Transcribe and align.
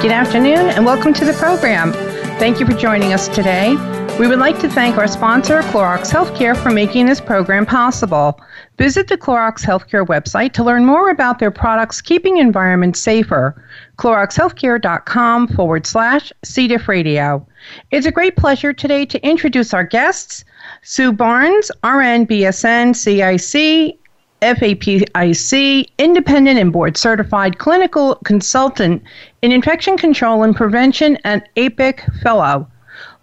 Good 0.00 0.12
afternoon, 0.12 0.70
and 0.70 0.86
welcome 0.86 1.12
to 1.12 1.26
the 1.26 1.34
program. 1.34 1.92
Thank 2.38 2.58
you 2.58 2.64
for 2.64 2.72
joining 2.72 3.12
us 3.12 3.28
today. 3.28 3.76
We 4.18 4.26
would 4.26 4.38
like 4.38 4.58
to 4.60 4.68
thank 4.70 4.96
our 4.96 5.06
sponsor, 5.06 5.60
Clorox 5.60 6.10
Healthcare, 6.10 6.56
for 6.56 6.70
making 6.70 7.04
this 7.04 7.20
program 7.20 7.66
possible. 7.66 8.40
Visit 8.78 9.08
the 9.08 9.18
Clorox 9.18 9.62
Healthcare 9.62 10.06
website 10.06 10.52
to 10.54 10.64
learn 10.64 10.86
more 10.86 11.10
about 11.10 11.38
their 11.38 11.50
products 11.50 12.00
keeping 12.00 12.38
environments 12.38 12.98
safer. 12.98 13.62
CloroxHealthcare.com 13.98 15.48
forward 15.48 15.86
slash 15.86 16.32
C. 16.42 16.74
radio. 16.88 17.46
It's 17.90 18.06
a 18.06 18.10
great 18.10 18.36
pleasure 18.36 18.72
today 18.72 19.04
to 19.04 19.22
introduce 19.22 19.74
our 19.74 19.84
guests 19.84 20.46
Sue 20.80 21.12
Barnes, 21.12 21.70
RN, 21.84 22.26
BSN, 22.26 22.96
CIC, 22.96 23.98
FAPIC, 24.40 25.90
independent 25.98 26.58
and 26.58 26.72
board 26.72 26.96
certified 26.96 27.58
clinical 27.58 28.14
consultant 28.24 29.02
in 29.42 29.52
infection 29.52 29.98
control 29.98 30.42
and 30.42 30.56
prevention, 30.56 31.18
and 31.24 31.42
APIC 31.58 32.02
fellow. 32.22 32.66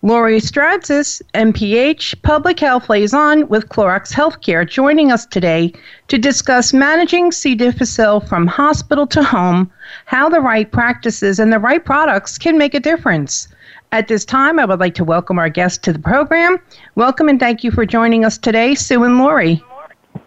Lori 0.02 0.39
Stratzis, 0.39 1.21
MPH, 1.33 2.21
Public 2.21 2.59
Health 2.59 2.89
Liaison 2.89 3.47
with 3.47 3.69
Clorox 3.69 4.11
Healthcare, 4.11 4.67
joining 4.67 5.11
us 5.11 5.25
today 5.25 5.73
to 6.09 6.17
discuss 6.17 6.73
managing 6.73 7.31
C. 7.31 7.55
difficile 7.55 8.19
from 8.19 8.47
hospital 8.47 9.07
to 9.07 9.23
home, 9.23 9.71
how 10.05 10.27
the 10.27 10.41
right 10.41 10.71
practices 10.71 11.39
and 11.39 11.53
the 11.53 11.59
right 11.59 11.83
products 11.85 12.38
can 12.38 12.57
make 12.57 12.73
a 12.73 12.79
difference. 12.79 13.47
At 13.94 14.07
this 14.07 14.25
time, 14.25 14.59
I 14.59 14.66
would 14.66 14.79
like 14.79 14.95
to 14.95 15.03
welcome 15.03 15.39
our 15.39 15.49
guests 15.49 15.77
to 15.79 15.94
the 15.94 15.99
program. 15.99 16.57
Welcome 16.95 17.29
and 17.29 17.39
thank 17.39 17.63
you 17.63 17.71
for 17.71 17.85
joining 17.85 18.25
us 18.25 18.38
today, 18.38 18.75
Sue 18.75 19.03
and 19.03 19.19
Lori. 19.19 19.63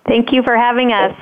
Thank 0.06 0.33
you 0.33 0.42
for 0.42 0.56
having 0.56 0.92
us. 0.92 1.17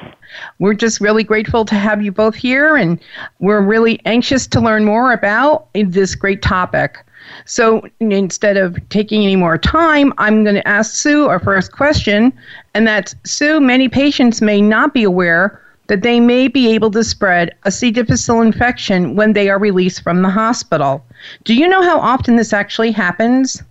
We're 0.59 0.75
just 0.75 1.01
really 1.01 1.25
grateful 1.25 1.65
to 1.65 1.75
have 1.75 2.03
you 2.03 2.13
both 2.13 2.35
here, 2.35 2.77
and 2.77 3.01
we're 3.39 3.61
really 3.61 4.01
anxious 4.05 4.47
to 4.49 4.61
learn 4.61 4.85
more 4.85 5.13
about 5.13 5.69
this 5.75 6.15
great 6.15 6.43
topic. 6.43 7.05
So 7.47 7.83
instead 8.01 8.57
of 8.57 8.77
taking 8.89 9.25
any 9.25 9.37
more 9.37 9.59
time, 9.59 10.13
I'm 10.19 10.45
going 10.45 10.57
to 10.57 10.69
ask 10.69 10.95
Sue 10.95 11.29
our 11.29 11.41
first 11.41 11.73
question, 11.73 12.33
and 12.75 12.87
that's 12.87 13.15
Sue, 13.25 13.61
many 13.61 13.89
patients 13.89 14.41
may 14.41 14.61
not 14.61 14.95
be 14.95 15.05
aware 15.05 15.61
that 15.89 16.03
they 16.03 16.19
may 16.19 16.49
be 16.49 16.73
able 16.73 16.91
to 16.93 17.05
spread 17.05 17.55
a 17.65 17.71
C. 17.71 17.91
difficile 17.91 18.41
infection 18.41 19.17
when 19.17 19.35
they 19.35 19.51
are 19.51 19.59
released 19.59 20.03
from 20.03 20.23
the 20.23 20.31
hospital. 20.31 21.05
Do 21.45 21.55
you 21.55 21.69
know 21.69 21.83
how 21.83 21.99
often 21.99 22.37
this 22.37 22.53
actually 22.53 22.91
happens? 22.91 23.63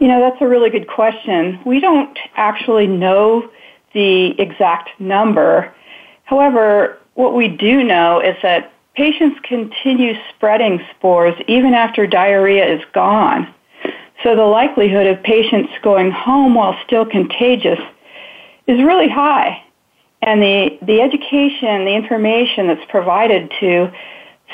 You 0.00 0.08
know, 0.08 0.20
that's 0.20 0.42
a 0.42 0.48
really 0.48 0.68
good 0.68 0.88
question. 0.88 1.60
We 1.64 1.78
don't 1.78 2.18
actually 2.34 2.88
know 2.88 3.48
the 3.94 4.40
exact 4.40 4.90
number. 4.98 5.72
However, 6.24 6.98
what 7.14 7.34
we 7.34 7.46
do 7.46 7.84
know 7.84 8.18
is 8.20 8.36
that 8.42 8.71
patients 8.94 9.38
continue 9.44 10.14
spreading 10.30 10.80
spores 10.96 11.34
even 11.48 11.74
after 11.74 12.06
diarrhea 12.06 12.74
is 12.74 12.82
gone. 12.92 13.52
So 14.22 14.36
the 14.36 14.44
likelihood 14.44 15.06
of 15.06 15.22
patients 15.22 15.72
going 15.82 16.10
home 16.10 16.54
while 16.54 16.78
still 16.86 17.04
contagious 17.06 17.80
is 18.66 18.82
really 18.82 19.08
high. 19.08 19.64
And 20.20 20.40
the, 20.40 20.78
the 20.82 21.00
education, 21.00 21.84
the 21.84 21.94
information 21.94 22.68
that's 22.68 22.88
provided 22.88 23.52
to 23.60 23.92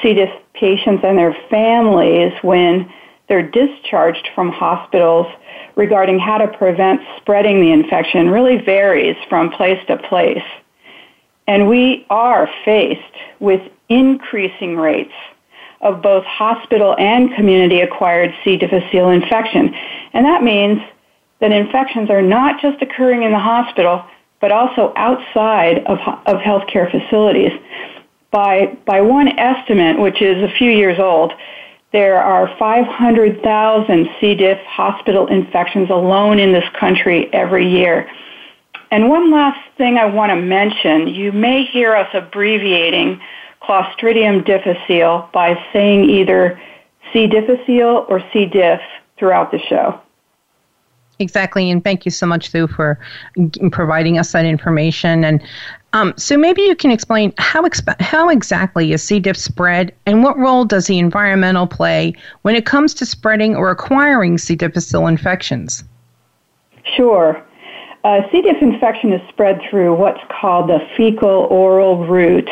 C. 0.01 0.15
diff 0.15 0.31
patients 0.55 1.03
and 1.05 1.19
their 1.19 1.37
families 1.51 2.33
when 2.43 2.91
they're 3.29 3.49
discharged 3.49 4.29
from 4.35 4.51
hospitals 4.51 5.27
regarding 5.77 6.19
how 6.19 6.39
to 6.39 6.49
prevent 6.49 7.03
spreading 7.19 7.61
the 7.61 7.71
infection 7.73 8.31
really 8.31 8.57
varies 8.57 9.17
from 9.29 9.51
place 9.51 9.79
to 9.87 9.99
place. 9.99 10.43
And 11.47 11.69
we 11.69 12.07
are 12.09 12.49
faced 12.65 13.03
with 13.39 13.61
increasing 13.89 14.77
rates 14.77 15.13
of 15.81 16.03
both 16.03 16.25
hospital 16.25 16.97
and 16.99 17.35
community 17.35 17.81
acquired 17.81 18.35
C. 18.45 18.57
difficile 18.57 19.11
infection. 19.11 19.75
And 20.13 20.25
that 20.25 20.43
means 20.43 20.81
that 21.41 21.53
infections 21.53 22.11
are 22.11 22.23
not 22.23 22.61
just 22.61 22.83
occurring 22.83 23.23
in 23.23 23.31
the 23.31 23.39
hospital, 23.39 24.05
but 24.41 24.53
also 24.53 24.93
outside 24.97 25.79
of, 25.87 25.99
of 26.27 26.41
healthcare 26.41 26.91
facilities. 26.91 27.53
By, 28.31 28.77
by 28.85 29.01
one 29.01 29.39
estimate, 29.39 29.99
which 29.99 30.21
is 30.21 30.43
a 30.43 30.53
few 30.59 30.71
years 30.71 30.99
old, 30.99 31.33
there 31.93 32.21
are 32.23 32.55
500,000 32.59 34.09
C. 34.21 34.35
diff 34.35 34.59
hospital 34.67 35.27
infections 35.29 35.89
alone 35.89 36.39
in 36.39 36.53
this 36.53 36.69
country 36.79 37.33
every 37.33 37.71
year. 37.71 38.11
And 38.91 39.09
one 39.09 39.31
last 39.31 39.61
thing 39.77 39.97
I 39.97 40.07
want 40.07 40.31
to 40.31 40.37
mention, 40.37 41.09
you 41.09 41.33
may 41.33 41.65
hear 41.65 41.95
us 41.95 42.09
abbreviating 42.15 43.21
Clostridium 43.63 44.45
difficile 44.45 45.29
by 45.33 45.59
saying 45.73 46.09
either 46.09 46.61
C. 47.13 47.27
difficile 47.27 48.07
or 48.09 48.23
C. 48.33 48.47
diff 48.47 48.81
throughout 49.19 49.51
the 49.51 49.59
show. 49.59 50.01
Exactly, 51.21 51.69
and 51.71 51.83
thank 51.83 52.05
you 52.05 52.13
so 52.13 52.27
much, 52.27 52.51
Sue, 52.51 52.69
for 52.69 52.99
providing 53.73 54.19
us 54.19 54.33
that 54.33 54.45
information. 54.45 55.25
And 55.25 55.43
um, 55.93 56.15
so 56.17 56.37
maybe 56.37 56.63
you 56.63 56.77
can 56.77 56.93
explain 56.93 57.33
how 57.39 57.63
exp- 57.63 58.01
how 58.01 58.29
exactly 58.29 58.93
is 58.93 59.03
C. 59.03 59.19
diff 59.19 59.37
spread, 59.37 59.93
and 60.07 60.23
what 60.23 60.39
role 60.39 60.65
does 60.65 60.87
the 60.87 60.99
environmental 60.99 61.67
play 61.67 62.15
when 62.43 62.55
it 62.55 62.67
comes 62.67 62.95
to 62.95 63.07
spreading 63.07 63.57
or 63.57 63.71
acquiring 63.71 64.39
C. 64.39 64.55
difficile 64.55 65.09
infections? 65.09 65.83
Sure. 66.85 67.43
Uh, 68.05 68.21
C. 68.31 68.41
diff 68.43 68.63
infection 68.63 69.13
is 69.13 69.29
spread 69.29 69.61
through 69.69 69.95
what's 69.95 70.21
called 70.41 70.71
the 70.71 70.79
fecal 70.97 71.49
oral 71.51 72.07
route. 72.07 72.49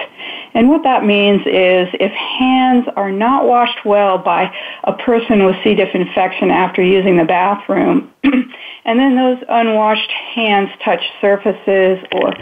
And 0.57 0.71
what 0.71 0.85
that 0.85 1.05
means 1.05 1.43
is 1.43 1.87
if 2.01 2.13
hands 2.13 2.87
are 2.97 3.13
not 3.13 3.45
washed 3.45 3.85
well 3.85 4.17
by 4.17 4.51
a 4.85 4.95
person 4.95 5.45
with 5.45 5.55
C. 5.63 5.75
diff 5.75 5.95
infection 5.95 6.51
after 6.51 6.83
using 6.83 7.19
the 7.19 7.27
bathroom, 7.27 8.11
and 8.25 8.99
then 8.99 9.17
those 9.17 9.37
unwashed 9.51 10.11
hands 10.11 10.71
touch 10.83 11.03
surfaces 11.21 11.99
or 12.13 12.33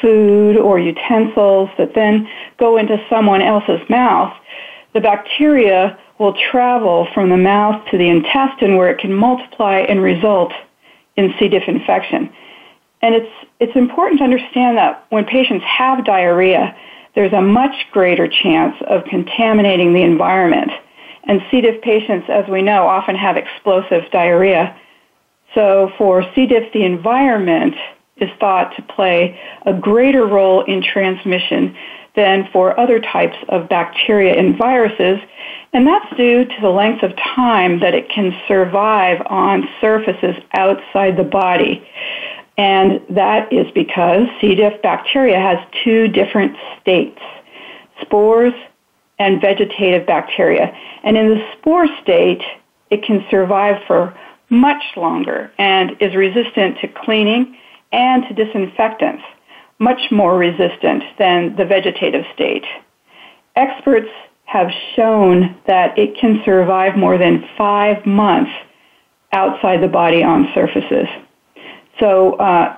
food 0.00 0.56
or 0.56 0.78
utensils 0.78 1.68
that 1.76 1.94
then 1.94 2.26
go 2.58 2.78
into 2.78 2.96
someone 3.10 3.42
else's 3.42 3.86
mouth, 3.90 4.34
the 4.94 5.00
bacteria 5.02 5.98
will 6.18 6.34
travel 6.50 7.08
from 7.12 7.28
the 7.28 7.36
mouth 7.36 7.84
to 7.90 7.98
the 7.98 8.08
intestine 8.08 8.78
where 8.78 8.88
it 8.88 8.98
can 8.98 9.12
multiply 9.12 9.80
and 9.80 10.02
result 10.02 10.54
in 11.18 11.34
C. 11.38 11.48
diff 11.48 11.64
infection. 11.68 12.32
And 13.02 13.14
it's, 13.14 13.32
it's 13.58 13.76
important 13.76 14.20
to 14.20 14.24
understand 14.24 14.78
that 14.78 15.04
when 15.10 15.26
patients 15.26 15.64
have 15.66 16.06
diarrhea, 16.06 16.74
there's 17.14 17.32
a 17.32 17.40
much 17.40 17.74
greater 17.92 18.28
chance 18.28 18.76
of 18.88 19.04
contaminating 19.04 19.92
the 19.92 20.02
environment. 20.02 20.70
And 21.24 21.40
C. 21.50 21.60
diff 21.60 21.82
patients, 21.82 22.26
as 22.28 22.48
we 22.48 22.62
know, 22.62 22.86
often 22.86 23.16
have 23.16 23.36
explosive 23.36 24.10
diarrhea. 24.10 24.76
So 25.54 25.92
for 25.98 26.24
C. 26.34 26.46
diff, 26.46 26.72
the 26.72 26.84
environment 26.84 27.74
is 28.16 28.30
thought 28.38 28.74
to 28.76 28.82
play 28.82 29.40
a 29.66 29.72
greater 29.72 30.26
role 30.26 30.62
in 30.64 30.82
transmission 30.82 31.76
than 32.16 32.48
for 32.52 32.78
other 32.78 33.00
types 33.00 33.36
of 33.48 33.68
bacteria 33.68 34.34
and 34.34 34.58
viruses, 34.58 35.18
and 35.72 35.86
that's 35.86 36.16
due 36.16 36.44
to 36.44 36.60
the 36.60 36.68
length 36.68 37.02
of 37.02 37.16
time 37.16 37.80
that 37.80 37.94
it 37.94 38.08
can 38.08 38.36
survive 38.48 39.22
on 39.26 39.68
surfaces 39.80 40.34
outside 40.54 41.16
the 41.16 41.24
body. 41.24 41.86
And 42.56 43.00
that 43.10 43.52
is 43.52 43.66
because 43.74 44.26
C. 44.40 44.54
diff 44.54 44.82
bacteria 44.82 45.38
has 45.38 45.58
two 45.84 46.08
different 46.08 46.56
states 46.80 47.20
spores 48.02 48.54
and 49.18 49.40
vegetative 49.40 50.06
bacteria. 50.06 50.74
And 51.04 51.16
in 51.16 51.28
the 51.28 51.52
spore 51.52 51.86
state, 52.02 52.42
it 52.90 53.02
can 53.04 53.24
survive 53.30 53.82
for 53.86 54.18
much 54.48 54.82
longer 54.96 55.52
and 55.58 55.92
is 56.00 56.14
resistant 56.14 56.78
to 56.80 56.88
cleaning 56.88 57.56
and 57.92 58.24
to 58.28 58.34
disinfectants, 58.34 59.22
much 59.78 60.10
more 60.10 60.36
resistant 60.36 61.04
than 61.18 61.54
the 61.56 61.64
vegetative 61.64 62.24
state. 62.34 62.64
Experts 63.56 64.08
have 64.44 64.70
shown 64.96 65.56
that 65.66 65.96
it 65.96 66.16
can 66.18 66.42
survive 66.44 66.96
more 66.96 67.18
than 67.18 67.48
five 67.56 68.04
months 68.04 68.50
outside 69.32 69.80
the 69.80 69.88
body 69.88 70.22
on 70.22 70.48
surfaces. 70.54 71.06
So 72.00 72.34
uh, 72.34 72.76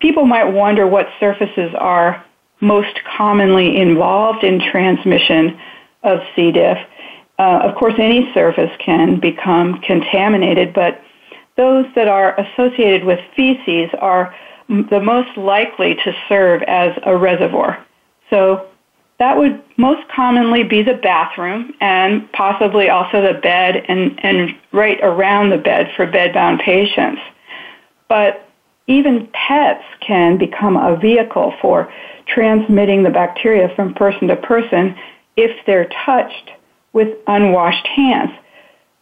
people 0.00 0.26
might 0.26 0.44
wonder 0.44 0.86
what 0.86 1.08
surfaces 1.18 1.74
are 1.78 2.24
most 2.60 3.00
commonly 3.16 3.78
involved 3.78 4.44
in 4.44 4.60
transmission 4.60 5.58
of 6.02 6.20
C. 6.34 6.52
diff. 6.52 6.78
Uh, 7.38 7.60
of 7.64 7.74
course, 7.74 7.94
any 7.98 8.30
surface 8.32 8.70
can 8.78 9.18
become 9.18 9.80
contaminated, 9.80 10.72
but 10.72 11.02
those 11.56 11.86
that 11.94 12.08
are 12.08 12.38
associated 12.38 13.04
with 13.04 13.18
feces 13.34 13.90
are 13.98 14.34
the 14.68 15.00
most 15.00 15.36
likely 15.36 15.94
to 15.94 16.14
serve 16.28 16.62
as 16.62 16.96
a 17.04 17.16
reservoir. 17.16 17.84
So 18.30 18.68
that 19.18 19.36
would 19.36 19.62
most 19.76 20.06
commonly 20.08 20.62
be 20.62 20.82
the 20.82 20.94
bathroom 20.94 21.72
and 21.80 22.30
possibly 22.32 22.90
also 22.90 23.22
the 23.22 23.38
bed 23.40 23.84
and, 23.88 24.18
and 24.22 24.56
right 24.72 24.98
around 25.02 25.50
the 25.50 25.58
bed 25.58 25.92
for 25.96 26.06
bedbound 26.06 26.60
patients. 26.62 27.20
But 28.08 28.48
even 28.86 29.28
pets 29.32 29.84
can 30.00 30.38
become 30.38 30.76
a 30.76 30.96
vehicle 30.96 31.54
for 31.60 31.92
transmitting 32.26 33.02
the 33.02 33.10
bacteria 33.10 33.68
from 33.74 33.94
person 33.94 34.28
to 34.28 34.36
person 34.36 34.96
if 35.36 35.64
they're 35.66 35.88
touched 36.04 36.50
with 36.92 37.16
unwashed 37.26 37.86
hands. 37.86 38.30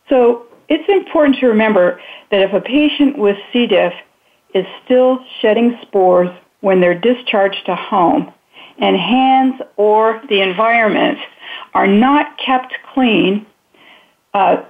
So 0.09 0.47
it's 0.69 0.89
important 0.89 1.39
to 1.39 1.47
remember 1.47 2.01
that 2.31 2.41
if 2.41 2.53
a 2.53 2.61
patient 2.61 3.19
with 3.19 3.37
C. 3.53 3.67
diff 3.67 3.93
is 4.55 4.67
still 4.85 5.25
shedding 5.41 5.79
spores 5.83 6.31
when 6.61 6.81
they're 6.81 6.99
discharged 6.99 7.67
to 7.67 7.77
home, 7.77 8.33
and 8.79 8.97
hands 8.97 9.61
or 9.77 10.23
the 10.29 10.41
environment 10.41 11.19
are 11.75 11.87
not 11.87 12.39
kept 12.39 12.75
clean, 12.93 13.47
uh, 14.33 14.63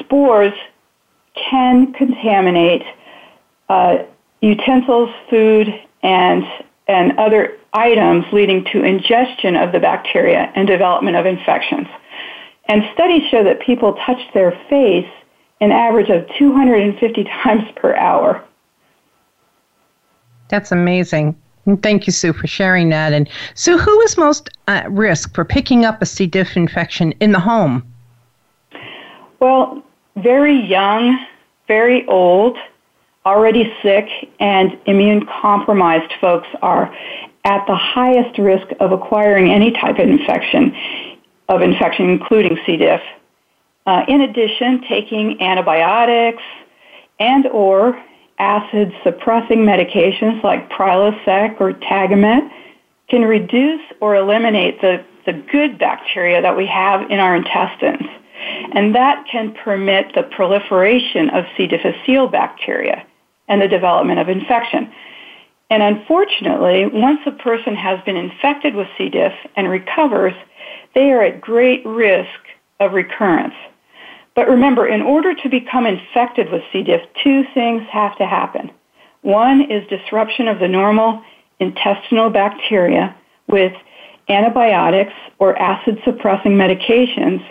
spores 0.00 0.54
can 1.34 1.92
contaminate 1.92 2.82
uh, 3.68 3.98
utensils, 4.40 5.10
food, 5.30 5.68
and 6.02 6.44
and 6.86 7.18
other 7.18 7.58
items 7.72 8.26
leading 8.32 8.64
to 8.64 8.82
ingestion 8.82 9.56
of 9.56 9.72
the 9.72 9.80
bacteria 9.80 10.52
and 10.54 10.68
development 10.68 11.16
of 11.16 11.24
infections. 11.24 11.88
And 12.66 12.82
studies 12.92 13.22
show 13.30 13.42
that 13.42 13.60
people 13.60 13.94
touch 14.06 14.20
their 14.34 14.52
face 14.68 15.08
an 15.60 15.72
average 15.72 16.10
of 16.10 16.28
250 16.38 17.24
times 17.42 17.64
per 17.76 17.94
hour. 17.96 18.44
That's 20.48 20.72
amazing. 20.72 21.36
Thank 21.80 22.06
you, 22.06 22.12
Sue, 22.12 22.34
for 22.34 22.46
sharing 22.46 22.90
that. 22.90 23.14
And 23.14 23.28
Sue, 23.54 23.78
who 23.78 24.00
is 24.02 24.18
most 24.18 24.50
at 24.68 24.90
risk 24.92 25.34
for 25.34 25.44
picking 25.44 25.86
up 25.86 26.02
a 26.02 26.06
C. 26.06 26.26
diff 26.26 26.56
infection 26.56 27.12
in 27.20 27.32
the 27.32 27.40
home? 27.40 27.82
Well, 29.40 29.82
very 30.16 30.54
young, 30.54 31.18
very 31.66 32.06
old, 32.06 32.58
already 33.26 33.72
sick, 33.82 34.06
and 34.38 34.78
immune 34.86 35.26
compromised 35.40 36.12
folks 36.20 36.48
are 36.60 36.94
at 37.44 37.66
the 37.66 37.74
highest 37.74 38.38
risk 38.38 38.66
of 38.80 38.92
acquiring 38.92 39.50
any 39.50 39.70
type 39.70 39.98
of 39.98 40.08
infection, 40.08 40.74
of 41.48 41.62
infection, 41.62 42.10
including 42.10 42.58
C. 42.66 42.76
diff. 42.76 43.00
Uh, 43.86 44.04
in 44.08 44.22
addition, 44.22 44.82
taking 44.88 45.40
antibiotics 45.42 46.42
and 47.18 47.46
or 47.48 48.02
acid 48.38 48.92
suppressing 49.02 49.58
medications 49.58 50.42
like 50.42 50.70
Prilosec 50.70 51.60
or 51.60 51.72
Tagamet 51.72 52.50
can 53.08 53.22
reduce 53.22 53.82
or 54.00 54.16
eliminate 54.16 54.80
the, 54.80 55.04
the 55.26 55.32
good 55.52 55.78
bacteria 55.78 56.40
that 56.42 56.56
we 56.56 56.66
have 56.66 57.10
in 57.10 57.20
our 57.20 57.36
intestines. 57.36 58.08
And 58.72 58.94
that 58.94 59.26
can 59.30 59.54
permit 59.54 60.14
the 60.14 60.24
proliferation 60.24 61.30
of 61.30 61.44
C. 61.56 61.66
difficile 61.66 62.28
bacteria 62.28 63.06
and 63.48 63.60
the 63.60 63.68
development 63.68 64.20
of 64.20 64.28
infection. 64.28 64.92
And 65.70 65.82
unfortunately, 65.82 66.86
once 66.86 67.20
a 67.26 67.32
person 67.32 67.74
has 67.74 67.98
been 68.04 68.16
infected 68.16 68.74
with 68.74 68.86
C. 68.96 69.08
diff 69.08 69.32
and 69.56 69.68
recovers, 69.68 70.34
they 70.94 71.10
are 71.10 71.22
at 71.22 71.40
great 71.40 71.84
risk 71.84 72.28
of 72.80 72.92
recurrence. 72.92 73.54
But 74.34 74.48
remember, 74.48 74.86
in 74.86 75.00
order 75.02 75.34
to 75.34 75.48
become 75.48 75.86
infected 75.86 76.50
with 76.50 76.62
C. 76.72 76.82
diff, 76.82 77.02
two 77.22 77.44
things 77.54 77.82
have 77.90 78.16
to 78.18 78.26
happen. 78.26 78.70
One 79.22 79.70
is 79.70 79.86
disruption 79.88 80.48
of 80.48 80.58
the 80.58 80.68
normal 80.68 81.22
intestinal 81.60 82.30
bacteria 82.30 83.16
with 83.48 83.72
antibiotics 84.28 85.12
or 85.38 85.56
acid 85.56 85.98
suppressing 86.04 86.52
medications, 86.52 87.44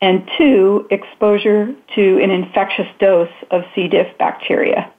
and 0.00 0.28
two, 0.36 0.86
exposure 0.90 1.74
to 1.94 2.22
an 2.22 2.30
infectious 2.30 2.88
dose 2.98 3.30
of 3.50 3.62
C. 3.74 3.88
diff 3.88 4.18
bacteria. 4.18 4.92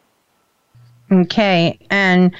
Okay, 1.13 1.77
and 1.91 2.35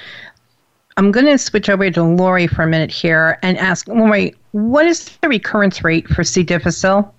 I'm 0.96 1.12
going 1.12 1.26
to 1.26 1.38
switch 1.38 1.68
over 1.68 1.90
to 1.90 2.02
Lori 2.02 2.46
for 2.46 2.62
a 2.62 2.66
minute 2.66 2.90
here 2.90 3.38
and 3.42 3.56
ask 3.58 3.86
Lori, 3.88 4.34
what 4.52 4.86
is 4.86 5.16
the 5.20 5.28
recurrence 5.28 5.84
rate 5.84 6.08
for 6.08 6.24
C. 6.24 6.42
difficile? 6.42 7.14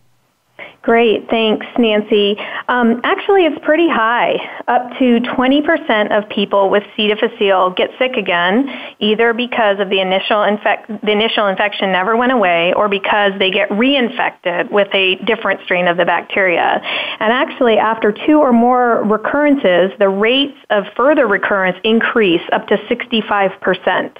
Great, 0.85 1.27
thanks, 1.31 1.65
Nancy. 1.79 2.37
Um, 2.67 3.01
actually, 3.03 3.45
it's 3.45 3.57
pretty 3.65 3.89
high. 3.89 4.37
Up 4.67 4.91
to 4.99 5.19
20% 5.19 6.15
of 6.15 6.29
people 6.29 6.69
with 6.69 6.83
C. 6.95 7.07
difficile 7.07 7.71
get 7.71 7.89
sick 7.97 8.11
again, 8.17 8.69
either 8.99 9.33
because 9.33 9.79
of 9.79 9.89
the 9.89 9.99
initial 9.99 10.43
the 10.43 11.11
initial 11.11 11.47
infection 11.47 11.91
never 11.91 12.15
went 12.15 12.33
away, 12.33 12.71
or 12.73 12.87
because 12.87 13.31
they 13.39 13.49
get 13.49 13.67
reinfected 13.69 14.69
with 14.69 14.87
a 14.93 15.15
different 15.25 15.59
strain 15.63 15.87
of 15.87 15.97
the 15.97 16.05
bacteria. 16.05 16.79
And 17.19 17.33
actually, 17.33 17.79
after 17.79 18.11
two 18.11 18.39
or 18.39 18.53
more 18.53 19.01
recurrences, 19.05 19.91
the 19.97 20.09
rates 20.09 20.57
of 20.69 20.83
further 20.95 21.25
recurrence 21.25 21.79
increase 21.83 22.43
up 22.51 22.67
to 22.67 22.77
65%. 22.77 24.11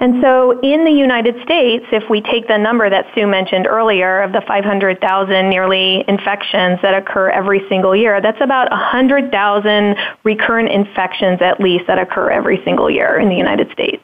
And 0.00 0.22
so, 0.22 0.58
in 0.60 0.86
the 0.86 0.90
United 0.90 1.34
States, 1.42 1.84
if 1.92 2.08
we 2.08 2.22
take 2.22 2.48
the 2.48 2.56
number 2.56 2.88
that 2.88 3.04
Sue 3.14 3.26
mentioned 3.26 3.66
earlier 3.66 4.22
of 4.22 4.32
the 4.32 4.40
500,000 4.48 5.50
nearly 5.50 5.97
infections 6.06 6.78
that 6.82 6.94
occur 6.94 7.30
every 7.30 7.66
single 7.68 7.96
year. 7.96 8.20
That's 8.20 8.40
about 8.40 8.70
100,000 8.70 9.96
recurrent 10.24 10.70
infections 10.70 11.40
at 11.40 11.60
least 11.60 11.86
that 11.86 11.98
occur 11.98 12.30
every 12.30 12.62
single 12.64 12.90
year 12.90 13.18
in 13.18 13.28
the 13.28 13.36
United 13.36 13.70
States. 13.72 14.02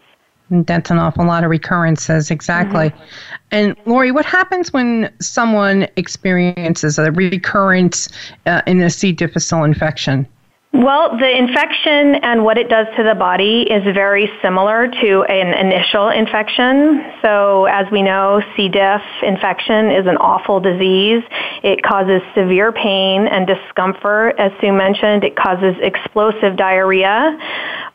That's 0.51 0.91
an 0.91 0.99
awful 0.99 1.27
lot 1.27 1.43
of 1.43 1.51
recurrences, 1.51 2.31
exactly. 2.31 2.91
Mm-hmm. 2.91 3.05
And 3.51 3.77
Lori, 3.87 4.13
what 4.13 4.27
happens 4.27 4.73
when 4.73 5.13
someone 5.21 5.89
experiences 5.97 6.99
a 6.99 7.11
recurrence 7.13 8.09
uh, 8.47 8.61
in 8.67 8.81
a 8.83 8.91
C. 8.91 9.13
difficile 9.13 9.65
infection? 9.65 10.27
Well, 10.75 11.17
the 11.17 11.31
infection 11.31 12.17
and 12.17 12.43
what 12.43 12.59
it 12.59 12.69
does 12.69 12.89
to 12.97 13.05
the 13.05 13.15
body 13.15 13.63
is 13.63 13.85
very 13.95 14.29
similar 14.43 14.89
to 14.89 15.23
an 15.23 15.55
initial 15.55 16.09
infection. 16.09 17.01
So, 17.23 17.67
as 17.67 17.87
we 17.93 18.03
know, 18.03 18.43
C. 18.57 18.69
diff 18.69 19.01
infection 19.23 19.93
is 19.93 20.05
an 20.09 20.17
awful 20.17 20.59
disease. 20.59 21.23
It 21.63 21.85
causes 21.85 22.23
severe 22.35 22.73
pain 22.73 23.29
and 23.29 23.47
discomfort. 23.47 24.35
As 24.41 24.51
Sue 24.61 24.73
mentioned, 24.73 25.23
it 25.23 25.37
causes 25.37 25.77
explosive 25.81 26.57
diarrhea. 26.57 27.39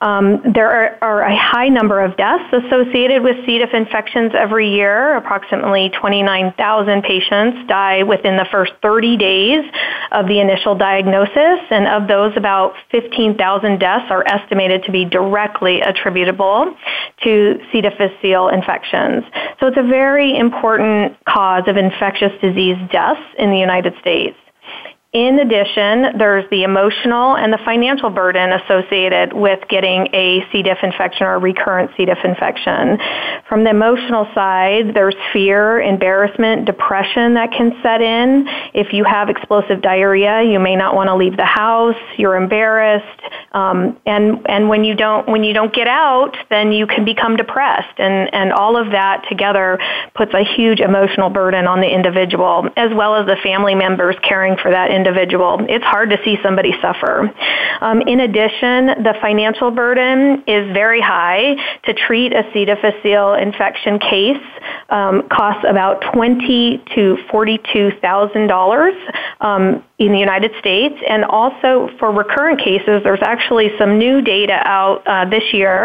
Um, 0.01 0.41
there 0.53 0.71
are, 0.71 0.97
are, 1.01 1.21
a 1.23 1.35
high 1.35 1.67
number 1.67 1.99
of 1.99 2.15
deaths 2.15 2.53
associated 2.53 3.21
with 3.21 3.35
C. 3.45 3.59
diff 3.59 3.73
infections 3.73 4.31
every 4.33 4.73
year. 4.73 5.17
Approximately 5.17 5.89
29,000 5.89 7.03
patients 7.03 7.67
die 7.67 8.03
within 8.03 8.37
the 8.37 8.47
first 8.49 8.71
30 8.81 9.17
days 9.17 9.65
of 10.13 10.27
the 10.27 10.39
initial 10.39 10.73
diagnosis, 10.75 11.59
and 11.69 11.85
of 11.87 12.07
those, 12.07 12.31
about 12.37 12.75
15,000 12.91 13.77
deaths 13.77 14.05
are 14.09 14.25
estimated 14.25 14.83
to 14.83 14.91
be 14.91 15.03
directly 15.03 15.81
attributable 15.81 16.73
to 17.23 17.59
C. 17.71 17.81
difficile 17.81 18.47
infections. 18.47 19.25
So 19.59 19.67
it's 19.67 19.77
a 19.77 19.83
very 19.83 20.37
important 20.37 21.17
cause 21.25 21.63
of 21.67 21.75
infectious 21.75 22.31
disease 22.41 22.77
deaths 22.89 23.19
in 23.37 23.51
the 23.51 23.59
United 23.59 23.93
States. 23.99 24.37
In 25.11 25.39
addition, 25.39 26.19
there's 26.19 26.47
the 26.51 26.61
emotional 26.61 27.35
and 27.35 27.51
the 27.51 27.57
financial 27.65 28.11
burden 28.11 28.51
associated 28.51 29.33
with 29.33 29.57
getting 29.67 30.07
a 30.13 30.45
C. 30.51 30.61
diff 30.61 30.77
infection 30.83 31.25
or 31.25 31.33
a 31.33 31.39
recurrent 31.39 31.89
C. 31.97 32.05
diff 32.05 32.19
infection. 32.23 32.99
From 33.47 33.63
the 33.63 33.71
emotional 33.71 34.27
side, 34.35 34.93
there's 34.93 35.15
fear, 35.33 35.81
embarrassment, 35.81 36.65
depression 36.65 37.33
that 37.33 37.51
can 37.51 37.75
set 37.81 38.03
in. 38.03 38.47
If 38.75 38.93
you 38.93 39.03
have 39.03 39.29
explosive 39.29 39.81
diarrhea, 39.81 40.43
you 40.43 40.59
may 40.59 40.75
not 40.75 40.93
want 40.93 41.07
to 41.07 41.15
leave 41.15 41.37
the 41.37 41.43
house. 41.43 41.97
You're 42.19 42.35
embarrassed, 42.35 43.19
um, 43.53 43.97
and 44.05 44.45
and 44.47 44.69
when 44.69 44.83
you 44.83 44.93
don't 44.93 45.27
when 45.27 45.43
you 45.43 45.55
don't 45.55 45.73
get 45.73 45.87
out, 45.87 46.37
then 46.51 46.71
you 46.71 46.85
can 46.85 47.03
become 47.03 47.35
depressed, 47.35 47.97
and 47.97 48.31
and 48.31 48.53
all 48.53 48.77
of 48.77 48.91
that 48.91 49.25
together 49.27 49.79
puts 50.13 50.35
a 50.35 50.43
huge 50.43 50.81
emotional 50.81 51.31
burden 51.31 51.65
on 51.65 51.81
the 51.81 51.89
individual 51.89 52.69
as 52.77 52.93
well 52.93 53.15
as 53.15 53.25
the 53.25 53.37
family 53.41 53.73
members 53.73 54.15
caring 54.21 54.55
for 54.55 54.69
that 54.69 54.91
individual. 54.99 55.51
It's 55.75 55.87
hard 55.95 56.09
to 56.13 56.17
see 56.25 56.35
somebody 56.45 56.71
suffer. 56.85 57.15
Um, 57.87 57.97
in 58.13 58.19
addition, 58.27 58.79
the 59.07 59.15
financial 59.25 59.69
burden 59.83 60.43
is 60.57 60.63
very 60.83 61.01
high 61.15 61.43
to 61.85 61.91
treat 62.05 62.29
a 62.41 62.43
C. 62.51 62.65
difficile 62.73 63.31
infection 63.47 63.93
case 64.11 64.45
um, 64.97 65.15
costs 65.37 65.63
about 65.73 65.95
twenty 66.13 66.63
to 66.95 67.03
forty-two 67.31 67.87
thousand 68.05 68.43
um, 68.43 68.55
dollars 68.55 68.97
in 70.05 70.11
the 70.15 70.23
United 70.29 70.51
States, 70.63 70.95
and 71.13 71.21
also 71.25 71.89
for 71.99 72.07
recurrent 72.23 72.59
cases, 72.69 72.95
there's 73.03 73.25
actually 73.33 73.67
some 73.77 73.91
new 74.05 74.21
data 74.21 74.57
out 74.79 74.97
uh, 75.05 75.29
this 75.29 75.43
year 75.59 75.77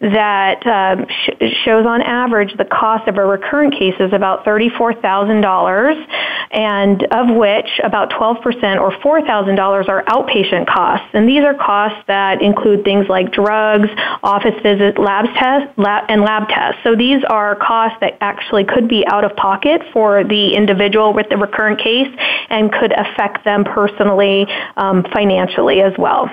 that 0.00 0.60
um, 0.78 1.06
sh- 1.08 1.54
shows 1.64 1.84
on 1.84 2.00
average 2.02 2.52
the 2.56 2.68
cost 2.82 3.04
of 3.10 3.16
a 3.16 3.26
recurrent 3.36 3.72
case 3.80 3.98
is 4.06 4.12
about 4.12 4.44
thirty-four 4.44 4.90
thousand 5.06 5.40
dollars, 5.50 5.96
and 6.52 6.98
of 7.20 7.26
which 7.44 7.70
about 7.90 8.06
twelve 8.16 8.36
percent 8.48 8.80
or 8.80 8.90
four 9.02 9.20
thousand 9.22 9.56
dollars 9.56 9.86
are 9.88 10.02
outpatient 10.04 10.66
costs, 10.66 11.08
and 11.12 11.28
these 11.28 11.44
are 11.44 11.54
costs 11.54 12.02
that 12.06 12.40
include 12.40 12.84
things 12.84 13.06
like 13.08 13.30
drugs, 13.32 13.88
office 14.22 14.54
visits, 14.62 14.96
labs 14.98 15.28
tests, 15.36 15.68
lab, 15.76 16.04
and 16.08 16.22
lab 16.22 16.48
tests. 16.48 16.80
So 16.82 16.96
these 16.96 17.22
are 17.28 17.56
costs 17.56 17.98
that 18.00 18.16
actually 18.20 18.64
could 18.64 18.88
be 18.88 19.04
out 19.06 19.24
of 19.24 19.36
pocket 19.36 19.82
for 19.92 20.24
the 20.24 20.54
individual 20.54 21.12
with 21.12 21.28
the 21.28 21.36
recurrent 21.36 21.78
case 21.80 22.08
and 22.48 22.72
could 22.72 22.92
affect 22.92 23.44
them 23.44 23.64
personally, 23.64 24.46
um, 24.76 25.04
financially 25.12 25.82
as 25.82 25.92
well. 25.98 26.30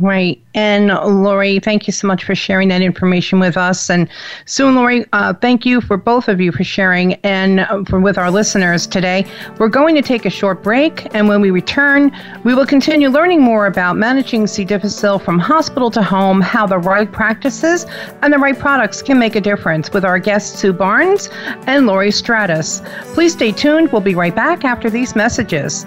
Right. 0.00 0.42
And 0.54 0.88
Lori, 0.88 1.60
thank 1.60 1.86
you 1.86 1.92
so 1.92 2.08
much 2.08 2.24
for 2.24 2.34
sharing 2.34 2.68
that 2.70 2.82
information 2.82 3.38
with 3.38 3.56
us. 3.56 3.88
And 3.88 4.08
Sue 4.44 4.66
and 4.66 4.74
Lori, 4.74 5.04
uh, 5.12 5.34
thank 5.34 5.64
you 5.64 5.80
for 5.80 5.96
both 5.96 6.26
of 6.26 6.40
you 6.40 6.50
for 6.50 6.64
sharing 6.64 7.14
and 7.22 7.60
uh, 7.60 7.84
for 7.84 8.00
with 8.00 8.18
our 8.18 8.28
listeners 8.28 8.88
today. 8.88 9.24
We're 9.58 9.68
going 9.68 9.94
to 9.94 10.02
take 10.02 10.26
a 10.26 10.30
short 10.30 10.64
break, 10.64 11.14
and 11.14 11.28
when 11.28 11.40
we 11.40 11.52
return, 11.52 12.10
we 12.42 12.54
will 12.54 12.66
continue 12.66 13.08
learning 13.08 13.40
more 13.40 13.66
about 13.66 13.96
managing 13.96 14.48
C. 14.48 14.64
difficile 14.64 15.20
from 15.20 15.38
hospital 15.38 15.92
to 15.92 16.02
home, 16.02 16.40
how 16.40 16.66
the 16.66 16.78
right 16.78 17.10
practices 17.10 17.86
and 18.22 18.32
the 18.32 18.38
right 18.38 18.58
products 18.58 19.00
can 19.00 19.16
make 19.16 19.36
a 19.36 19.40
difference 19.40 19.92
with 19.92 20.04
our 20.04 20.18
guests 20.18 20.58
Sue 20.58 20.72
Barnes 20.72 21.28
and 21.68 21.86
Lori 21.86 22.10
Stratus. 22.10 22.82
Please 23.14 23.32
stay 23.32 23.52
tuned. 23.52 23.92
We'll 23.92 24.00
be 24.00 24.16
right 24.16 24.34
back 24.34 24.64
after 24.64 24.90
these 24.90 25.14
messages. 25.14 25.86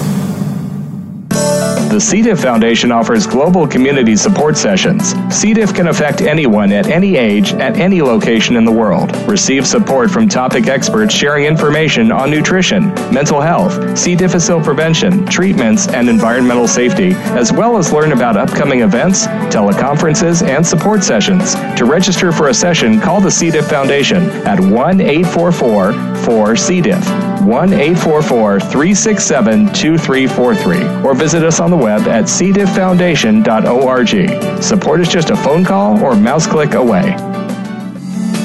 The 1.91 1.99
C. 1.99 2.21
diff 2.21 2.39
Foundation 2.39 2.89
offers 2.89 3.27
global 3.27 3.67
community 3.67 4.15
support 4.15 4.55
sessions. 4.55 5.13
C. 5.29 5.53
diff 5.53 5.73
can 5.73 5.87
affect 5.87 6.21
anyone 6.21 6.71
at 6.71 6.87
any 6.87 7.17
age, 7.17 7.51
at 7.55 7.75
any 7.75 8.01
location 8.01 8.55
in 8.55 8.63
the 8.63 8.71
world. 8.71 9.13
Receive 9.27 9.67
support 9.67 10.09
from 10.09 10.29
topic 10.29 10.67
experts 10.67 11.13
sharing 11.13 11.43
information 11.43 12.09
on 12.09 12.31
nutrition, 12.31 12.93
mental 13.13 13.41
health, 13.41 13.97
C. 13.99 14.15
difficile 14.15 14.61
prevention, 14.61 15.25
treatments, 15.25 15.89
and 15.89 16.07
environmental 16.07 16.65
safety, 16.65 17.11
as 17.35 17.51
well 17.51 17.77
as 17.77 17.91
learn 17.91 18.13
about 18.13 18.37
upcoming 18.37 18.79
events, 18.79 19.27
teleconferences, 19.53 20.47
and 20.47 20.65
support 20.65 21.03
sessions. 21.03 21.55
To 21.75 21.83
register 21.83 22.31
for 22.31 22.47
a 22.47 22.53
session, 22.53 23.01
call 23.01 23.19
the 23.19 23.29
C. 23.29 23.51
diff 23.51 23.67
Foundation 23.67 24.29
at 24.47 24.61
1 24.61 25.01
844 25.01 26.15
4 26.23 26.55
C. 26.55 26.79
diff. 26.79 27.31
1 27.41 27.73
844 27.73 28.59
367 28.59 29.73
2343 29.73 31.03
or 31.03 31.15
visit 31.15 31.43
us 31.43 31.59
on 31.59 31.71
the 31.71 31.77
web 31.81 32.07
at 32.07 32.25
cdifffoundation.org. 32.25 34.63
Support 34.63 35.01
is 35.01 35.09
just 35.09 35.31
a 35.31 35.35
phone 35.35 35.65
call 35.65 36.01
or 36.03 36.15
mouse 36.15 36.47
click 36.47 36.75
away. 36.75 37.15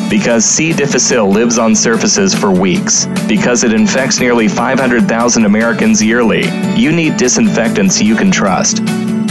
Because 0.08 0.44
C. 0.44 0.72
difficile 0.72 1.28
lives 1.28 1.58
on 1.58 1.74
surfaces 1.74 2.32
for 2.34 2.50
weeks, 2.50 3.06
because 3.28 3.64
it 3.64 3.72
infects 3.72 4.20
nearly 4.20 4.48
500,000 4.48 5.44
Americans 5.44 6.02
yearly, 6.02 6.48
you 6.74 6.92
need 6.92 7.16
disinfectants 7.16 8.00
you 8.00 8.16
can 8.16 8.30
trust. 8.30 8.80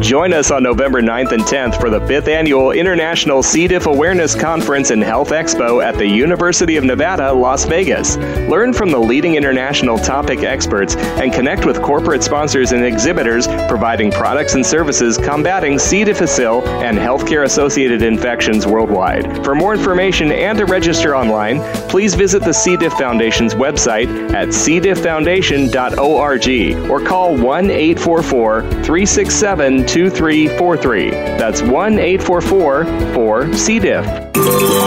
Join 0.00 0.32
us 0.34 0.50
on 0.50 0.62
November 0.62 1.00
9th 1.00 1.32
and 1.32 1.42
10th 1.42 1.80
for 1.80 1.88
the 1.88 2.00
5th 2.00 2.28
Annual 2.28 2.72
International 2.72 3.42
C. 3.42 3.66
diff 3.66 3.86
Awareness 3.86 4.34
Conference 4.34 4.90
and 4.90 5.02
Health 5.02 5.30
Expo 5.30 5.82
at 5.82 5.96
the 5.96 6.06
University 6.06 6.76
of 6.76 6.84
Nevada, 6.84 7.32
Las 7.32 7.64
Vegas. 7.64 8.16
Learn 8.16 8.74
from 8.74 8.90
the 8.90 8.98
leading 8.98 9.36
international 9.36 9.96
topic 9.98 10.40
experts 10.40 10.96
and 10.96 11.32
connect 11.32 11.64
with 11.64 11.80
corporate 11.80 12.22
sponsors 12.22 12.72
and 12.72 12.84
exhibitors 12.84 13.46
providing 13.68 14.10
products 14.10 14.54
and 14.54 14.66
services 14.66 15.16
combating 15.16 15.78
C. 15.78 16.04
difficile 16.04 16.62
and 16.82 16.98
healthcare 16.98 17.44
associated 17.44 18.02
infections 18.02 18.66
worldwide. 18.66 19.42
For 19.44 19.54
more 19.54 19.72
information 19.74 20.30
and 20.30 20.58
to 20.58 20.66
register 20.66 21.16
online, 21.16 21.60
please 21.88 22.14
visit 22.14 22.44
the 22.44 22.52
C. 22.52 22.76
diff 22.76 22.92
Foundation's 22.92 23.54
website 23.54 24.08
at 24.34 24.48
cdifffoundation.org 24.48 26.90
or 26.90 27.00
call 27.00 27.34
1 27.36 27.70
844 27.70 28.60
367 28.60 29.85
2343. 29.86 31.10
That's 31.10 31.62
1 31.62 31.98
844 31.98 32.84
4 33.14 33.52
C. 33.54 33.78
diff. 33.78 34.04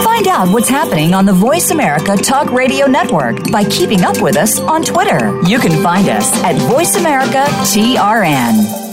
Find 0.04 0.28
out 0.28 0.48
what's 0.52 0.68
happening 0.68 1.12
on 1.14 1.26
the 1.26 1.32
Voice 1.32 1.70
America 1.70 2.16
Talk 2.16 2.50
Radio 2.52 2.86
Network 2.86 3.50
by 3.50 3.64
keeping 3.64 4.02
up 4.02 4.20
with 4.22 4.36
us 4.36 4.58
on 4.60 4.82
Twitter. 4.82 5.40
You 5.46 5.58
can 5.58 5.82
find 5.82 6.08
us 6.08 6.32
at 6.44 6.56
Voice 6.68 6.96
America 6.96 7.44
TRN. 7.64 8.90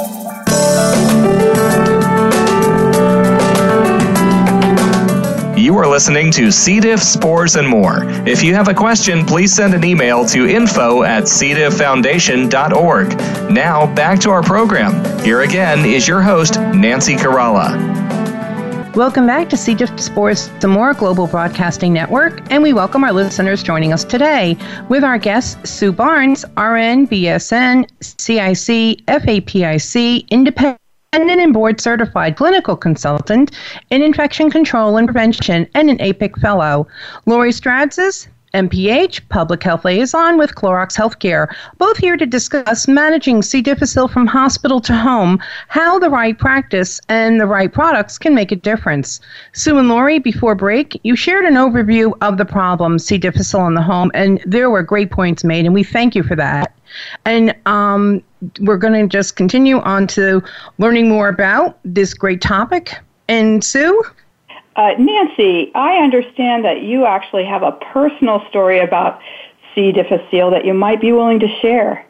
You 5.67 5.75
are 5.79 5.85
listening 5.85 6.31
to 6.31 6.49
C. 6.49 6.79
diff, 6.79 7.03
spores, 7.03 7.57
and 7.57 7.67
more. 7.67 8.05
If 8.25 8.41
you 8.41 8.53
have 8.53 8.69
a 8.69 8.73
question, 8.73 9.25
please 9.25 9.53
send 9.53 9.73
an 9.73 9.83
email 9.83 10.25
to 10.27 10.47
info 10.47 11.03
at 11.03 11.23
cdifffoundation.org. 11.23 13.51
Now, 13.51 13.93
back 13.93 14.21
to 14.21 14.29
our 14.29 14.41
program. 14.41 15.03
Here 15.25 15.41
again 15.41 15.85
is 15.85 16.07
your 16.07 16.21
host, 16.21 16.57
Nancy 16.57 17.15
Caralla. 17.15 17.75
Welcome 18.95 19.27
back 19.27 19.49
to 19.49 19.57
C. 19.57 19.75
diff 19.75 19.99
Spores, 19.99 20.47
the 20.61 20.69
More 20.69 20.93
Global 20.93 21.27
Broadcasting 21.27 21.91
Network, 21.91 22.49
and 22.49 22.63
we 22.63 22.71
welcome 22.71 23.03
our 23.03 23.11
listeners 23.11 23.61
joining 23.61 23.91
us 23.91 24.05
today 24.05 24.55
with 24.87 25.03
our 25.03 25.17
guests 25.17 25.69
Sue 25.69 25.91
Barnes, 25.91 26.45
RN, 26.55 27.09
BSN, 27.09 27.89
CIC, 27.99 29.05
FAPIC, 29.05 30.29
Independent 30.29 30.79
independent 31.17 31.43
and 31.43 31.53
board 31.53 31.81
certified 31.81 32.35
clinical 32.37 32.77
consultant 32.77 33.49
in 33.89 34.03
infection 34.03 34.51
control 34.51 34.97
and 34.97 35.07
prevention 35.07 35.67
and 35.73 35.89
an 35.89 35.99
APIC 35.99 36.37
fellow. 36.37 36.87
Lori 37.25 37.51
Stratus, 37.51 38.27
MPH, 38.53 39.27
Public 39.29 39.61
Health 39.63 39.85
Liaison 39.85 40.37
with 40.37 40.55
Clorox 40.55 40.95
Healthcare, 40.95 41.53
both 41.77 41.97
here 41.97 42.17
to 42.17 42.25
discuss 42.25 42.87
managing 42.87 43.41
C. 43.41 43.61
difficile 43.61 44.07
from 44.07 44.27
hospital 44.27 44.79
to 44.81 44.95
home, 44.95 45.39
how 45.67 45.99
the 45.99 46.09
right 46.09 46.37
practice 46.37 46.99
and 47.09 47.39
the 47.39 47.45
right 47.45 47.71
products 47.71 48.17
can 48.17 48.33
make 48.33 48.51
a 48.51 48.55
difference. 48.55 49.19
Sue 49.53 49.77
and 49.77 49.89
Lori, 49.89 50.19
before 50.19 50.55
break, 50.55 50.99
you 51.03 51.15
shared 51.15 51.45
an 51.45 51.55
overview 51.55 52.13
of 52.21 52.37
the 52.37 52.45
problem 52.45 52.99
C. 52.99 53.17
difficile 53.17 53.67
in 53.67 53.73
the 53.73 53.81
home, 53.81 54.11
and 54.13 54.41
there 54.45 54.69
were 54.69 54.83
great 54.83 55.11
points 55.11 55.43
made, 55.43 55.65
and 55.65 55.73
we 55.73 55.83
thank 55.83 56.15
you 56.15 56.23
for 56.23 56.35
that. 56.35 56.73
And 57.25 57.55
um, 57.65 58.23
we're 58.61 58.77
going 58.77 58.93
to 58.93 59.07
just 59.07 59.35
continue 59.35 59.79
on 59.79 60.07
to 60.07 60.41
learning 60.77 61.09
more 61.09 61.27
about 61.27 61.79
this 61.83 62.13
great 62.13 62.41
topic. 62.41 62.95
And 63.27 63.63
Sue? 63.63 64.03
Uh, 64.77 64.93
Nancy, 64.99 65.71
I 65.73 65.97
understand 65.97 66.63
that 66.63 66.83
you 66.83 67.05
actually 67.05 67.45
have 67.45 67.63
a 67.63 67.71
personal 67.71 68.47
story 68.47 68.79
about 68.79 69.19
C. 69.73 69.91
difficile 69.91 70.51
that 70.51 70.65
you 70.65 70.73
might 70.75 71.01
be 71.01 71.11
willing 71.11 71.39
to 71.39 71.47
share. 71.61 72.05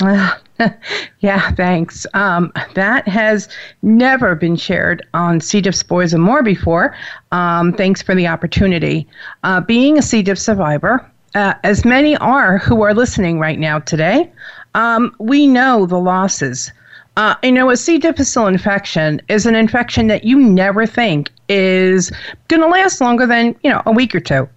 yeah, 1.20 1.50
thanks. 1.52 2.06
Um, 2.14 2.52
that 2.74 3.08
has 3.08 3.48
never 3.82 4.36
been 4.36 4.54
shared 4.54 5.04
on 5.14 5.40
C. 5.40 5.60
diff 5.60 5.74
Spores 5.74 6.14
and 6.14 6.22
More 6.22 6.44
before. 6.44 6.96
Um, 7.32 7.72
thanks 7.72 8.02
for 8.02 8.14
the 8.14 8.28
opportunity. 8.28 9.08
Uh, 9.42 9.60
being 9.60 9.98
a 9.98 10.02
C. 10.02 10.22
diff 10.22 10.38
survivor, 10.38 11.04
uh, 11.34 11.54
as 11.64 11.84
many 11.84 12.16
are 12.18 12.58
who 12.58 12.82
are 12.82 12.94
listening 12.94 13.40
right 13.40 13.58
now 13.58 13.80
today, 13.80 14.30
um, 14.74 15.14
we 15.18 15.48
know 15.48 15.86
the 15.86 15.98
losses. 15.98 16.72
Uh, 17.18 17.34
you 17.42 17.50
know, 17.50 17.68
a 17.68 17.76
C. 17.76 17.98
difficile 17.98 18.46
infection 18.46 19.20
is 19.26 19.44
an 19.44 19.56
infection 19.56 20.06
that 20.06 20.22
you 20.22 20.38
never 20.38 20.86
think 20.86 21.32
is 21.48 22.12
going 22.46 22.62
to 22.62 22.68
last 22.68 23.00
longer 23.00 23.26
than, 23.26 23.56
you 23.64 23.70
know, 23.70 23.82
a 23.86 23.90
week 23.90 24.14
or 24.14 24.20
two. 24.20 24.48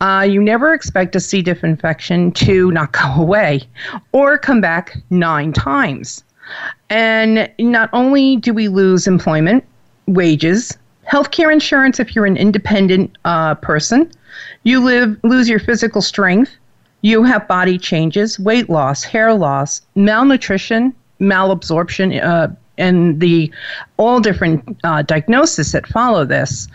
Uh, 0.00 0.26
you 0.26 0.42
never 0.42 0.72
expect 0.72 1.14
a 1.14 1.20
C. 1.20 1.42
diff 1.42 1.62
infection 1.62 2.32
to 2.32 2.70
not 2.70 2.92
go 2.92 3.12
away 3.18 3.68
or 4.12 4.38
come 4.38 4.62
back 4.62 4.96
nine 5.10 5.52
times. 5.52 6.24
And 6.88 7.50
not 7.58 7.90
only 7.92 8.36
do 8.36 8.54
we 8.54 8.68
lose 8.68 9.06
employment, 9.06 9.62
wages, 10.06 10.78
healthcare 11.06 11.52
insurance 11.52 12.00
if 12.00 12.16
you're 12.16 12.24
an 12.24 12.38
independent 12.38 13.14
uh, 13.26 13.56
person, 13.56 14.10
you 14.62 14.82
live 14.82 15.20
lose 15.22 15.50
your 15.50 15.60
physical 15.60 16.00
strength, 16.00 16.50
you 17.02 17.24
have 17.24 17.46
body 17.46 17.76
changes, 17.76 18.40
weight 18.40 18.70
loss, 18.70 19.04
hair 19.04 19.34
loss, 19.34 19.82
malnutrition, 19.96 20.94
malabsorption, 21.20 22.22
uh, 22.22 22.48
and 22.78 23.20
the 23.20 23.50
all 23.96 24.20
different 24.20 24.78
uh, 24.84 25.02
diagnoses 25.02 25.72
that 25.72 25.86
follow 25.86 26.24
this 26.24 26.68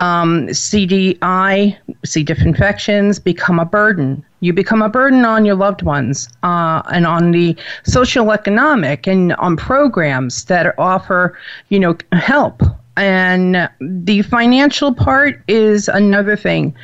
um, 0.00 0.46
CDI, 0.48 1.76
C. 2.04 2.22
diff 2.22 2.40
infections 2.40 3.18
become 3.18 3.58
a 3.58 3.64
burden. 3.64 4.24
You 4.40 4.52
become 4.52 4.80
a 4.80 4.88
burden 4.88 5.24
on 5.24 5.44
your 5.44 5.54
loved 5.54 5.82
ones 5.82 6.28
uh, 6.42 6.82
and 6.90 7.06
on 7.06 7.32
the 7.32 7.56
social 7.84 8.32
economic 8.32 9.06
and 9.06 9.34
on 9.34 9.56
programs 9.56 10.46
that 10.46 10.74
offer, 10.78 11.38
you 11.68 11.78
know, 11.78 11.96
help. 12.12 12.62
And 12.96 13.68
the 13.80 14.22
financial 14.22 14.94
part 14.94 15.42
is 15.48 15.88
another 15.88 16.36
thing. 16.36 16.74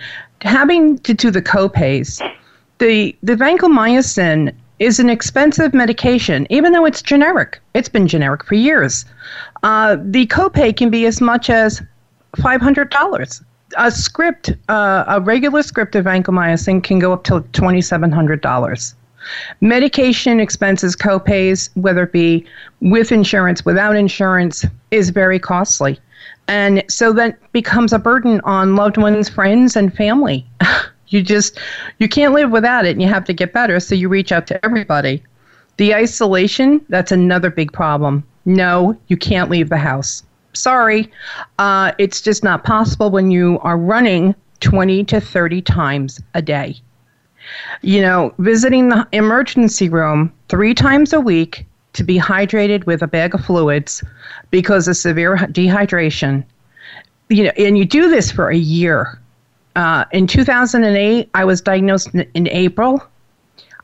Having 0.43 0.99
to 0.99 1.15
do 1.15 1.31
the 1.31 1.43
copays, 1.43 2.21
the 2.79 3.17
the 3.23 3.35
vancomycin 3.35 4.55
is 4.78 4.99
an 4.99 5.09
expensive 5.09 5.73
medication, 5.73 6.47
even 6.50 6.73
though 6.73 6.85
it's 6.85 7.02
generic. 7.02 7.61
It's 7.75 7.88
been 7.88 8.06
generic 8.06 8.45
for 8.45 8.54
years. 8.54 9.04
Uh, 9.62 9.97
the 10.00 10.26
copay 10.26 10.76
can 10.76 10.90
be 10.90 11.06
as 11.06 11.21
much 11.21 11.49
as 11.50 11.83
$500. 12.37 13.45
A 13.78 13.90
script, 13.90 14.52
uh, 14.68 15.04
a 15.09 15.21
regular 15.21 15.62
script 15.62 15.97
of 15.97 16.04
vancomycin 16.04 16.83
can 16.83 16.99
go 16.99 17.12
up 17.12 17.25
to 17.25 17.40
$2,700. 17.40 18.95
Medication 19.61 20.38
expenses, 20.38 20.95
copays, 20.95 21.71
whether 21.75 22.04
it 22.04 22.12
be 22.12 22.47
with 22.80 23.11
insurance, 23.11 23.64
without 23.64 23.97
insurance, 23.97 24.64
is 24.90 25.11
very 25.11 25.38
costly. 25.38 25.99
And 26.49 26.85
so 26.88 27.12
that 27.14 27.38
becomes 27.52 27.92
a 27.92 27.99
burden 27.99 28.40
on 28.45 28.76
loved 28.76 28.99
ones, 28.99 29.28
friends, 29.28 29.75
and 29.75 29.92
family. 29.95 30.47
you 31.09 31.23
just, 31.23 31.59
you 31.99 32.09
can't 32.09 32.35
live 32.35 32.51
without 32.51 32.85
it 32.85 32.91
and 32.91 33.03
you 33.03 33.09
have 33.09 33.25
to 33.25 33.33
get 33.33 33.53
better. 33.53 33.81
So 33.81 33.95
you 33.95 34.09
reach 34.09 34.33
out 34.33 34.47
to 34.49 34.65
everybody. 34.65 35.23
The 35.77 35.95
isolation, 35.95 36.85
that's 36.89 37.13
another 37.13 37.51
big 37.51 37.73
problem. 37.73 38.25
No, 38.45 38.97
you 39.09 39.17
can't 39.17 39.51
leave 39.51 39.69
the 39.69 39.77
house 39.77 40.23
sorry, 40.57 41.11
uh, 41.59 41.93
it's 41.99 42.21
just 42.21 42.43
not 42.43 42.65
possible 42.65 43.11
when 43.11 43.31
you 43.31 43.59
are 43.61 43.77
running 43.77 44.35
20 44.61 45.05
to 45.05 45.21
30 45.21 45.63
times 45.63 46.21
a 46.35 46.43
day. 46.43 46.77
You 47.83 48.01
know, 48.01 48.35
visiting 48.39 48.89
the 48.89 49.07
emergency 49.13 49.89
room 49.89 50.33
three 50.49 50.75
times 50.75 51.13
a 51.13 51.21
week 51.21 51.67
to 51.93 52.03
be 52.03 52.19
hydrated 52.19 52.85
with 52.87 53.03
a 53.03 53.07
bag 53.07 53.35
of 53.35 53.45
fluids 53.45 54.03
because 54.51 54.89
of 54.89 54.97
severe 54.97 55.37
dehydration. 55.37 56.45
You 57.29 57.45
know, 57.45 57.53
and 57.57 57.79
you 57.79 57.85
do 57.85 58.11
this 58.11 58.33
for 58.33 58.49
a 58.49 58.57
year. 58.57 59.21
Uh, 59.76 60.06
in 60.12 60.26
2008, 60.26 61.28
I 61.35 61.45
was 61.45 61.61
diagnosed 61.61 62.14
in, 62.14 62.23
in 62.35 62.49
April. 62.49 63.02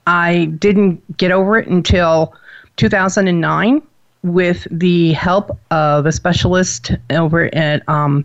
I 0.06 0.46
didn't 0.58 1.16
get 1.18 1.30
over 1.30 1.58
it 1.58 1.68
until 1.68 2.34
2009 2.76 3.82
with 4.22 4.66
the 4.70 5.12
help 5.12 5.56
of 5.70 6.06
a 6.06 6.12
specialist 6.12 6.92
over 7.10 7.54
at 7.54 7.86
um, 7.88 8.24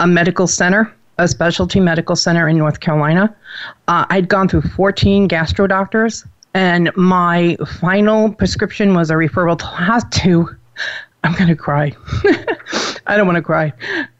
a 0.00 0.06
medical 0.06 0.46
center, 0.46 0.92
a 1.18 1.28
specialty 1.28 1.80
medical 1.80 2.16
center 2.16 2.48
in 2.48 2.56
North 2.56 2.80
Carolina. 2.80 3.34
Uh, 3.88 4.06
I'd 4.08 4.28
gone 4.28 4.48
through 4.48 4.62
14 4.62 5.28
gastro 5.28 5.66
doctors, 5.66 6.24
and 6.54 6.90
my 6.96 7.56
final 7.80 8.32
prescription 8.32 8.94
was 8.94 9.10
a 9.10 9.14
referral 9.14 9.58
to, 9.58 10.08
to 10.22 10.48
I'm 11.24 11.34
going 11.34 11.48
to 11.48 11.56
cry. 11.56 11.92
I 13.06 13.16
don't 13.16 13.26
want 13.26 13.36
to 13.36 13.42
cry. 13.42 13.72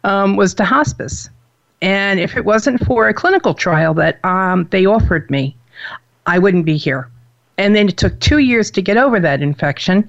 Um, 0.05 0.37
was 0.37 0.55
to 0.55 0.65
hospice. 0.65 1.31
And 1.83 2.21
if 2.21 2.37
it 2.37 2.45
wasn't 2.45 2.85
for 2.87 3.09
a 3.09 3.15
clinical 3.15 3.55
trial 3.55 3.93
that 3.95 4.25
um, 4.25 4.69
they 4.71 4.87
offered 4.87 5.29
me, 5.31 5.57
I 6.27 6.39
wouldn't 6.39 6.65
be 6.65 6.77
here. 6.77 7.11
And 7.59 7.75
then 7.77 7.89
it 7.89 7.97
took 7.97 8.19
two 8.21 8.39
years 8.39 8.71
to 8.71 8.81
get 8.81 8.97
over 8.97 9.21
that 9.21 9.43
infection, 9.43 10.09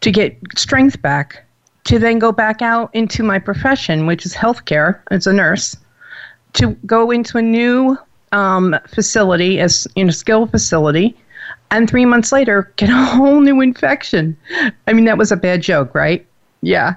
to 0.00 0.10
get 0.10 0.36
strength 0.56 1.00
back, 1.00 1.44
to 1.84 1.98
then 1.98 2.18
go 2.18 2.32
back 2.32 2.60
out 2.60 2.90
into 2.92 3.22
my 3.22 3.38
profession, 3.38 4.06
which 4.06 4.26
is 4.26 4.34
healthcare 4.34 5.00
as 5.10 5.26
a 5.26 5.32
nurse, 5.32 5.76
to 6.54 6.72
go 6.86 7.10
into 7.10 7.38
a 7.38 7.42
new 7.42 7.96
um, 8.32 8.76
facility 8.88 9.60
as 9.60 9.86
in 9.94 10.08
a 10.08 10.12
skill 10.12 10.46
facility, 10.46 11.16
and 11.70 11.88
three 11.88 12.04
months 12.04 12.32
later 12.32 12.72
get 12.76 12.90
a 12.90 12.92
whole 12.96 13.40
new 13.40 13.60
infection. 13.60 14.36
I 14.86 14.92
mean, 14.92 15.04
that 15.04 15.18
was 15.18 15.32
a 15.32 15.36
bad 15.36 15.62
joke, 15.62 15.94
right? 15.94 16.26
Yeah. 16.62 16.96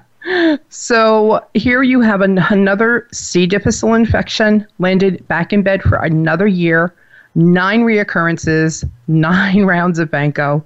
So 0.68 1.44
here 1.54 1.82
you 1.82 2.00
have 2.00 2.20
an, 2.20 2.38
another 2.50 3.08
C. 3.12 3.46
difficile 3.46 3.94
infection, 3.94 4.66
landed 4.78 5.26
back 5.28 5.52
in 5.52 5.62
bed 5.62 5.82
for 5.82 5.96
another 5.96 6.46
year 6.46 6.94
nine 7.36 7.82
reoccurrences, 7.82 8.88
nine 9.08 9.64
rounds 9.64 9.98
of 9.98 10.10
Vanco, 10.10 10.64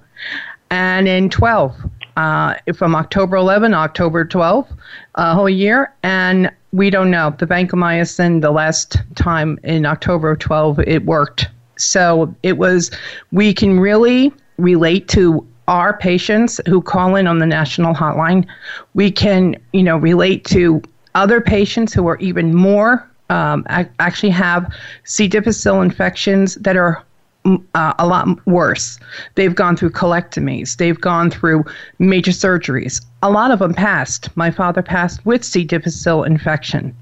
and 0.71 1.07
in 1.07 1.29
12 1.29 1.75
uh, 2.17 2.55
from 2.73 2.95
October 2.95 3.35
11, 3.35 3.73
October 3.73 4.25
12, 4.25 4.67
a 5.15 5.35
whole 5.35 5.49
year. 5.49 5.93
And 6.03 6.51
we 6.71 6.89
don't 6.89 7.11
know. 7.11 7.35
The 7.37 7.45
vancomycin, 7.45 8.41
the 8.41 8.51
last 8.51 8.97
time 9.15 9.59
in 9.63 9.85
October 9.85 10.31
of 10.31 10.39
12, 10.39 10.79
it 10.79 11.05
worked. 11.05 11.49
So 11.77 12.33
it 12.43 12.57
was, 12.57 12.91
we 13.31 13.53
can 13.53 13.79
really 13.79 14.33
relate 14.57 15.07
to 15.09 15.45
our 15.71 15.97
patients 15.97 16.59
who 16.67 16.81
call 16.81 17.15
in 17.15 17.27
on 17.27 17.39
the 17.39 17.45
national 17.45 17.95
hotline. 17.95 18.45
We 18.93 19.09
can, 19.09 19.55
you 19.71 19.83
know, 19.83 19.97
relate 19.97 20.43
to 20.45 20.81
other 21.15 21.39
patients 21.39 21.93
who 21.93 22.07
are 22.07 22.17
even 22.17 22.53
more 22.53 23.07
um, 23.29 23.65
actually 23.69 24.31
have 24.31 24.71
C. 25.05 25.29
difficile 25.29 25.81
infections 25.81 26.55
that 26.55 26.75
are 26.75 27.01
uh, 27.45 27.93
a 27.97 28.05
lot 28.05 28.45
worse. 28.45 28.99
They've 29.35 29.55
gone 29.55 29.77
through 29.77 29.91
colectomies, 29.91 30.75
they've 30.75 30.99
gone 30.99 31.31
through 31.31 31.63
major 31.99 32.31
surgeries. 32.31 33.01
A 33.23 33.31
lot 33.31 33.51
of 33.51 33.59
them 33.59 33.73
passed. 33.73 34.35
My 34.35 34.51
father 34.51 34.81
passed 34.81 35.25
with 35.25 35.45
C. 35.45 35.63
difficile 35.63 36.23
infection, 36.25 36.93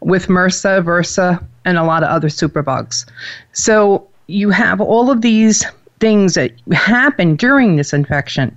with 0.00 0.28
MRSA, 0.28 0.82
VRSA, 0.82 1.44
and 1.66 1.76
a 1.76 1.84
lot 1.84 2.02
of 2.02 2.08
other 2.08 2.28
superbugs. 2.28 3.04
So 3.52 4.08
you 4.26 4.48
have 4.48 4.80
all 4.80 5.10
of 5.10 5.20
these 5.20 5.66
things 6.04 6.34
that 6.34 6.52
happen 6.70 7.34
during 7.34 7.76
this 7.76 7.94
infection. 7.94 8.54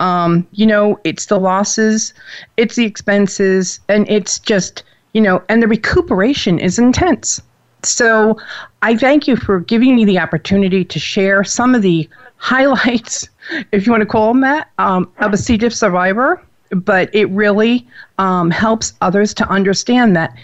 Um, 0.00 0.46
you 0.52 0.64
know, 0.64 0.98
it's 1.04 1.26
the 1.26 1.38
losses, 1.38 2.14
it's 2.56 2.76
the 2.76 2.86
expenses, 2.86 3.80
and 3.90 4.08
it's 4.08 4.38
just 4.38 4.82
you 5.12 5.20
know, 5.20 5.42
and 5.50 5.62
the 5.62 5.68
recuperation 5.68 6.58
is 6.58 6.78
intense. 6.78 7.42
So 7.82 8.38
I 8.80 8.96
thank 8.96 9.28
you 9.28 9.36
for 9.36 9.60
giving 9.60 9.94
me 9.94 10.06
the 10.06 10.18
opportunity 10.18 10.86
to 10.86 10.98
share 10.98 11.44
some 11.44 11.74
of 11.74 11.82
the 11.82 12.08
highlights, 12.36 13.28
if 13.72 13.84
you 13.84 13.92
want 13.92 14.00
to 14.00 14.06
call 14.06 14.32
them 14.32 14.40
that, 14.40 14.70
um, 14.78 15.12
of 15.18 15.34
a 15.34 15.36
C. 15.36 15.58
diff 15.58 15.74
survivor. 15.74 16.42
But 16.70 17.14
it 17.14 17.26
really 17.26 17.86
um, 18.16 18.50
helps 18.50 18.94
others 19.02 19.34
to 19.34 19.48
understand 19.48 20.16
that 20.16 20.34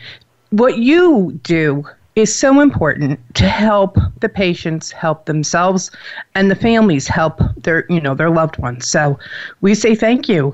what 0.50 0.76
you 0.76 1.40
do 1.42 1.86
is 2.14 2.34
so 2.34 2.60
important 2.60 3.18
to 3.34 3.48
help 3.48 3.96
the 4.20 4.28
patients 4.28 4.90
help 4.90 5.24
themselves 5.24 5.90
and 6.34 6.50
the 6.50 6.54
families 6.54 7.06
help 7.06 7.40
their 7.56 7.86
you 7.88 8.00
know 8.00 8.14
their 8.14 8.30
loved 8.30 8.58
ones 8.58 8.86
so 8.86 9.18
we 9.60 9.74
say 9.74 9.94
thank 9.94 10.28
you 10.28 10.52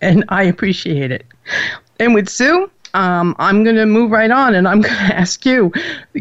and 0.00 0.24
i 0.28 0.42
appreciate 0.42 1.10
it 1.10 1.24
and 2.00 2.14
with 2.14 2.28
sue 2.28 2.70
um, 2.94 3.34
I'm 3.40 3.64
going 3.64 3.76
to 3.76 3.86
move 3.86 4.12
right 4.12 4.30
on 4.30 4.54
and 4.54 4.66
I'm 4.66 4.80
going 4.82 4.94
to 4.94 5.16
ask 5.16 5.44
you 5.44 5.72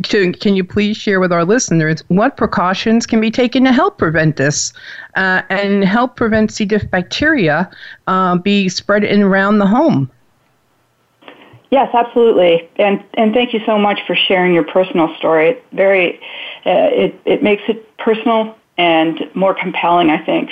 to, 0.01 0.31
can 0.33 0.55
you 0.55 0.63
please 0.63 0.97
share 0.97 1.19
with 1.19 1.31
our 1.31 1.45
listeners 1.45 2.03
what 2.07 2.35
precautions 2.35 3.05
can 3.05 3.21
be 3.21 3.31
taken 3.31 3.63
to 3.63 3.71
help 3.71 3.97
prevent 3.97 4.35
this 4.35 4.73
uh, 5.15 5.43
and 5.49 5.83
help 5.83 6.15
prevent 6.15 6.51
C. 6.51 6.65
diff 6.65 6.89
bacteria 6.89 7.69
uh, 8.07 8.37
be 8.37 8.67
spread 8.69 9.03
in 9.03 9.21
around 9.21 9.59
the 9.59 9.67
home? 9.67 10.09
Yes, 11.73 11.89
absolutely, 11.91 12.69
and 12.75 13.03
and 13.15 13.33
thank 13.33 13.51
you 13.51 13.59
so 13.65 13.79
much 13.79 13.99
for 14.05 14.15
sharing 14.15 14.53
your 14.53 14.63
personal 14.63 15.11
story. 15.17 15.57
Very, 15.71 16.19
uh, 16.67 17.01
it 17.03 17.19
it 17.25 17.41
makes 17.41 17.63
it 17.67 17.97
personal 17.97 18.55
and 18.77 19.19
more 19.33 19.55
compelling. 19.55 20.11
I 20.11 20.23
think 20.23 20.51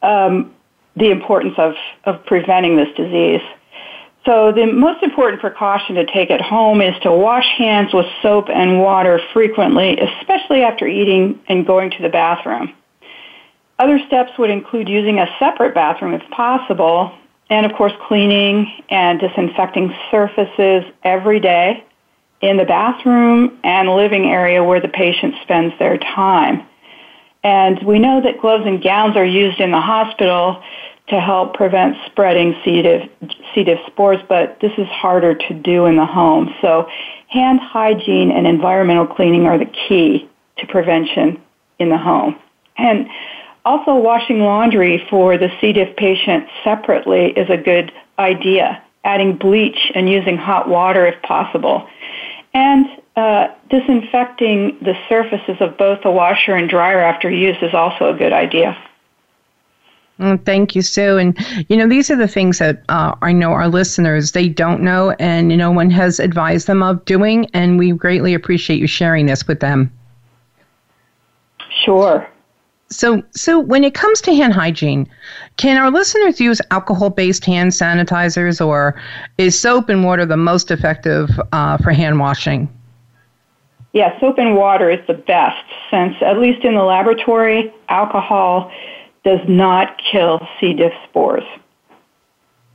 um, 0.00 0.54
the 0.94 1.10
importance 1.10 1.54
of 1.58 1.74
of 2.04 2.24
preventing 2.24 2.76
this 2.76 2.86
disease. 2.96 3.40
So 4.24 4.52
the 4.52 4.66
most 4.66 5.02
important 5.02 5.40
precaution 5.40 5.96
to 5.96 6.06
take 6.06 6.30
at 6.30 6.40
home 6.40 6.80
is 6.80 6.94
to 7.02 7.10
wash 7.10 7.48
hands 7.58 7.92
with 7.92 8.06
soap 8.22 8.48
and 8.48 8.78
water 8.78 9.18
frequently, 9.32 9.98
especially 9.98 10.62
after 10.62 10.86
eating 10.86 11.40
and 11.48 11.66
going 11.66 11.90
to 11.90 12.00
the 12.00 12.08
bathroom. 12.08 12.72
Other 13.80 13.98
steps 14.06 14.30
would 14.38 14.50
include 14.50 14.88
using 14.88 15.18
a 15.18 15.26
separate 15.40 15.74
bathroom 15.74 16.14
if 16.14 16.22
possible, 16.30 17.12
and 17.52 17.66
of 17.66 17.76
course 17.76 17.92
cleaning 18.08 18.72
and 18.88 19.20
disinfecting 19.20 19.94
surfaces 20.10 20.84
every 21.04 21.38
day 21.38 21.84
in 22.40 22.56
the 22.56 22.64
bathroom 22.64 23.58
and 23.62 23.90
living 23.90 24.24
area 24.24 24.64
where 24.64 24.80
the 24.80 24.88
patient 24.88 25.34
spends 25.42 25.78
their 25.78 25.98
time. 25.98 26.66
And 27.44 27.82
we 27.82 27.98
know 27.98 28.22
that 28.22 28.40
gloves 28.40 28.64
and 28.66 28.82
gowns 28.82 29.18
are 29.18 29.24
used 29.24 29.60
in 29.60 29.70
the 29.70 29.80
hospital 29.80 30.62
to 31.08 31.20
help 31.20 31.52
prevent 31.52 31.94
spreading 32.06 32.56
C. 32.64 32.80
diff, 32.80 33.10
C. 33.54 33.64
diff 33.64 33.80
spores, 33.86 34.20
but 34.30 34.58
this 34.60 34.72
is 34.78 34.86
harder 34.88 35.34
to 35.34 35.54
do 35.54 35.84
in 35.84 35.96
the 35.96 36.06
home. 36.06 36.54
So 36.62 36.88
hand 37.28 37.60
hygiene 37.60 38.30
and 38.30 38.46
environmental 38.46 39.06
cleaning 39.06 39.44
are 39.44 39.58
the 39.58 39.70
key 39.88 40.26
to 40.56 40.66
prevention 40.68 41.38
in 41.78 41.90
the 41.90 41.98
home. 41.98 42.38
And 42.78 43.08
also 43.64 43.94
washing 43.94 44.40
laundry 44.40 45.04
for 45.08 45.38
the 45.38 45.48
C. 45.60 45.72
diff 45.72 45.96
patient 45.96 46.46
separately 46.64 47.26
is 47.32 47.48
a 47.50 47.56
good 47.56 47.92
idea, 48.18 48.82
adding 49.04 49.36
bleach 49.36 49.92
and 49.94 50.08
using 50.08 50.36
hot 50.36 50.68
water 50.68 51.06
if 51.06 51.20
possible. 51.22 51.88
And 52.54 52.86
uh, 53.16 53.48
disinfecting 53.70 54.78
the 54.80 54.94
surfaces 55.08 55.56
of 55.60 55.76
both 55.78 56.02
the 56.02 56.10
washer 56.10 56.54
and 56.54 56.68
dryer 56.68 57.00
after 57.00 57.30
use 57.30 57.56
is 57.62 57.74
also 57.74 58.14
a 58.14 58.16
good 58.16 58.32
idea. 58.32 58.76
Mm, 60.18 60.44
thank 60.44 60.74
you, 60.74 60.82
Sue. 60.82 61.18
And 61.18 61.36
you 61.68 61.76
know, 61.76 61.88
these 61.88 62.10
are 62.10 62.16
the 62.16 62.28
things 62.28 62.58
that 62.58 62.82
uh, 62.88 63.14
I 63.22 63.32
know 63.32 63.52
our 63.52 63.68
listeners 63.68 64.32
they 64.32 64.48
don't 64.48 64.82
know, 64.82 65.12
and 65.12 65.48
no 65.48 65.70
one 65.70 65.90
has 65.90 66.20
advised 66.20 66.66
them 66.66 66.82
of 66.82 67.04
doing. 67.04 67.46
And 67.54 67.78
we 67.78 67.92
greatly 67.92 68.34
appreciate 68.34 68.78
you 68.78 68.86
sharing 68.86 69.26
this 69.26 69.46
with 69.48 69.60
them. 69.60 69.90
Sure. 71.84 72.28
So, 72.92 73.22
so 73.32 73.58
when 73.58 73.84
it 73.84 73.94
comes 73.94 74.20
to 74.22 74.34
hand 74.34 74.52
hygiene, 74.52 75.08
can 75.56 75.78
our 75.78 75.90
listeners 75.90 76.40
use 76.40 76.60
alcohol-based 76.70 77.44
hand 77.44 77.70
sanitizers, 77.70 78.64
or 78.64 79.00
is 79.38 79.58
soap 79.58 79.88
and 79.88 80.04
water 80.04 80.26
the 80.26 80.36
most 80.36 80.70
effective 80.70 81.30
uh, 81.52 81.78
for 81.78 81.92
hand 81.92 82.20
washing? 82.20 82.68
Yeah, 83.92 84.18
soap 84.20 84.38
and 84.38 84.56
water 84.56 84.90
is 84.90 85.06
the 85.06 85.14
best, 85.14 85.64
since 85.90 86.14
at 86.22 86.38
least 86.38 86.64
in 86.64 86.74
the 86.74 86.82
laboratory, 86.82 87.72
alcohol 87.88 88.70
does 89.24 89.40
not 89.48 90.00
kill 90.10 90.46
C. 90.60 90.74
diff 90.74 90.92
spores. 91.08 91.44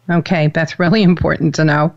Okay, 0.09 0.47
that's 0.47 0.79
really 0.79 1.03
important 1.03 1.53
to 1.55 1.65
know. 1.65 1.93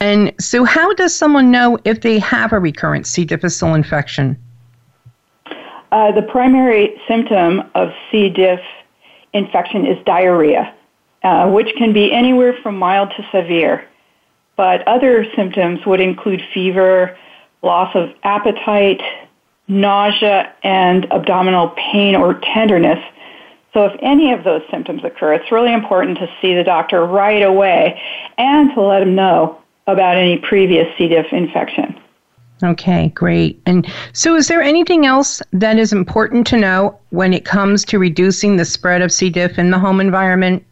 And 0.00 0.32
so, 0.38 0.64
how 0.64 0.92
does 0.94 1.14
someone 1.14 1.50
know 1.50 1.78
if 1.84 2.02
they 2.02 2.18
have 2.18 2.52
a 2.52 2.58
recurrent 2.58 3.06
C. 3.06 3.24
difficile 3.24 3.74
infection? 3.74 4.36
Uh, 5.96 6.12
the 6.12 6.20
primary 6.20 7.00
symptom 7.08 7.62
of 7.74 7.88
C. 8.10 8.28
diff 8.28 8.60
infection 9.32 9.86
is 9.86 9.96
diarrhea, 10.04 10.74
uh, 11.22 11.48
which 11.50 11.74
can 11.78 11.94
be 11.94 12.12
anywhere 12.12 12.54
from 12.62 12.78
mild 12.78 13.10
to 13.16 13.26
severe. 13.32 13.88
But 14.56 14.86
other 14.86 15.24
symptoms 15.34 15.86
would 15.86 16.00
include 16.00 16.42
fever, 16.52 17.16
loss 17.62 17.94
of 17.94 18.10
appetite, 18.22 19.00
nausea, 19.68 20.52
and 20.62 21.10
abdominal 21.10 21.70
pain 21.70 22.14
or 22.14 22.34
tenderness 22.54 23.02
so 23.76 23.84
if 23.84 23.92
any 24.00 24.32
of 24.32 24.42
those 24.42 24.62
symptoms 24.70 25.04
occur, 25.04 25.34
it's 25.34 25.52
really 25.52 25.74
important 25.74 26.16
to 26.16 26.28
see 26.40 26.54
the 26.54 26.64
doctor 26.64 27.04
right 27.04 27.42
away 27.42 28.00
and 28.38 28.70
to 28.74 28.80
let 28.80 29.02
him 29.02 29.14
know 29.14 29.60
about 29.86 30.16
any 30.16 30.38
previous 30.38 30.88
C. 30.96 31.08
diff 31.08 31.26
infection. 31.30 32.00
Okay, 32.62 33.08
great. 33.14 33.60
And 33.66 33.86
so, 34.12 34.34
is 34.34 34.48
there 34.48 34.62
anything 34.62 35.04
else 35.04 35.42
that 35.52 35.78
is 35.78 35.92
important 35.92 36.46
to 36.48 36.56
know 36.56 36.98
when 37.10 37.34
it 37.34 37.44
comes 37.44 37.84
to 37.86 37.98
reducing 37.98 38.56
the 38.56 38.64
spread 38.64 39.02
of 39.02 39.12
C. 39.12 39.28
diff 39.28 39.58
in 39.58 39.70
the 39.70 39.78
home 39.78 40.00
environment? 40.00 40.64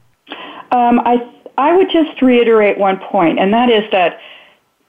Um, 0.73 1.01
I 1.01 1.17
I 1.59 1.77
would 1.77 1.91
just 1.91 2.23
reiterate 2.23 2.79
one 2.79 2.99
point, 2.99 3.39
and 3.39 3.53
that 3.53 3.71
is 3.71 3.85
that 3.93 4.19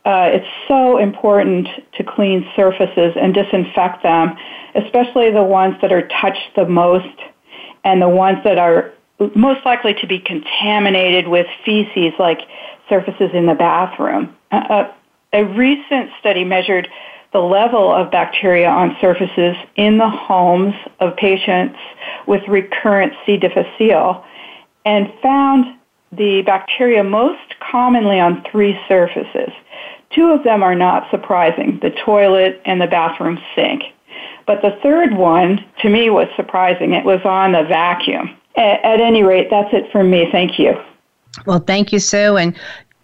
uh, 0.05 0.29
it's 0.31 0.47
so 0.67 0.97
important 0.97 1.67
to 1.97 2.03
clean 2.03 2.47
surfaces 2.55 3.13
and 3.19 3.33
disinfect 3.33 4.03
them, 4.03 4.37
especially 4.75 5.31
the 5.31 5.43
ones 5.43 5.75
that 5.81 5.91
are 5.91 6.07
touched 6.21 6.55
the 6.55 6.65
most 6.65 7.19
and 7.83 8.01
the 8.01 8.09
ones 8.09 8.37
that 8.43 8.57
are 8.57 8.93
most 9.35 9.65
likely 9.65 9.93
to 9.95 10.07
be 10.07 10.19
contaminated 10.19 11.27
with 11.27 11.47
feces, 11.65 12.13
like 12.19 12.39
surfaces 12.87 13.31
in 13.33 13.45
the 13.45 13.53
bathroom. 13.53 14.35
Uh, 14.51 14.55
uh, 14.69 14.93
a 15.35 15.43
recent 15.43 16.09
study 16.19 16.45
measured 16.45 16.87
the 17.33 17.39
level 17.39 17.93
of 17.93 18.09
bacteria 18.09 18.69
on 18.69 18.95
surfaces 19.01 19.57
in 19.75 19.97
the 19.97 20.09
homes 20.09 20.73
of 21.01 21.15
patients 21.17 21.77
with 22.25 22.41
recurrent 22.47 23.11
C. 23.25 23.35
difficile 23.35 24.23
and 24.85 25.11
found 25.21 25.65
the 26.13 26.41
bacteria 26.45 27.03
most 27.03 27.55
commonly 27.59 28.17
on 28.17 28.41
three 28.49 28.79
surfaces. 28.87 29.51
Two 30.11 30.27
of 30.27 30.45
them 30.45 30.63
are 30.63 30.75
not 30.75 31.11
surprising, 31.11 31.79
the 31.81 31.89
toilet 32.05 32.61
and 32.63 32.79
the 32.79 32.87
bathroom 32.87 33.37
sink. 33.53 33.83
But 34.47 34.61
the 34.61 34.79
third 34.81 35.17
one, 35.17 35.65
to 35.81 35.89
me, 35.89 36.09
was 36.09 36.27
surprising. 36.37 36.93
It 36.93 37.03
was 37.03 37.19
on 37.25 37.51
the 37.51 37.63
vacuum. 37.63 38.29
At, 38.55 39.01
any 39.01 39.23
rate, 39.23 39.47
that's 39.51 39.73
it 39.73 39.91
from 39.91 40.09
me. 40.09 40.29
Thank 40.31 40.57
you. 40.57 40.75
Well, 41.45 41.59
thank 41.59 41.91
you, 41.91 41.99
Sue. 41.99 42.37
And 42.37 42.57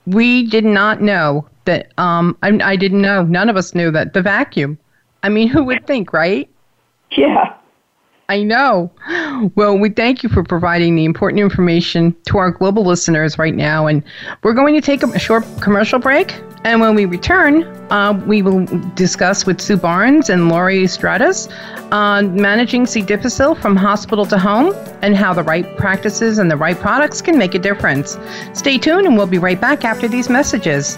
we 0.05 0.47
did 0.47 0.63
not 0.63 1.01
know 1.01 1.49
that, 1.65 1.91
um, 1.97 2.37
I, 2.43 2.57
I 2.63 2.75
didn't 2.75 3.01
know, 3.01 3.23
none 3.23 3.49
of 3.49 3.57
us 3.57 3.75
knew 3.75 3.91
that 3.91 4.13
the 4.13 4.21
vacuum. 4.21 4.77
I 5.23 5.29
mean, 5.29 5.47
who 5.47 5.63
would 5.63 5.85
think, 5.85 6.13
right? 6.13 6.49
Yeah. 7.11 7.55
I 8.29 8.43
know. 8.43 8.89
Well, 9.55 9.77
we 9.77 9.89
thank 9.89 10.23
you 10.23 10.29
for 10.29 10.41
providing 10.41 10.95
the 10.95 11.03
important 11.03 11.41
information 11.41 12.15
to 12.27 12.37
our 12.37 12.49
global 12.49 12.85
listeners 12.85 13.37
right 13.37 13.53
now. 13.53 13.87
And 13.87 14.01
we're 14.41 14.53
going 14.53 14.73
to 14.73 14.79
take 14.79 15.03
a 15.03 15.19
short 15.19 15.43
commercial 15.59 15.99
break. 15.99 16.41
And 16.63 16.79
when 16.79 16.95
we 16.95 17.03
return, 17.05 17.63
uh, 17.91 18.13
we 18.25 18.41
will 18.41 18.65
discuss 18.95 19.45
with 19.45 19.59
Sue 19.59 19.75
Barnes 19.75 20.29
and 20.29 20.47
Laurie 20.47 20.87
Stratus 20.87 21.49
on 21.91 22.33
managing 22.35 22.85
C. 22.85 23.01
difficile 23.01 23.53
from 23.53 23.75
hospital 23.75 24.25
to 24.27 24.37
home 24.37 24.73
and 25.01 25.17
how 25.17 25.33
the 25.33 25.43
right 25.43 25.65
practices 25.75 26.37
and 26.37 26.49
the 26.49 26.55
right 26.55 26.77
products 26.79 27.21
can 27.21 27.37
make 27.37 27.53
a 27.53 27.59
difference. 27.59 28.17
Stay 28.53 28.77
tuned, 28.77 29.05
and 29.05 29.17
we'll 29.17 29.27
be 29.27 29.39
right 29.39 29.59
back 29.59 29.83
after 29.83 30.07
these 30.07 30.29
messages. 30.29 30.97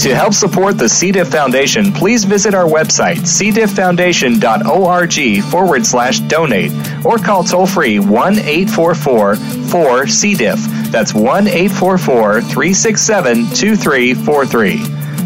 To 0.00 0.14
help 0.14 0.34
support 0.34 0.78
the 0.78 0.88
C. 0.88 1.10
diff 1.10 1.28
Foundation, 1.28 1.92
please 1.92 2.24
visit 2.24 2.54
our 2.54 2.66
website, 2.66 3.18
cdifffoundation.org 3.18 5.42
forward 5.50 5.86
slash 5.86 6.20
donate, 6.20 6.72
or 7.04 7.18
call 7.18 7.42
toll 7.42 7.66
free 7.66 7.98
1 7.98 8.38
844 8.38 9.36
4 9.36 10.06
C. 10.06 10.34
diff. 10.34 10.60
That's 10.90 11.12
1 11.12 11.48
844 11.48 12.40
367 12.42 13.36
2343. 13.50 14.95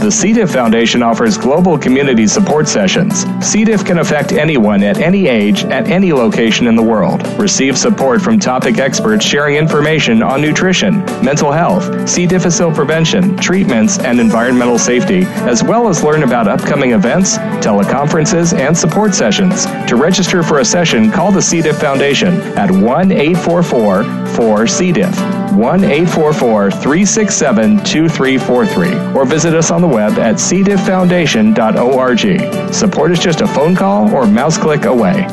The 0.00 0.10
C. 0.10 0.32
diff 0.32 0.50
Foundation 0.50 1.02
offers 1.02 1.36
global 1.36 1.76
community 1.76 2.26
support 2.26 2.66
sessions. 2.66 3.26
C. 3.44 3.64
diff 3.66 3.84
can 3.84 3.98
affect 3.98 4.32
anyone 4.32 4.82
at 4.82 4.96
any 4.96 5.26
age, 5.26 5.64
at 5.64 5.88
any 5.88 6.10
location 6.10 6.66
in 6.66 6.74
the 6.74 6.82
world. 6.82 7.22
Receive 7.38 7.76
support 7.76 8.22
from 8.22 8.38
topic 8.38 8.78
experts 8.78 9.26
sharing 9.26 9.56
information 9.56 10.22
on 10.22 10.40
nutrition, 10.40 11.04
mental 11.22 11.52
health, 11.52 12.08
C. 12.08 12.26
difficile 12.26 12.72
prevention, 12.72 13.36
treatments, 13.36 13.98
and 13.98 14.18
environmental 14.18 14.78
safety, 14.78 15.24
as 15.44 15.62
well 15.62 15.86
as 15.86 16.02
learn 16.02 16.22
about 16.22 16.48
upcoming 16.48 16.92
events, 16.92 17.36
teleconferences, 17.62 18.58
and 18.58 18.74
support 18.74 19.14
sessions. 19.14 19.66
To 19.86 19.96
register 19.96 20.42
for 20.42 20.60
a 20.60 20.64
session, 20.64 21.10
call 21.10 21.30
the 21.30 21.42
C. 21.42 21.60
diff 21.60 21.78
Foundation 21.78 22.40
at 22.56 22.70
1 22.70 23.12
844 23.12 24.04
4 24.28 24.66
C. 24.66 24.92
diff. 24.92 25.40
1 25.52 25.84
844 25.84 26.70
367 26.70 27.78
2343 27.84 29.14
or 29.14 29.24
visit 29.24 29.52
us 29.52 29.70
on 29.70 29.80
the 29.80 29.88
web 29.90 30.18
at 30.18 30.36
cdifffoundation.org. 30.36 32.74
Support 32.74 33.12
is 33.12 33.18
just 33.18 33.40
a 33.40 33.46
phone 33.46 33.74
call 33.74 34.14
or 34.14 34.26
mouse 34.26 34.56
click 34.56 34.84
away. 34.84 35.26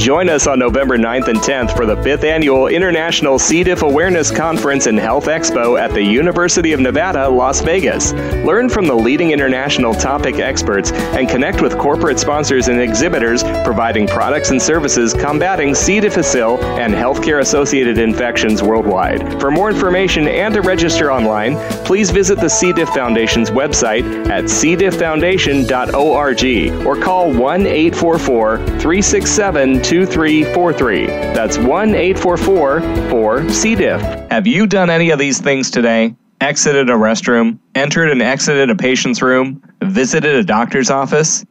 Join 0.00 0.30
us 0.30 0.46
on 0.46 0.58
November 0.58 0.96
9th 0.96 1.28
and 1.28 1.38
10th 1.40 1.76
for 1.76 1.84
the 1.84 1.96
5th 1.96 2.24
Annual 2.24 2.68
International 2.68 3.38
C. 3.38 3.62
diff 3.62 3.82
Awareness 3.82 4.30
Conference 4.30 4.86
and 4.86 4.98
Health 4.98 5.26
Expo 5.26 5.78
at 5.78 5.92
the 5.92 6.02
University 6.02 6.72
of 6.72 6.80
Nevada, 6.80 7.28
Las 7.28 7.60
Vegas. 7.60 8.14
Learn 8.46 8.70
from 8.70 8.86
the 8.86 8.94
leading 8.94 9.32
international 9.32 9.92
topic 9.92 10.36
experts 10.36 10.90
and 10.90 11.28
connect 11.28 11.60
with 11.60 11.76
corporate 11.76 12.18
sponsors 12.18 12.68
and 12.68 12.80
exhibitors 12.80 13.42
providing 13.62 14.06
products 14.06 14.48
and 14.48 14.62
services 14.62 15.12
combating 15.12 15.74
C. 15.74 16.00
difficile 16.00 16.58
and 16.78 16.94
healthcare 16.94 17.40
associated 17.40 17.98
infections 17.98 18.62
worldwide. 18.62 19.38
For 19.38 19.50
more 19.50 19.68
information 19.68 20.28
and 20.28 20.54
to 20.54 20.62
register 20.62 21.12
online, 21.12 21.56
please 21.84 22.10
visit 22.10 22.40
the 22.40 22.48
C. 22.48 22.72
diff 22.72 22.88
Foundation's 22.88 23.50
website 23.50 24.30
at 24.30 24.44
cdifffoundation.org 24.44 26.86
or 26.86 26.96
call 26.96 27.30
1 27.30 27.66
844 27.66 28.56
367 28.56 29.89
2343. 29.90 31.06
That's 31.06 31.58
1 31.58 31.96
844 31.96 32.80
4 33.10 33.48
C. 33.50 33.74
diff. 33.74 34.00
Have 34.30 34.46
you 34.46 34.68
done 34.68 34.88
any 34.88 35.10
of 35.10 35.18
these 35.18 35.40
things 35.40 35.68
today? 35.68 36.14
Exited 36.40 36.88
a 36.88 36.92
restroom, 36.92 37.58
entered 37.74 38.08
and 38.08 38.22
exited 38.22 38.70
a 38.70 38.76
patient's 38.76 39.20
room, 39.20 39.60
visited 39.82 40.36
a 40.36 40.44
doctor's 40.44 40.90
office? 40.90 41.44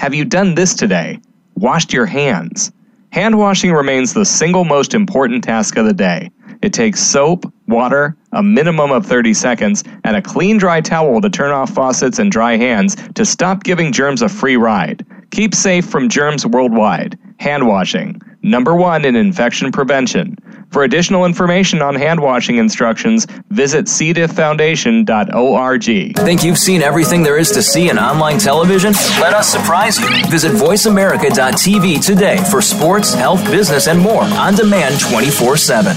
Have 0.00 0.12
you 0.12 0.24
done 0.24 0.56
this 0.56 0.74
today? 0.74 1.20
Washed 1.54 1.92
your 1.92 2.04
hands? 2.04 2.72
Hand 3.12 3.38
washing 3.38 3.70
remains 3.70 4.12
the 4.12 4.24
single 4.24 4.64
most 4.64 4.92
important 4.92 5.44
task 5.44 5.76
of 5.76 5.86
the 5.86 5.94
day. 5.94 6.32
It 6.62 6.72
takes 6.72 7.00
soap, 7.00 7.44
water, 7.68 8.16
a 8.32 8.42
minimum 8.42 8.90
of 8.90 9.06
30 9.06 9.34
seconds, 9.34 9.84
and 10.02 10.16
a 10.16 10.22
clean 10.22 10.58
dry 10.58 10.80
towel 10.80 11.20
to 11.20 11.30
turn 11.30 11.52
off 11.52 11.70
faucets 11.70 12.18
and 12.18 12.32
dry 12.32 12.56
hands 12.56 12.96
to 13.14 13.24
stop 13.24 13.62
giving 13.62 13.92
germs 13.92 14.20
a 14.20 14.28
free 14.28 14.56
ride. 14.56 15.06
Keep 15.30 15.54
safe 15.54 15.86
from 15.86 16.08
germs 16.08 16.46
worldwide. 16.46 17.18
Hand 17.40 17.66
washing, 17.66 18.20
number 18.42 18.74
one 18.74 19.04
in 19.04 19.16
infection 19.16 19.72
prevention. 19.72 20.36
For 20.70 20.82
additional 20.82 21.24
information 21.24 21.82
on 21.82 21.94
hand 21.94 22.20
washing 22.20 22.56
instructions, 22.56 23.26
visit 23.50 23.86
cdifffoundation.org. 23.86 26.16
Think 26.16 26.42
you've 26.42 26.58
seen 26.58 26.82
everything 26.82 27.22
there 27.22 27.38
is 27.38 27.50
to 27.52 27.62
see 27.62 27.90
in 27.90 27.98
online 27.98 28.38
television? 28.38 28.92
Let 29.20 29.34
us 29.34 29.48
surprise 29.48 30.00
you. 30.00 30.08
Visit 30.30 30.52
VoiceAmerica.tv 30.52 32.04
today 32.04 32.38
for 32.50 32.60
sports, 32.60 33.14
health, 33.14 33.44
business, 33.50 33.86
and 33.86 34.00
more 34.00 34.24
on 34.24 34.54
demand 34.54 35.00
24 35.00 35.56
7. 35.56 35.96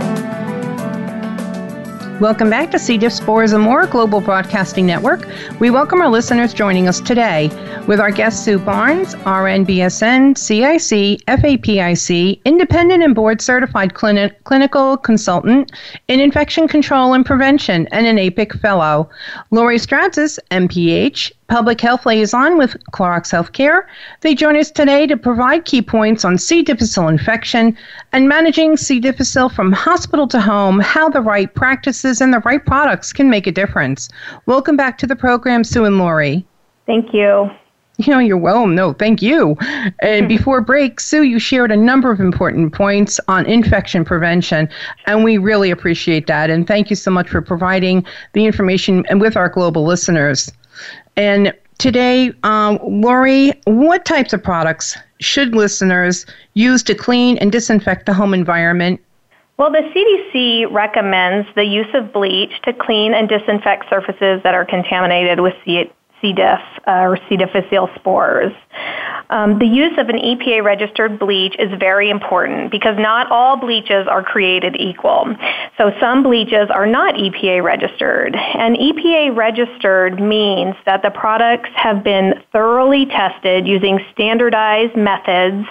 Welcome 2.21 2.51
back 2.51 2.69
to 2.69 2.77
C. 2.77 2.99
diff, 2.99 3.13
Spores, 3.13 3.51
and 3.51 3.63
More 3.63 3.87
Global 3.87 4.21
Broadcasting 4.21 4.85
Network. 4.85 5.27
We 5.59 5.71
welcome 5.71 6.01
our 6.01 6.07
listeners 6.07 6.53
joining 6.53 6.87
us 6.87 7.01
today 7.01 7.49
with 7.87 7.99
our 7.99 8.11
guest 8.11 8.45
Sue 8.45 8.59
Barnes, 8.59 9.15
RNBSN, 9.15 10.37
CIC, 10.37 11.25
FAPIC, 11.25 12.41
independent 12.45 13.01
and 13.01 13.15
board 13.15 13.41
certified 13.41 13.95
clini- 13.95 14.35
clinical 14.43 14.97
consultant 14.97 15.71
in 16.09 16.19
infection 16.19 16.67
control 16.67 17.15
and 17.15 17.25
prevention, 17.25 17.87
and 17.87 18.05
an 18.05 18.19
APIC 18.19 18.53
fellow. 18.53 19.09
Lori 19.49 19.77
Stratzis, 19.77 20.37
MPH, 20.51 21.31
Public 21.51 21.81
Health 21.81 22.05
Liaison 22.05 22.57
with 22.57 22.81
Clorox 22.93 23.29
Healthcare. 23.29 23.81
They 24.21 24.33
join 24.33 24.55
us 24.55 24.71
today 24.71 25.05
to 25.05 25.17
provide 25.17 25.65
key 25.65 25.81
points 25.81 26.23
on 26.23 26.37
C. 26.37 26.61
difficile 26.61 27.09
infection 27.09 27.77
and 28.13 28.29
managing 28.29 28.77
C. 28.77 29.01
difficile 29.01 29.49
from 29.49 29.73
hospital 29.73 30.29
to 30.29 30.39
home, 30.39 30.79
how 30.79 31.09
the 31.09 31.19
right 31.19 31.53
practices 31.53 32.21
and 32.21 32.33
the 32.33 32.39
right 32.45 32.65
products 32.65 33.11
can 33.11 33.29
make 33.29 33.47
a 33.47 33.51
difference. 33.51 34.07
Welcome 34.45 34.77
back 34.77 34.97
to 34.99 35.05
the 35.05 35.15
program, 35.17 35.65
Sue 35.65 35.83
and 35.83 35.97
Lori. 35.97 36.45
Thank 36.85 37.13
you. 37.13 37.51
You 37.97 38.13
know, 38.13 38.19
you're 38.19 38.37
welcome. 38.37 38.73
No, 38.73 38.93
thank 38.93 39.21
you. 39.21 39.57
And 40.01 40.29
before 40.29 40.61
break, 40.61 41.01
Sue, 41.01 41.23
you 41.23 41.37
shared 41.37 41.69
a 41.69 41.75
number 41.75 42.11
of 42.11 42.21
important 42.21 42.71
points 42.71 43.19
on 43.27 43.45
infection 43.45 44.05
prevention, 44.05 44.69
and 45.05 45.25
we 45.25 45.37
really 45.37 45.69
appreciate 45.69 46.27
that. 46.27 46.49
And 46.49 46.65
thank 46.65 46.89
you 46.89 46.95
so 46.95 47.11
much 47.11 47.27
for 47.27 47.41
providing 47.41 48.05
the 48.31 48.45
information 48.45 49.05
and 49.09 49.19
with 49.19 49.35
our 49.35 49.49
global 49.49 49.83
listeners. 49.83 50.49
And 51.15 51.53
today, 51.77 52.33
um, 52.43 52.79
Lori, 52.83 53.53
what 53.65 54.05
types 54.05 54.33
of 54.33 54.43
products 54.43 54.97
should 55.19 55.55
listeners 55.55 56.25
use 56.53 56.83
to 56.83 56.95
clean 56.95 57.37
and 57.37 57.51
disinfect 57.51 58.05
the 58.05 58.13
home 58.13 58.33
environment? 58.33 58.99
Well, 59.57 59.71
the 59.71 59.83
CDC 59.93 60.71
recommends 60.71 61.47
the 61.55 61.65
use 61.65 61.93
of 61.93 62.11
bleach 62.11 62.61
to 62.63 62.73
clean 62.73 63.13
and 63.13 63.29
disinfect 63.29 63.85
surfaces 63.89 64.41
that 64.43 64.55
are 64.55 64.65
contaminated 64.65 65.39
with 65.39 65.53
C. 65.63 65.91
C. 66.21 66.33
diff 66.33 66.59
uh, 66.87 67.01
or 67.01 67.17
C. 67.27 67.35
difficile 67.35 67.89
spores. 67.95 68.53
Um, 69.29 69.59
the 69.59 69.65
use 69.65 69.97
of 69.97 70.09
an 70.09 70.17
EPA 70.17 70.63
registered 70.63 71.17
bleach 71.17 71.55
is 71.57 71.71
very 71.79 72.09
important 72.09 72.69
because 72.69 72.97
not 72.99 73.31
all 73.31 73.55
bleaches 73.55 74.05
are 74.07 74.23
created 74.23 74.75
equal. 74.77 75.35
So 75.77 75.91
some 75.99 76.21
bleaches 76.21 76.69
are 76.69 76.85
not 76.85 77.15
EPA 77.15 77.63
registered. 77.63 78.35
And 78.35 78.75
EPA 78.75 79.35
registered 79.35 80.19
means 80.19 80.75
that 80.85 81.01
the 81.01 81.11
products 81.11 81.69
have 81.75 82.03
been 82.03 82.43
thoroughly 82.51 83.05
tested 83.05 83.67
using 83.67 83.99
standardized 84.11 84.97
methods 84.97 85.65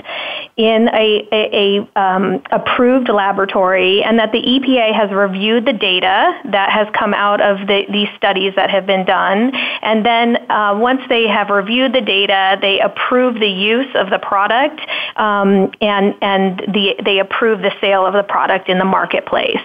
in 0.61 0.90
a, 0.90 1.27
a, 1.33 1.79
a 1.96 1.99
um, 1.99 2.42
approved 2.51 3.09
laboratory 3.09 4.05
and 4.05 4.18
that 4.18 4.31
the 4.31 4.42
EPA 4.42 4.94
has 4.94 5.11
reviewed 5.11 5.64
the 5.64 5.73
data 5.73 6.38
that 6.53 6.68
has 6.70 6.87
come 6.92 7.14
out 7.14 7.40
of 7.40 7.66
the, 7.66 7.87
these 7.90 8.09
studies 8.18 8.53
that 8.57 8.68
have 8.68 8.85
been 8.85 9.07
done. 9.07 9.55
And 9.81 10.05
then 10.05 10.37
uh, 10.51 10.77
once 10.79 11.01
they 11.09 11.27
have 11.29 11.49
reviewed 11.49 11.94
the 11.94 12.03
data, 12.03 12.59
they 12.61 12.79
approve 12.79 13.40
the 13.40 13.49
use 13.49 13.88
of 13.94 14.11
the 14.11 14.18
product 14.18 14.83
um, 15.16 15.73
and, 15.81 16.14
and 16.20 16.59
the, 16.68 16.94
they 17.07 17.20
approve 17.20 17.62
the 17.62 17.73
sale 17.81 18.05
of 18.05 18.12
the 18.12 18.23
product 18.23 18.68
in 18.68 18.79
the 18.79 18.85
marketplace. 18.85 19.64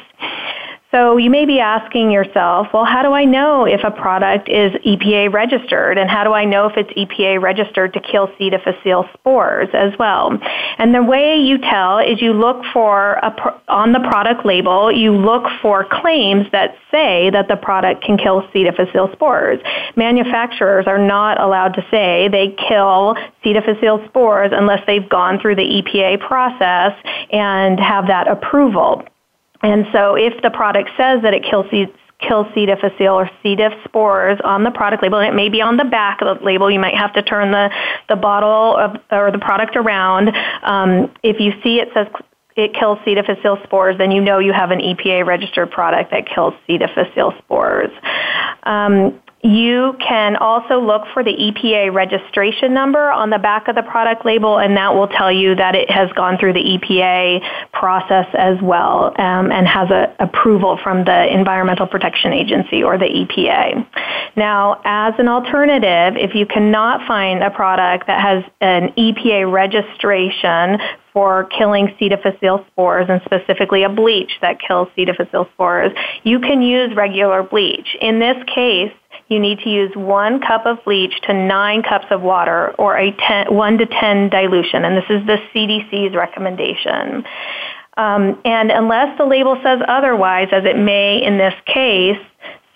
So 0.95 1.17
you 1.17 1.29
may 1.29 1.43
be 1.43 1.59
asking 1.59 2.09
yourself, 2.09 2.67
well, 2.73 2.85
how 2.85 3.03
do 3.03 3.11
I 3.11 3.25
know 3.25 3.65
if 3.65 3.81
a 3.83 3.91
product 3.91 4.47
is 4.47 4.71
EPA 4.85 5.33
registered 5.33 5.97
and 5.97 6.09
how 6.09 6.23
do 6.23 6.31
I 6.31 6.45
know 6.45 6.67
if 6.67 6.77
it's 6.77 6.89
EPA 6.91 7.41
registered 7.41 7.91
to 7.95 7.99
kill 7.99 8.31
C. 8.37 8.49
difficile 8.49 9.05
spores 9.13 9.67
as 9.73 9.91
well? 9.99 10.39
And 10.77 10.95
the 10.95 11.03
way 11.03 11.35
you 11.35 11.57
tell 11.57 11.99
is 11.99 12.21
you 12.21 12.31
look 12.31 12.63
for 12.71 13.15
a, 13.15 13.61
on 13.67 13.91
the 13.91 13.99
product 13.99 14.45
label, 14.45 14.89
you 14.89 15.11
look 15.11 15.43
for 15.61 15.83
claims 15.83 16.47
that 16.53 16.77
say 16.89 17.29
that 17.29 17.49
the 17.49 17.57
product 17.57 18.01
can 18.01 18.17
kill 18.17 18.47
C. 18.53 18.63
difficile 18.63 19.11
spores. 19.11 19.59
Manufacturers 19.97 20.87
are 20.87 20.97
not 20.97 21.41
allowed 21.41 21.73
to 21.73 21.85
say 21.91 22.29
they 22.29 22.55
kill 22.69 23.17
C. 23.43 23.51
difficile 23.51 24.01
spores 24.07 24.53
unless 24.53 24.79
they've 24.87 25.09
gone 25.09 25.41
through 25.41 25.55
the 25.55 25.81
EPA 25.83 26.25
process 26.25 26.93
and 27.33 27.81
have 27.81 28.07
that 28.07 28.29
approval. 28.29 29.05
And 29.65 29.87
so 29.91 30.15
if 30.15 30.41
the 30.41 30.51
product 30.51 30.89
says 30.97 31.21
that 31.23 31.33
it 31.33 31.43
kills 31.43 31.65
kills 32.19 32.47
C. 32.55 32.65
difficile 32.65 33.15
or 33.15 33.29
C. 33.43 33.55
diff 33.55 33.73
spores 33.83 34.39
on 34.43 34.63
the 34.63 34.71
product 34.71 35.03
label, 35.03 35.19
and 35.19 35.27
it 35.27 35.35
may 35.35 35.49
be 35.49 35.61
on 35.61 35.77
the 35.77 35.83
back 35.83 36.21
of 36.21 36.39
the 36.39 36.45
label, 36.45 36.71
you 36.71 36.79
might 36.79 36.95
have 36.95 37.13
to 37.13 37.21
turn 37.21 37.51
the, 37.51 37.69
the 38.07 38.15
bottle 38.15 38.77
of, 38.77 38.95
or 39.11 39.31
the 39.31 39.39
product 39.39 39.75
around. 39.75 40.31
Um, 40.63 41.11
if 41.23 41.39
you 41.39 41.51
see 41.61 41.79
it 41.79 41.89
says 41.93 42.07
it 42.55 42.73
kills 42.73 42.99
C. 43.03 43.15
difficile 43.15 43.59
spores, 43.63 43.97
then 43.97 44.11
you 44.11 44.21
know 44.21 44.39
you 44.39 44.53
have 44.53 44.71
an 44.71 44.79
EPA 44.79 45.25
registered 45.25 45.71
product 45.71 46.11
that 46.11 46.25
kills 46.27 46.53
C. 46.65 46.77
difficile 46.77 47.33
spores. 47.39 47.91
Um, 48.63 49.19
you 49.45 49.95
can 49.99 50.35
also 50.37 50.79
look 50.79 51.03
for 51.13 51.23
the 51.23 51.31
EPA 51.31 51.93
registration 51.93 52.73
number 52.73 53.11
on 53.11 53.29
the 53.29 53.37
back 53.37 53.67
of 53.67 53.75
the 53.75 53.83
product 53.83 54.25
label, 54.25 54.57
and 54.57 54.75
that 54.75 54.95
will 54.95 55.07
tell 55.07 55.31
you 55.31 55.53
that 55.53 55.75
it 55.75 55.87
has 55.91 56.11
gone 56.13 56.39
through 56.39 56.53
the 56.53 56.63
EPA 56.63 57.71
process 57.71 58.25
as 58.33 58.57
well 58.63 59.13
um, 59.19 59.51
and 59.51 59.67
has 59.67 59.91
a 59.91 60.15
approval 60.17 60.79
from 60.81 61.05
the 61.05 61.31
Environmental 61.31 61.85
Protection 61.85 62.33
Agency 62.33 62.81
or 62.81 62.97
the 62.97 63.05
EPA. 63.05 63.85
Now, 64.35 64.81
as 64.83 65.13
an 65.19 65.27
alternative, 65.27 66.17
if 66.17 66.33
you 66.33 66.47
cannot 66.47 67.07
find 67.07 67.43
a 67.43 67.51
product 67.51 68.07
that 68.07 68.21
has 68.21 68.43
an 68.61 68.93
EPA 68.97 69.51
registration 69.51 70.79
for 71.13 71.45
killing 71.57 71.95
C. 71.97 72.09
difficile 72.09 72.65
spores 72.71 73.05
and 73.07 73.21
specifically 73.23 73.83
a 73.83 73.89
bleach 73.89 74.31
that 74.41 74.59
kills 74.59 74.89
C. 74.95 75.05
difficile 75.05 75.47
spores, 75.53 75.93
you 76.23 76.39
can 76.39 76.61
use 76.61 76.93
regular 76.95 77.43
bleach. 77.43 77.95
In 78.01 78.19
this 78.19 78.35
case, 78.53 78.91
you 79.27 79.39
need 79.39 79.59
to 79.59 79.69
use 79.69 79.91
one 79.95 80.39
cup 80.39 80.65
of 80.65 80.83
bleach 80.83 81.19
to 81.23 81.33
nine 81.33 81.81
cups 81.81 82.05
of 82.11 82.21
water 82.21 82.69
or 82.77 82.97
a 82.97 83.11
10, 83.11 83.53
1 83.53 83.77
to 83.79 83.85
10 83.85 84.29
dilution, 84.29 84.85
and 84.85 84.95
this 84.95 85.09
is 85.09 85.25
the 85.25 85.37
CDC's 85.53 86.15
recommendation. 86.15 87.23
Um, 87.97 88.39
and 88.45 88.71
unless 88.71 89.17
the 89.17 89.25
label 89.25 89.59
says 89.63 89.79
otherwise, 89.87 90.49
as 90.51 90.65
it 90.65 90.77
may 90.77 91.23
in 91.23 91.37
this 91.37 91.53
case, 91.65 92.19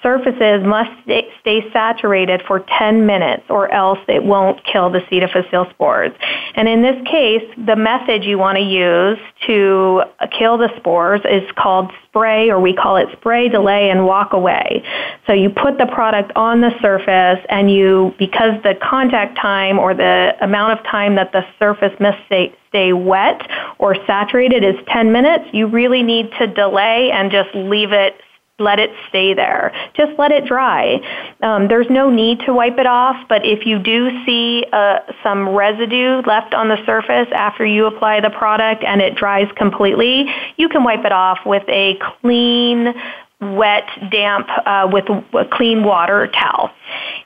surfaces 0.01 0.63
must 0.63 0.91
stay 1.03 1.69
saturated 1.73 2.41
for 2.47 2.61
10 2.77 3.05
minutes 3.05 3.43
or 3.49 3.69
else 3.71 3.99
it 4.07 4.23
won't 4.23 4.63
kill 4.63 4.89
the 4.89 5.01
C. 5.09 5.19
difficile 5.19 5.69
spores. 5.71 6.11
And 6.55 6.67
in 6.69 6.81
this 6.81 6.95
case, 7.05 7.43
the 7.65 7.75
method 7.75 8.23
you 8.23 8.37
want 8.37 8.57
to 8.57 8.63
use 8.63 9.19
to 9.47 10.03
kill 10.37 10.57
the 10.57 10.69
spores 10.77 11.21
is 11.29 11.49
called 11.57 11.91
spray 12.05 12.49
or 12.49 12.59
we 12.59 12.73
call 12.73 12.97
it 12.97 13.07
spray, 13.13 13.49
delay, 13.49 13.89
and 13.89 14.05
walk 14.05 14.33
away. 14.33 14.83
So 15.27 15.33
you 15.33 15.49
put 15.49 15.77
the 15.77 15.85
product 15.85 16.31
on 16.35 16.61
the 16.61 16.71
surface 16.81 17.45
and 17.49 17.69
you, 17.69 18.13
because 18.17 18.61
the 18.63 18.75
contact 18.81 19.37
time 19.37 19.77
or 19.79 19.93
the 19.93 20.35
amount 20.41 20.79
of 20.79 20.85
time 20.85 21.15
that 21.15 21.31
the 21.33 21.45
surface 21.59 21.93
must 21.99 22.17
stay, 22.25 22.55
stay 22.69 22.93
wet 22.93 23.41
or 23.79 23.95
saturated 24.05 24.63
is 24.63 24.75
10 24.87 25.11
minutes, 25.11 25.45
you 25.51 25.67
really 25.67 26.03
need 26.03 26.31
to 26.39 26.47
delay 26.47 27.11
and 27.11 27.31
just 27.31 27.53
leave 27.53 27.91
it 27.91 28.15
let 28.59 28.79
it 28.79 28.91
stay 29.07 29.33
there. 29.33 29.73
Just 29.93 30.17
let 30.17 30.31
it 30.31 30.45
dry. 30.45 30.99
Um, 31.41 31.67
there's 31.67 31.89
no 31.89 32.09
need 32.09 32.39
to 32.41 32.53
wipe 32.53 32.77
it 32.77 32.87
off, 32.87 33.15
but 33.27 33.45
if 33.45 33.65
you 33.65 33.79
do 33.79 34.09
see 34.25 34.65
uh, 34.71 34.99
some 35.23 35.49
residue 35.49 36.21
left 36.25 36.53
on 36.53 36.67
the 36.67 36.77
surface 36.85 37.27
after 37.33 37.65
you 37.65 37.85
apply 37.85 38.21
the 38.21 38.29
product 38.29 38.83
and 38.83 39.01
it 39.01 39.15
dries 39.15 39.47
completely, 39.55 40.25
you 40.57 40.69
can 40.69 40.83
wipe 40.83 41.05
it 41.05 41.11
off 41.11 41.39
with 41.45 41.63
a 41.69 41.97
clean, 42.21 42.93
wet, 43.41 43.87
damp, 44.11 44.47
uh, 44.65 44.89
with 44.91 45.05
clean 45.51 45.83
water 45.83 46.27
towel. 46.27 46.71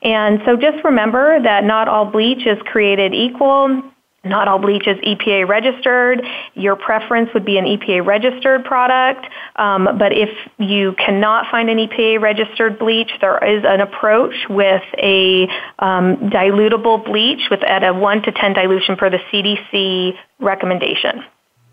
And 0.01 0.41
so 0.45 0.55
just 0.55 0.83
remember 0.83 1.41
that 1.41 1.63
not 1.63 1.87
all 1.87 2.05
bleach 2.05 2.45
is 2.45 2.59
created 2.65 3.13
equal. 3.13 3.83
Not 4.25 4.47
all 4.47 4.57
bleach 4.57 4.87
is 4.87 4.97
EPA 4.99 5.49
registered. 5.49 6.25
Your 6.53 6.77
preference 6.77 7.29
would 7.33 7.43
be 7.43 7.57
an 7.57 7.65
EPA 7.65 8.05
registered 8.05 8.63
product. 8.63 9.27
Um, 9.57 9.97
but 9.99 10.13
if 10.13 10.29
you 10.57 10.93
cannot 10.93 11.51
find 11.51 11.69
an 11.69 11.77
EPA 11.77 12.21
registered 12.21 12.79
bleach, 12.79 13.11
there 13.19 13.37
is 13.43 13.65
an 13.67 13.81
approach 13.81 14.35
with 14.49 14.83
a 14.97 15.49
um, 15.79 16.15
dilutable 16.29 17.03
bleach 17.03 17.49
with 17.51 17.63
at 17.63 17.83
a 17.83 17.93
1 17.93 18.21
to 18.21 18.31
10 18.31 18.53
dilution 18.53 18.95
per 18.95 19.09
the 19.09 19.19
CDC 19.29 20.13
recommendation. 20.39 21.25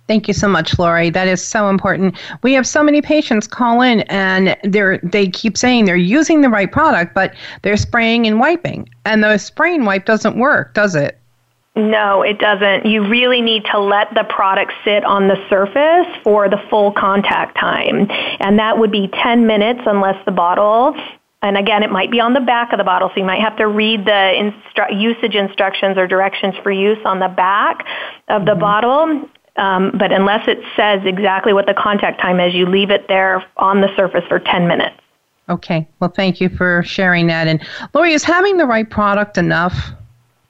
Thank 0.09 0.27
you 0.27 0.35
so 0.35 0.49
much, 0.49 0.77
Lori. 0.77 1.09
That 1.09 1.29
is 1.29 1.41
so 1.41 1.69
important. 1.69 2.17
We 2.43 2.53
have 2.55 2.67
so 2.67 2.83
many 2.83 3.01
patients 3.01 3.47
call 3.47 3.81
in 3.81 4.01
and 4.09 4.57
they're 4.65 4.99
they 5.05 5.29
keep 5.29 5.57
saying 5.57 5.85
they're 5.85 5.95
using 5.95 6.41
the 6.41 6.49
right 6.49 6.73
product, 6.73 7.15
but 7.15 7.33
they're 7.63 7.77
spraying 7.77 8.27
and 8.27 8.41
wiping. 8.41 8.89
And 9.05 9.23
the 9.23 9.39
spray 9.39 9.73
and 9.73 9.87
wipe 9.87 10.07
doesn't 10.07 10.37
work, 10.37 10.75
does 10.75 10.97
it? 10.97 11.20
No, 11.77 12.23
it 12.23 12.39
doesn't. 12.39 12.85
You 12.85 13.09
really 13.09 13.41
need 13.41 13.65
to 13.67 13.79
let 13.79 14.13
the 14.15 14.25
product 14.25 14.73
sit 14.85 15.05
on 15.05 15.29
the 15.29 15.37
surface 15.49 16.07
for 16.25 16.49
the 16.49 16.59
full 16.69 16.93
contact 16.93 17.57
time. 17.57 18.09
And 18.41 18.59
that 18.59 18.79
would 18.79 18.91
be 18.91 19.09
10 19.23 19.47
minutes 19.47 19.81
unless 19.87 20.23
the 20.25 20.33
bottle 20.33 20.97
and 21.43 21.57
again, 21.57 21.83
it 21.83 21.91
might 21.91 22.11
be 22.11 22.21
on 22.21 22.35
the 22.35 22.41
back 22.41 22.73
of 22.73 22.79
the 22.79 22.85
bottle, 22.85 23.09
so 23.09 23.15
you 23.17 23.25
might 23.25 23.41
have 23.41 23.57
to 23.57 23.67
read 23.67 24.05
the 24.05 24.11
instru- 24.11 25.01
usage 25.01 25.35
instructions 25.35 25.97
or 25.97 26.07
directions 26.07 26.55
for 26.63 26.71
use 26.71 26.99
on 27.05 27.19
the 27.19 27.29
back 27.29 27.87
of 28.29 28.45
the 28.45 28.53
mm-hmm. 28.53 28.61
bottle. 28.61 29.29
Um, 29.57 29.93
but 29.99 30.13
unless 30.13 30.47
it 30.49 30.59
says 30.77 31.01
exactly 31.05 31.53
what 31.53 31.67
the 31.67 31.75
contact 31.75 32.21
time 32.21 32.41
is, 32.41 32.55
you 32.55 32.67
leave 32.67 32.91
it 32.91 33.09
there 33.09 33.45
on 33.57 33.81
the 33.81 33.89
surface 33.97 34.25
for 34.29 34.39
10 34.39 34.69
minutes. 34.69 34.97
Okay. 35.49 35.89
Well, 35.99 36.13
thank 36.15 36.41
you 36.41 36.49
for 36.49 36.83
sharing 36.85 37.27
that. 37.29 37.49
And 37.49 37.67
Lori, 37.95 38.13
is 38.13 38.23
having 38.23 38.59
the 38.59 38.67
right 38.67 38.89
product 38.89 39.39
enough? 39.39 39.75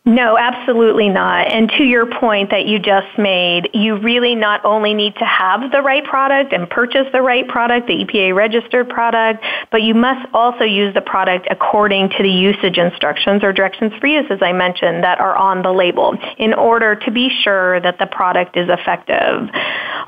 No, 0.06 0.38
absolutely 0.38 1.10
not. 1.10 1.52
And 1.52 1.68
to 1.76 1.84
your 1.84 2.06
point 2.06 2.50
that 2.50 2.64
you 2.64 2.78
just 2.78 3.18
made, 3.18 3.68
you 3.74 3.98
really 3.98 4.34
not 4.34 4.64
only 4.64 4.94
need 4.94 5.14
to 5.16 5.26
have 5.26 5.70
the 5.70 5.82
right 5.82 6.02
product 6.02 6.54
and 6.54 6.68
purchase 6.70 7.06
the 7.12 7.20
right 7.20 7.46
product, 7.46 7.86
the 7.86 8.04
EPA 8.04 8.34
registered 8.34 8.88
product, 8.88 9.44
but 9.70 9.82
you 9.82 9.92
must 9.94 10.26
also 10.32 10.64
use 10.64 10.94
the 10.94 11.02
product 11.02 11.48
according 11.50 12.08
to 12.16 12.22
the 12.22 12.30
usage 12.30 12.78
instructions 12.78 13.44
or 13.44 13.52
directions 13.52 13.92
for 14.00 14.06
use, 14.06 14.24
as 14.30 14.38
I 14.40 14.52
mentioned, 14.52 15.04
that 15.04 15.20
are 15.20 15.36
on 15.36 15.62
the 15.62 15.70
label 15.70 16.16
in 16.38 16.54
order 16.54 16.94
to 16.94 17.10
be 17.10 17.28
sure 17.44 17.78
that 17.82 17.98
the 17.98 18.06
product 18.06 18.56
is 18.56 18.70
effective. 18.70 19.50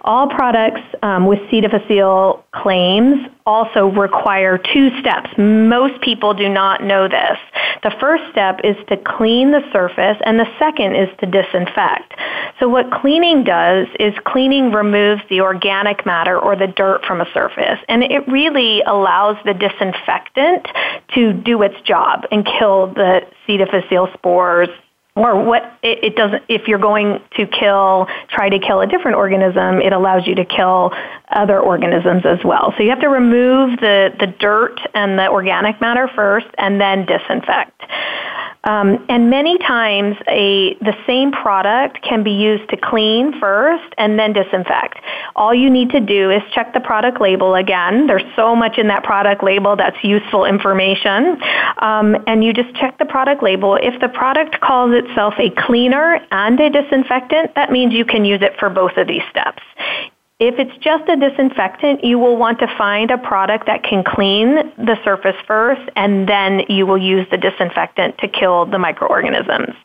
All 0.04 0.26
products 0.26 0.80
um, 1.02 1.26
with 1.26 1.38
C. 1.50 1.60
difficile 1.60 2.46
claims 2.54 3.28
also 3.46 3.86
require 3.86 4.58
two 4.58 4.90
steps. 5.00 5.30
Most 5.36 6.00
people 6.00 6.34
do 6.34 6.48
not 6.48 6.82
know 6.82 7.08
this. 7.08 7.38
The 7.82 7.92
first 7.98 8.24
step 8.30 8.60
is 8.62 8.76
to 8.88 8.96
clean 8.96 9.50
the 9.50 9.62
surface, 9.72 10.16
and 10.24 10.38
the 10.38 10.46
second 10.58 10.94
is 10.94 11.08
to 11.18 11.26
disinfect. 11.26 12.14
So, 12.60 12.68
what 12.68 12.90
cleaning 12.92 13.44
does 13.44 13.88
is 13.98 14.14
cleaning 14.24 14.72
removes 14.72 15.22
the 15.28 15.40
organic 15.40 16.06
matter 16.06 16.38
or 16.38 16.54
the 16.54 16.68
dirt 16.68 17.04
from 17.04 17.20
a 17.20 17.26
surface, 17.32 17.78
and 17.88 18.04
it 18.04 18.26
really 18.28 18.82
allows 18.82 19.36
the 19.44 19.54
disinfectant 19.54 20.66
to 21.14 21.32
do 21.32 21.62
its 21.62 21.80
job 21.82 22.26
and 22.30 22.46
kill 22.46 22.88
the 22.88 23.22
C. 23.46 23.56
difficile 23.56 24.08
spores, 24.14 24.68
or 25.14 25.44
what 25.44 25.78
it, 25.82 26.02
it, 26.02 26.16
doesn't 26.16 26.42
if 26.48 26.66
you're 26.66 26.78
going 26.78 27.20
to 27.36 27.46
kill 27.46 28.06
try 28.30 28.48
to 28.48 28.58
kill 28.58 28.80
a 28.80 28.86
different 28.86 29.16
organism 29.16 29.80
it 29.80 29.92
allows 29.92 30.26
you 30.26 30.34
to 30.34 30.44
kill 30.44 30.90
other 31.30 31.60
organisms 31.60 32.22
as 32.24 32.38
well. 32.44 32.72
So 32.76 32.82
you 32.82 32.90
have 32.90 33.00
to 33.00 33.08
remove 33.08 33.78
the 33.80 34.10
the 34.18 34.26
dirt 34.26 34.80
and 34.94 35.18
the 35.18 35.28
organic 35.28 35.80
matter 35.80 36.08
first 36.14 36.46
and 36.56 36.80
then 36.80 37.06
disinfect 37.06 37.82
um, 38.64 39.04
and 39.08 39.28
many 39.28 39.58
times, 39.58 40.16
a 40.28 40.74
the 40.80 40.94
same 41.06 41.32
product 41.32 42.00
can 42.02 42.22
be 42.22 42.30
used 42.30 42.68
to 42.70 42.76
clean 42.76 43.38
first 43.40 43.92
and 43.98 44.18
then 44.18 44.32
disinfect. 44.32 44.98
All 45.34 45.52
you 45.52 45.68
need 45.68 45.90
to 45.90 46.00
do 46.00 46.30
is 46.30 46.42
check 46.54 46.72
the 46.72 46.80
product 46.80 47.20
label 47.20 47.56
again. 47.56 48.06
There's 48.06 48.24
so 48.36 48.54
much 48.54 48.78
in 48.78 48.86
that 48.88 49.02
product 49.02 49.42
label 49.42 49.74
that's 49.74 49.96
useful 50.04 50.44
information, 50.44 51.42
um, 51.78 52.16
and 52.26 52.44
you 52.44 52.52
just 52.52 52.74
check 52.76 52.98
the 52.98 53.06
product 53.06 53.42
label. 53.42 53.76
If 53.76 54.00
the 54.00 54.08
product 54.08 54.60
calls 54.60 54.94
itself 54.94 55.34
a 55.38 55.50
cleaner 55.50 56.20
and 56.30 56.60
a 56.60 56.70
disinfectant, 56.70 57.56
that 57.56 57.72
means 57.72 57.92
you 57.92 58.04
can 58.04 58.24
use 58.24 58.42
it 58.42 58.52
for 58.60 58.70
both 58.70 58.96
of 58.96 59.08
these 59.08 59.22
steps. 59.30 59.62
If 60.42 60.58
it's 60.58 60.76
just 60.78 61.08
a 61.08 61.14
disinfectant, 61.14 62.02
you 62.02 62.18
will 62.18 62.36
want 62.36 62.58
to 62.58 62.66
find 62.76 63.12
a 63.12 63.18
product 63.18 63.66
that 63.66 63.84
can 63.84 64.02
clean 64.02 64.56
the 64.76 64.98
surface 65.04 65.36
first, 65.46 65.88
and 65.94 66.28
then 66.28 66.62
you 66.68 66.84
will 66.84 66.98
use 66.98 67.28
the 67.30 67.36
disinfectant 67.36 68.18
to 68.18 68.26
kill 68.26 68.66
the 68.66 68.76
microorganisms. 68.76 69.76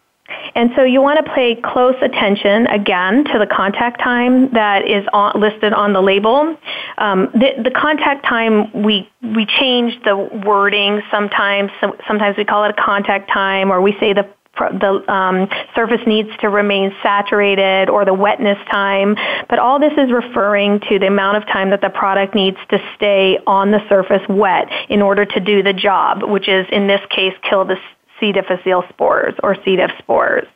And 0.55 0.71
so 0.75 0.83
you 0.83 1.01
want 1.01 1.23
to 1.23 1.31
pay 1.31 1.55
close 1.55 1.95
attention 2.01 2.65
again 2.67 3.23
to 3.25 3.39
the 3.39 3.45
contact 3.45 4.01
time 4.01 4.51
that 4.53 4.87
is 4.87 5.05
on, 5.13 5.39
listed 5.39 5.73
on 5.73 5.93
the 5.93 6.01
label. 6.01 6.57
Um, 6.97 7.29
the, 7.33 7.53
the, 7.63 7.71
contact 7.71 8.25
time 8.25 8.83
we 8.83 9.07
we 9.21 9.45
change 9.45 9.93
the 10.03 10.17
wording 10.43 11.01
sometimes. 11.11 11.71
Sometimes 12.07 12.35
we 12.35 12.43
call 12.43 12.63
it 12.65 12.71
a 12.71 12.81
contact 12.81 13.29
time, 13.31 13.71
or 13.71 13.79
we 13.81 13.95
say 13.99 14.13
the 14.13 14.27
the 14.57 15.03
um, 15.11 15.47
surface 15.75 16.01
needs 16.05 16.29
to 16.41 16.49
remain 16.49 16.93
saturated 17.01 17.89
or 17.89 18.05
the 18.05 18.13
wetness 18.13 18.57
time, 18.71 19.15
but 19.49 19.59
all 19.59 19.79
this 19.79 19.93
is 19.97 20.11
referring 20.11 20.79
to 20.89 20.99
the 20.99 21.07
amount 21.07 21.37
of 21.37 21.45
time 21.47 21.69
that 21.71 21.81
the 21.81 21.89
product 21.89 22.35
needs 22.35 22.57
to 22.69 22.79
stay 22.95 23.39
on 23.47 23.71
the 23.71 23.79
surface 23.89 24.21
wet 24.29 24.69
in 24.89 25.01
order 25.01 25.25
to 25.25 25.39
do 25.39 25.63
the 25.63 25.73
job, 25.73 26.23
which 26.23 26.47
is 26.47 26.65
in 26.71 26.87
this 26.87 27.01
case 27.09 27.33
kill 27.49 27.65
the 27.65 27.77
C. 28.19 28.31
difficile 28.31 28.83
spores 28.89 29.35
or 29.43 29.55
C. 29.63 29.75
diff 29.75 29.91
spores. 29.99 30.47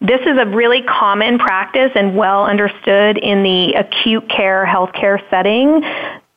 This 0.00 0.20
is 0.20 0.38
a 0.38 0.46
really 0.46 0.82
common 0.82 1.38
practice 1.38 1.90
and 1.94 2.16
well 2.16 2.44
understood 2.44 3.18
in 3.18 3.42
the 3.42 3.72
acute 3.74 4.28
care 4.28 4.64
healthcare 4.64 5.18
setting. 5.28 5.80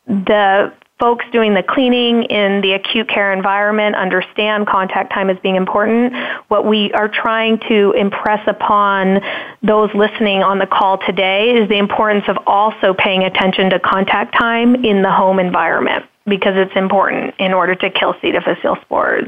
The 0.07 0.73
folks 1.01 1.25
doing 1.31 1.55
the 1.55 1.63
cleaning 1.63 2.23
in 2.25 2.61
the 2.61 2.73
acute 2.73 3.09
care 3.09 3.33
environment 3.33 3.95
understand 3.95 4.67
contact 4.67 5.11
time 5.11 5.31
as 5.31 5.37
being 5.39 5.55
important. 5.55 6.13
What 6.47 6.65
we 6.65 6.93
are 6.93 7.09
trying 7.09 7.57
to 7.69 7.91
impress 7.97 8.47
upon 8.47 9.19
those 9.63 9.89
listening 9.95 10.43
on 10.43 10.59
the 10.59 10.67
call 10.67 10.99
today 10.99 11.55
is 11.57 11.67
the 11.67 11.79
importance 11.79 12.25
of 12.27 12.37
also 12.45 12.93
paying 12.93 13.23
attention 13.23 13.71
to 13.71 13.79
contact 13.79 14.37
time 14.37 14.75
in 14.85 15.01
the 15.01 15.11
home 15.11 15.39
environment 15.39 16.05
because 16.27 16.53
it's 16.55 16.75
important 16.75 17.33
in 17.39 17.51
order 17.51 17.73
to 17.73 17.89
kill 17.89 18.13
C. 18.21 18.31
difficile 18.31 18.77
spores. 18.83 19.27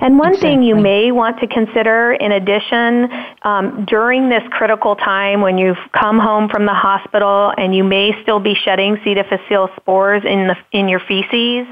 And 0.00 0.18
one 0.18 0.30
exactly. 0.30 0.50
thing 0.50 0.62
you 0.62 0.76
may 0.76 1.12
want 1.12 1.38
to 1.40 1.46
consider 1.46 2.12
in 2.12 2.32
addition, 2.32 3.08
um, 3.42 3.84
during 3.86 4.28
this 4.28 4.42
critical 4.50 4.96
time 4.96 5.40
when 5.40 5.58
you've 5.58 5.78
come 5.92 6.18
home 6.18 6.48
from 6.48 6.66
the 6.66 6.74
hospital 6.74 7.52
and 7.56 7.74
you 7.74 7.84
may 7.84 8.12
still 8.22 8.40
be 8.40 8.54
shedding 8.54 8.98
C. 9.04 9.14
difficile 9.14 9.70
spores 9.76 10.22
in, 10.24 10.48
the, 10.48 10.56
in 10.72 10.88
your 10.88 11.00
feces, 11.00 11.66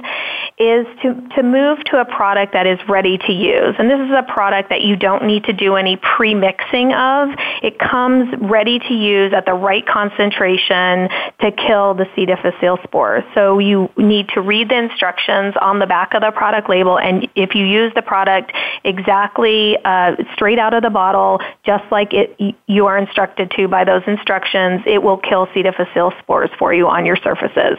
is 0.59 0.87
to, 1.03 1.15
to 1.37 1.43
move 1.43 1.79
to 1.85 2.01
a 2.01 2.05
product 2.05 2.53
that 2.53 2.67
is 2.67 2.79
ready 2.89 3.19
to 3.19 3.33
use. 3.33 3.75
And 3.79 3.89
this 3.89 4.01
is 4.01 4.11
a 4.11 4.25
product 4.33 4.71
that 4.71 4.83
you 4.83 4.97
don't 4.97 5.25
need 5.25 5.45
to 5.45 5.53
do 5.53 5.77
any 5.77 5.97
pre-mixing 5.97 6.93
of. 6.93 7.29
It 7.63 7.79
comes 7.79 8.35
ready 8.41 8.79
to 8.81 8.95
use 8.95 9.33
at 9.33 9.47
the 9.47 9.55
right 9.55 9.87
concentration 9.87 11.09
to 11.41 11.53
kill 11.53 11.95
the 11.95 12.07
C. 12.15 12.27
difficile 12.27 12.79
spores. 12.83 13.25
So 13.35 13.59
you 13.59 13.89
need 13.97 14.29
to 14.35 14.41
read 14.41 14.71
the 14.71 14.79
instructions 14.79 15.55
on 15.61 15.79
the 15.79 15.87
back 15.87 16.15
of 16.15 16.23
the 16.23 16.31
product 16.33 16.69
label 16.69 16.99
and 16.99 17.29
if 17.35 17.55
you 17.55 17.65
use 17.65 17.88
the 17.95 18.03
product 18.03 18.53
exactly 18.85 19.77
uh, 19.85 20.17
straight 20.35 20.59
out 20.59 20.75
of 20.75 20.83
the 20.83 20.91
bottle, 20.91 21.41
just 21.65 21.85
like 21.91 22.13
it, 22.13 22.37
you 22.67 22.87
are 22.87 22.99
instructed 22.99 23.51
to 23.57 23.69
by 23.69 23.85
those 23.85 24.03
instructions, 24.07 24.83
it 24.87 25.03
will 25.03 25.19
kill 25.19 25.49
C. 25.55 25.63
difficile 25.63 26.13
spores 26.21 26.51
for 26.59 26.73
you 26.73 26.87
on 26.87 27.05
your 27.05 27.17
surfaces. 27.17 27.79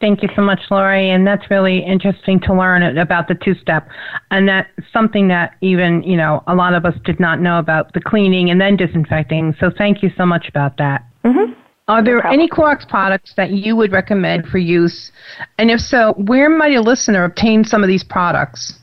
Thank 0.00 0.20
you 0.20 0.28
so 0.34 0.42
much, 0.42 0.60
Lori. 0.68 1.10
And 1.10 1.24
that's 1.24 1.48
really 1.48 1.78
interesting 1.78 2.40
to 2.40 2.52
learn 2.52 2.98
about 2.98 3.28
the 3.28 3.36
two 3.36 3.54
step. 3.54 3.88
And 4.32 4.48
that's 4.48 4.68
something 4.92 5.28
that 5.28 5.54
even, 5.60 6.02
you 6.02 6.16
know, 6.16 6.42
a 6.48 6.56
lot 6.56 6.74
of 6.74 6.84
us 6.84 6.94
did 7.04 7.20
not 7.20 7.40
know 7.40 7.60
about 7.60 7.92
the 7.92 8.00
cleaning 8.00 8.50
and 8.50 8.60
then 8.60 8.76
disinfecting. 8.76 9.54
So 9.60 9.70
thank 9.70 10.02
you 10.02 10.10
so 10.16 10.26
much 10.26 10.48
about 10.48 10.76
that. 10.78 11.06
Mm-hmm. 11.24 11.52
Are 11.86 12.02
there 12.02 12.20
no 12.22 12.30
any 12.30 12.48
Clorox 12.48 12.88
products 12.88 13.34
that 13.36 13.50
you 13.50 13.76
would 13.76 13.92
recommend 13.92 14.46
for 14.46 14.58
use? 14.58 15.12
And 15.58 15.70
if 15.70 15.80
so, 15.80 16.14
where 16.16 16.50
might 16.50 16.74
a 16.74 16.80
listener 16.80 17.22
obtain 17.22 17.62
some 17.62 17.84
of 17.84 17.88
these 17.88 18.02
products? 18.02 18.74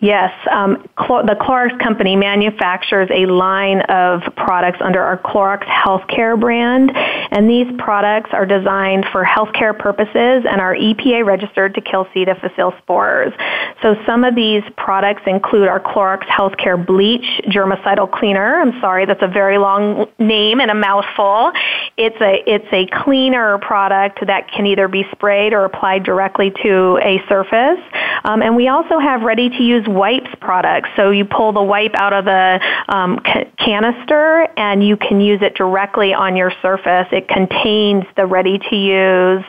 Yes, 0.00 0.32
um, 0.50 0.88
the 0.96 1.36
Clorox 1.38 1.78
company 1.78 2.16
manufactures 2.16 3.10
a 3.12 3.26
line 3.26 3.82
of 3.82 4.22
products 4.34 4.78
under 4.80 5.02
our 5.02 5.18
Clorox 5.18 5.62
Healthcare 5.66 6.40
brand, 6.40 6.90
and 7.30 7.50
these 7.50 7.66
products 7.78 8.30
are 8.32 8.46
designed 8.46 9.04
for 9.12 9.22
healthcare 9.22 9.78
purposes 9.78 10.46
and 10.48 10.58
are 10.58 10.74
EPA 10.74 11.26
registered 11.26 11.74
to 11.74 11.82
kill 11.82 12.08
C. 12.14 12.24
difficile 12.24 12.72
spores. 12.78 13.34
So 13.82 13.94
some 14.06 14.24
of 14.24 14.34
these 14.34 14.62
products 14.78 15.20
include 15.26 15.68
our 15.68 15.80
Clorox 15.80 16.22
Healthcare 16.24 16.82
Bleach 16.84 17.26
Germicidal 17.48 18.10
Cleaner. 18.10 18.58
I'm 18.58 18.80
sorry, 18.80 19.04
that's 19.04 19.22
a 19.22 19.28
very 19.28 19.58
long 19.58 20.06
name 20.18 20.60
and 20.60 20.70
a 20.70 20.74
mouthful. 20.74 21.52
It's 21.98 22.18
a 22.22 22.42
it's 22.50 22.72
a 22.72 22.86
cleaner 23.04 23.58
product 23.58 24.26
that 24.26 24.50
can 24.50 24.64
either 24.64 24.88
be 24.88 25.04
sprayed 25.12 25.52
or 25.52 25.66
applied 25.66 26.04
directly 26.04 26.52
to 26.62 26.98
a 27.02 27.22
surface. 27.28 27.80
Um, 28.24 28.40
and 28.40 28.56
we 28.56 28.68
also 28.68 28.98
have 28.98 29.22
ready 29.22 29.50
to 29.50 29.62
use 29.62 29.86
wipes 29.94 30.30
products. 30.40 30.88
So 30.96 31.10
you 31.10 31.24
pull 31.24 31.52
the 31.52 31.62
wipe 31.62 31.94
out 31.94 32.12
of 32.12 32.24
the 32.24 32.60
um, 32.88 33.18
ca- 33.18 33.50
canister 33.58 34.48
and 34.56 34.86
you 34.86 34.96
can 34.96 35.20
use 35.20 35.40
it 35.42 35.54
directly 35.54 36.14
on 36.14 36.36
your 36.36 36.52
surface. 36.62 37.08
It 37.12 37.28
contains 37.28 38.04
the 38.16 38.26
ready 38.26 38.58
to 38.58 38.76
use 38.76 39.44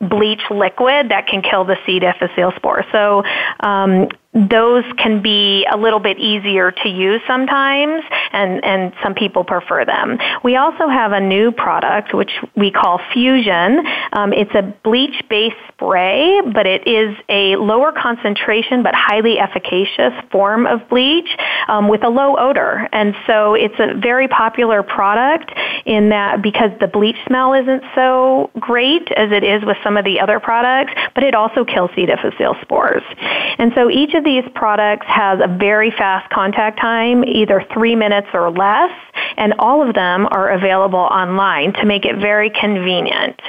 bleach 0.00 0.42
liquid 0.50 1.10
that 1.10 1.26
can 1.28 1.42
kill 1.42 1.64
the 1.64 1.76
C. 1.84 1.98
difficile 1.98 2.52
spore. 2.56 2.84
So 2.92 3.22
um, 3.60 4.08
those 4.36 4.84
can 4.98 5.22
be 5.22 5.66
a 5.70 5.76
little 5.76 5.98
bit 5.98 6.18
easier 6.18 6.70
to 6.70 6.88
use 6.88 7.22
sometimes, 7.26 8.02
and, 8.32 8.62
and 8.62 8.92
some 9.02 9.14
people 9.14 9.44
prefer 9.44 9.84
them. 9.84 10.18
We 10.44 10.56
also 10.56 10.88
have 10.88 11.12
a 11.12 11.20
new 11.20 11.52
product 11.52 12.12
which 12.12 12.32
we 12.54 12.70
call 12.70 12.98
Fuzion. 13.14 13.82
Um, 14.12 14.34
it's 14.34 14.54
a 14.54 14.62
bleach-based 14.84 15.56
spray, 15.72 16.42
but 16.52 16.66
it 16.66 16.86
is 16.86 17.16
a 17.30 17.56
lower 17.56 17.92
concentration 17.92 18.82
but 18.82 18.94
highly 18.94 19.38
efficacious 19.38 20.12
form 20.30 20.66
of 20.66 20.86
bleach 20.90 21.28
um, 21.68 21.88
with 21.88 22.04
a 22.04 22.08
low 22.10 22.36
odor. 22.36 22.88
And 22.92 23.14
so 23.26 23.54
it's 23.54 23.78
a 23.78 23.98
very 23.98 24.28
popular 24.28 24.82
product 24.82 25.50
in 25.86 26.08
that 26.10 26.42
because 26.42 26.70
the 26.80 26.88
bleach 26.88 27.16
smell 27.26 27.54
isn't 27.54 27.82
so 27.94 28.50
great 28.58 29.10
as 29.12 29.30
it 29.30 29.44
is 29.44 29.64
with 29.64 29.76
some 29.82 29.96
of 29.96 30.04
the 30.04 30.20
other 30.20 30.40
products, 30.40 30.92
but 31.14 31.22
it 31.22 31.34
also 31.34 31.64
kills 31.64 31.90
C. 31.94 32.06
difficile 32.06 32.56
spores. 32.60 33.02
And 33.58 33.72
so 33.74 33.88
each 33.88 34.14
of 34.14 34.24
these 34.24 34.44
products 34.54 35.06
has 35.06 35.38
a 35.42 35.48
very 35.48 35.90
fast 35.92 36.28
contact 36.30 36.80
time, 36.80 37.24
either 37.24 37.64
three 37.72 37.94
minutes 37.94 38.28
or 38.34 38.50
less, 38.50 38.90
and 39.36 39.54
all 39.58 39.86
of 39.86 39.94
them 39.94 40.26
are 40.30 40.50
available 40.50 40.98
online 40.98 41.72
to 41.74 41.86
make 41.86 42.04
it 42.04 42.16
very 42.16 42.50
convenient. 42.50 43.40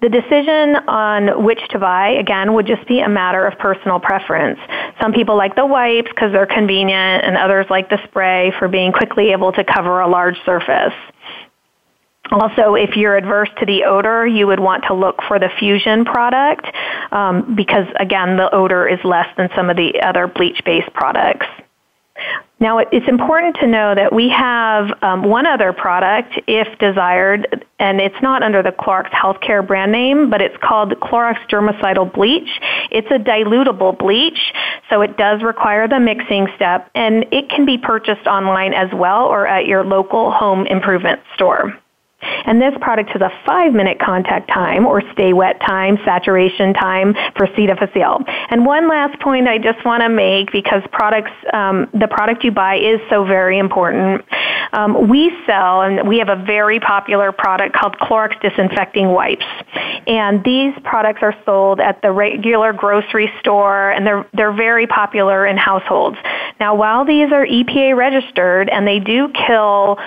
The 0.00 0.08
decision 0.08 0.76
on 0.88 1.44
which 1.44 1.60
to 1.70 1.78
buy, 1.78 2.10
again, 2.10 2.54
would 2.54 2.66
just 2.66 2.86
be 2.88 3.00
a 3.00 3.08
matter 3.08 3.46
of 3.46 3.58
personal 3.58 4.00
preference. 4.00 4.58
Some 5.00 5.12
people 5.12 5.36
like 5.36 5.54
the 5.54 5.66
wipes 5.66 6.08
because 6.08 6.32
they're 6.32 6.46
convenient, 6.46 7.24
and 7.24 7.36
others 7.36 7.66
like 7.68 7.90
the 7.90 7.98
spray 8.04 8.52
for 8.58 8.68
being 8.68 8.92
quickly 8.92 9.32
able 9.32 9.52
to 9.52 9.62
cover 9.62 10.00
a 10.00 10.08
large 10.08 10.36
surface. 10.46 10.94
Also, 12.30 12.74
if 12.74 12.96
you're 12.96 13.16
adverse 13.16 13.48
to 13.58 13.66
the 13.66 13.84
odor, 13.84 14.26
you 14.26 14.46
would 14.46 14.60
want 14.60 14.84
to 14.88 14.94
look 14.94 15.16
for 15.26 15.38
the 15.38 15.48
Fuzion 15.60 16.04
product 16.04 16.64
um, 17.12 17.54
because, 17.56 17.86
again, 17.98 18.36
the 18.36 18.54
odor 18.54 18.86
is 18.88 19.00
less 19.04 19.26
than 19.36 19.48
some 19.56 19.68
of 19.68 19.76
the 19.76 20.00
other 20.00 20.28
bleach-based 20.28 20.92
products. 20.94 21.46
Now, 22.60 22.76
it's 22.76 23.08
important 23.08 23.56
to 23.60 23.66
know 23.66 23.94
that 23.94 24.12
we 24.12 24.28
have 24.28 24.90
um, 25.02 25.22
one 25.22 25.46
other 25.46 25.72
product, 25.72 26.38
if 26.46 26.78
desired, 26.78 27.64
and 27.78 28.02
it's 28.02 28.20
not 28.20 28.42
under 28.42 28.62
the 28.62 28.70
Clorox 28.70 29.08
Healthcare 29.08 29.66
brand 29.66 29.92
name, 29.92 30.28
but 30.28 30.42
it's 30.42 30.56
called 30.62 30.90
Clorox 31.00 31.38
Germicidal 31.48 32.12
Bleach. 32.12 32.60
It's 32.90 33.10
a 33.10 33.18
dilutable 33.18 33.98
bleach, 33.98 34.52
so 34.90 35.00
it 35.00 35.16
does 35.16 35.42
require 35.42 35.88
the 35.88 35.98
mixing 35.98 36.48
step, 36.54 36.90
and 36.94 37.24
it 37.32 37.48
can 37.48 37.64
be 37.64 37.78
purchased 37.78 38.26
online 38.26 38.74
as 38.74 38.90
well 38.92 39.24
or 39.24 39.46
at 39.46 39.64
your 39.64 39.82
local 39.82 40.30
home 40.30 40.66
improvement 40.66 41.20
store. 41.34 41.72
And 42.22 42.60
this 42.60 42.74
product 42.80 43.10
has 43.10 43.22
a 43.22 43.30
five 43.46 43.72
minute 43.72 43.98
contact 43.98 44.48
time 44.48 44.86
or 44.86 45.02
stay 45.12 45.32
wet 45.32 45.60
time, 45.60 45.98
saturation 46.04 46.74
time 46.74 47.14
for 47.36 47.48
C. 47.56 47.66
difficile. 47.66 48.24
And 48.50 48.66
one 48.66 48.88
last 48.88 49.20
point 49.20 49.48
I 49.48 49.58
just 49.58 49.84
want 49.84 50.02
to 50.02 50.08
make 50.08 50.52
because 50.52 50.82
products, 50.92 51.32
um, 51.52 51.88
the 51.92 52.08
product 52.08 52.44
you 52.44 52.50
buy 52.50 52.76
is 52.76 53.00
so 53.08 53.24
very 53.24 53.58
important. 53.58 54.24
Um, 54.72 55.08
we 55.08 55.32
sell, 55.46 55.82
and 55.82 56.08
we 56.08 56.18
have 56.18 56.28
a 56.28 56.36
very 56.44 56.78
popular 56.78 57.32
product 57.32 57.74
called 57.74 57.96
Clorox 57.98 58.40
Disinfecting 58.40 59.08
Wipes. 59.08 59.46
And 60.06 60.44
these 60.44 60.74
products 60.84 61.20
are 61.22 61.34
sold 61.44 61.80
at 61.80 62.00
the 62.02 62.12
regular 62.12 62.72
grocery 62.72 63.32
store, 63.40 63.90
and 63.90 64.06
they're, 64.06 64.26
they're 64.32 64.52
very 64.52 64.86
popular 64.86 65.46
in 65.46 65.56
households. 65.56 66.16
Now, 66.58 66.74
while 66.74 67.04
these 67.04 67.32
are 67.32 67.44
EPA 67.44 67.96
registered 67.96 68.68
and 68.68 68.86
they 68.86 69.00
do 69.00 69.28
kill 69.46 69.98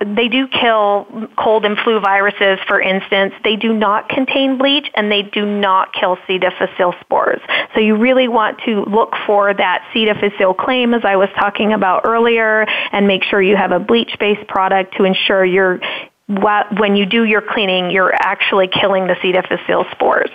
they 0.00 0.28
do 0.28 0.46
kill 0.48 1.06
cold 1.36 1.64
and 1.64 1.76
flu 1.78 2.00
viruses, 2.00 2.58
for 2.66 2.80
instance. 2.80 3.34
They 3.44 3.56
do 3.56 3.72
not 3.72 4.08
contain 4.08 4.58
bleach 4.58 4.88
and 4.94 5.10
they 5.10 5.22
do 5.22 5.44
not 5.44 5.92
kill 5.92 6.16
C. 6.26 6.38
difficile 6.38 6.94
spores. 7.00 7.40
So 7.74 7.80
you 7.80 7.96
really 7.96 8.28
want 8.28 8.60
to 8.64 8.84
look 8.84 9.14
for 9.26 9.52
that 9.52 9.86
C. 9.92 10.04
difficile 10.04 10.54
claim, 10.54 10.94
as 10.94 11.04
I 11.04 11.16
was 11.16 11.28
talking 11.38 11.72
about 11.72 12.02
earlier, 12.04 12.64
and 12.92 13.06
make 13.06 13.24
sure 13.24 13.42
you 13.42 13.56
have 13.56 13.72
a 13.72 13.80
bleach-based 13.80 14.46
product 14.48 14.96
to 14.96 15.04
ensure 15.04 15.44
you're 15.44 15.80
when 16.28 16.96
you 16.96 17.06
do 17.06 17.22
your 17.22 17.40
cleaning, 17.40 17.90
you're 17.90 18.12
actually 18.12 18.68
killing 18.68 19.06
the 19.06 19.16
C. 19.22 19.32
difficile 19.32 19.84
spores. 19.92 20.30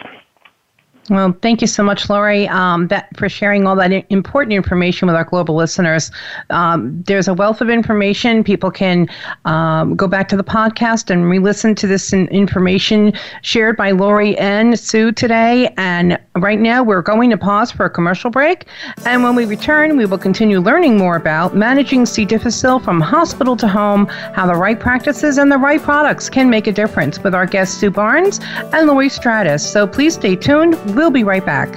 Well, 1.11 1.37
thank 1.41 1.59
you 1.59 1.67
so 1.67 1.83
much, 1.83 2.09
Lori, 2.09 2.47
um, 2.47 2.87
that, 2.87 3.09
for 3.17 3.27
sharing 3.27 3.67
all 3.67 3.75
that 3.75 3.91
important 4.09 4.53
information 4.53 5.07
with 5.07 5.15
our 5.17 5.25
global 5.25 5.55
listeners. 5.55 6.09
Um, 6.51 7.03
there's 7.05 7.27
a 7.27 7.33
wealth 7.33 7.59
of 7.59 7.69
information. 7.69 8.45
People 8.45 8.71
can 8.71 9.09
um, 9.43 9.97
go 9.97 10.07
back 10.07 10.29
to 10.29 10.37
the 10.37 10.43
podcast 10.43 11.09
and 11.09 11.29
re 11.29 11.37
listen 11.37 11.75
to 11.75 11.85
this 11.85 12.13
in- 12.13 12.29
information 12.29 13.11
shared 13.41 13.75
by 13.75 13.91
Lori 13.91 14.37
and 14.37 14.79
Sue 14.79 15.11
today. 15.11 15.73
And 15.75 16.17
right 16.37 16.61
now, 16.61 16.81
we're 16.81 17.01
going 17.01 17.29
to 17.31 17.37
pause 17.37 17.73
for 17.73 17.85
a 17.85 17.89
commercial 17.89 18.29
break. 18.29 18.67
And 19.03 19.21
when 19.21 19.35
we 19.35 19.43
return, 19.43 19.97
we 19.97 20.05
will 20.05 20.17
continue 20.17 20.61
learning 20.61 20.97
more 20.97 21.17
about 21.17 21.57
managing 21.57 22.05
C. 22.05 22.23
difficile 22.23 22.79
from 22.79 23.01
hospital 23.01 23.57
to 23.57 23.67
home, 23.67 24.05
how 24.33 24.47
the 24.47 24.55
right 24.55 24.79
practices 24.79 25.37
and 25.37 25.51
the 25.51 25.57
right 25.57 25.81
products 25.81 26.29
can 26.29 26.49
make 26.49 26.67
a 26.67 26.71
difference 26.71 27.21
with 27.21 27.35
our 27.35 27.45
guests, 27.45 27.77
Sue 27.77 27.91
Barnes 27.91 28.39
and 28.71 28.87
Lori 28.87 29.09
Stratus. 29.09 29.69
So 29.69 29.85
please 29.85 30.13
stay 30.13 30.37
tuned. 30.37 30.75
We'll 31.01 31.09
be 31.09 31.23
right 31.23 31.43
back. 31.43 31.71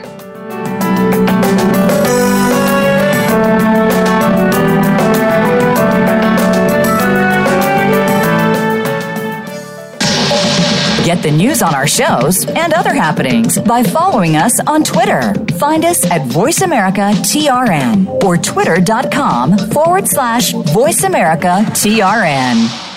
Get 11.07 11.22
the 11.22 11.33
news 11.35 11.62
on 11.62 11.75
our 11.75 11.87
shows 11.87 12.45
and 12.45 12.75
other 12.75 12.93
happenings 12.93 13.59
by 13.59 13.83
following 13.83 14.37
us 14.37 14.53
on 14.66 14.85
Twitter. 14.85 15.33
Find 15.59 15.87
us 15.87 16.05
at 16.11 16.20
VoiceAmericaTRN 16.29 18.25
or 18.25 18.37
twitter.com 18.37 19.57
forward 19.57 20.07
slash 20.07 20.53
VoiceAmericaTRN. 20.53 22.93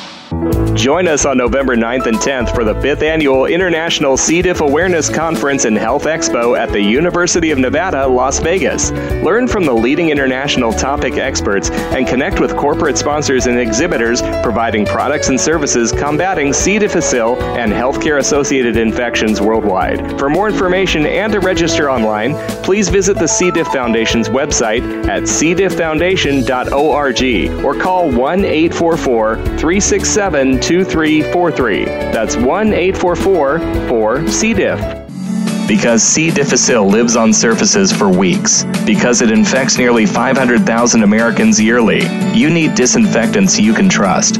Join 0.74 1.08
us 1.08 1.26
on 1.26 1.38
November 1.38 1.78
9th 1.78 2.08
and 2.08 2.18
10th 2.18 2.54
for 2.54 2.66
the 2.66 2.74
5th 2.74 3.02
Annual 3.02 3.46
International 3.46 4.18
C. 4.18 4.42
diff 4.42 4.60
Awareness 4.60 5.08
Conference 5.10 5.64
and 5.64 5.78
Health 5.78 6.04
Expo 6.04 6.58
at 6.58 6.70
the 6.70 6.82
University 6.82 7.52
of 7.52 7.60
Nevada, 7.60 8.06
Las 8.06 8.40
Vegas. 8.40 8.92
Learn 9.24 9.48
from 9.48 9.64
the 9.64 9.72
leading 9.72 10.10
international 10.10 10.74
topic 10.74 11.14
experts 11.14 11.70
and 11.70 12.06
connect 12.06 12.42
with 12.42 12.58
corporate 12.58 12.98
sponsors 12.98 13.48
and 13.48 13.58
exhibitors 13.58 14.22
providing 14.44 14.86
products 14.86 15.30
and 15.30 15.40
services 15.40 15.94
combating 15.94 16.52
C. 16.52 16.78
difficile 16.78 17.42
and 17.58 17.72
healthcare 17.72 18.20
associated 18.20 18.76
infections 18.76 19.40
worldwide. 19.40 20.20
For 20.20 20.30
more 20.30 20.50
information 20.50 21.06
and 21.06 21.32
to 21.32 21.40
register 21.40 21.90
online, 21.90 22.34
please 22.64 22.90
visit 22.90 23.18
the 23.18 23.28
C. 23.28 23.50
diff 23.50 23.68
Foundation's 23.68 24.28
website 24.28 25.08
at 25.08 25.24
cdifffoundation.org 25.24 27.64
or 27.64 27.82
call 27.82 28.12
1 28.12 28.44
844 28.44 29.38
367 29.38 30.16
2343. 30.59 31.86
That's 31.86 32.36
1 32.36 32.74
844 32.74 33.59
4 33.88 34.28
C. 34.28 34.53
diff. 34.53 34.80
Because 35.68 36.01
C. 36.01 36.32
difficile 36.32 36.88
lives 36.88 37.15
on 37.15 37.34
surfaces 37.34 37.91
for 37.91 38.09
weeks, 38.09 38.63
because 38.86 39.22
it 39.22 39.32
infects 39.32 39.78
nearly 39.78 40.05
500,000 40.05 41.03
Americans 41.03 41.61
yearly, 41.61 42.05
you 42.34 42.49
need 42.49 42.74
disinfectants 42.74 43.59
you 43.59 43.74
can 43.74 43.89
trust. 43.89 44.39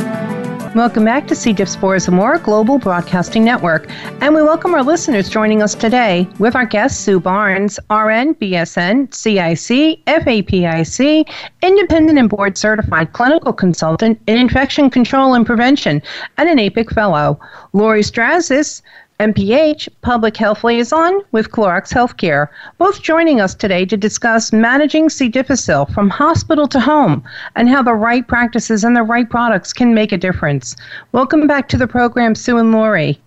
Welcome 0.73 1.03
back 1.03 1.27
to 1.27 1.35
C. 1.35 1.51
diff 1.51 1.67
Spores 1.67 2.07
and 2.07 2.15
More 2.15 2.37
Global 2.37 2.77
Broadcasting 2.77 3.43
Network. 3.43 3.91
And 4.21 4.33
we 4.33 4.41
welcome 4.41 4.73
our 4.73 4.83
listeners 4.83 5.27
joining 5.27 5.61
us 5.61 5.75
today 5.75 6.29
with 6.39 6.55
our 6.55 6.65
guest, 6.65 7.01
Sue 7.01 7.19
Barnes, 7.19 7.77
RN, 7.89 8.35
BSN, 8.35 9.13
CIC, 9.13 10.01
FAPIC, 10.05 11.29
independent 11.61 12.17
and 12.17 12.29
board 12.29 12.57
certified 12.57 13.11
clinical 13.11 13.51
consultant 13.51 14.17
in 14.27 14.37
infection 14.37 14.89
control 14.89 15.33
and 15.33 15.45
prevention, 15.45 16.01
and 16.37 16.47
an 16.47 16.57
APIC 16.57 16.89
fellow. 16.91 17.37
Lori 17.73 18.01
Strazis, 18.01 18.81
MPH, 19.21 19.87
Public 20.01 20.35
Health 20.35 20.63
Liaison 20.63 21.21
with 21.31 21.51
Clorox 21.51 21.93
Healthcare, 21.93 22.47
both 22.79 23.03
joining 23.03 23.39
us 23.39 23.53
today 23.53 23.85
to 23.85 23.95
discuss 23.95 24.51
managing 24.51 25.09
C. 25.09 25.29
difficile 25.29 25.85
from 25.85 26.09
hospital 26.09 26.67
to 26.69 26.79
home 26.79 27.23
and 27.55 27.69
how 27.69 27.83
the 27.83 27.93
right 27.93 28.27
practices 28.27 28.83
and 28.83 28.95
the 28.95 29.03
right 29.03 29.29
products 29.29 29.73
can 29.73 29.93
make 29.93 30.11
a 30.11 30.17
difference. 30.17 30.75
Welcome 31.11 31.45
back 31.45 31.69
to 31.69 31.77
the 31.77 31.85
program, 31.85 32.33
Sue 32.33 32.57
and 32.57 32.71
Lori. 32.71 33.21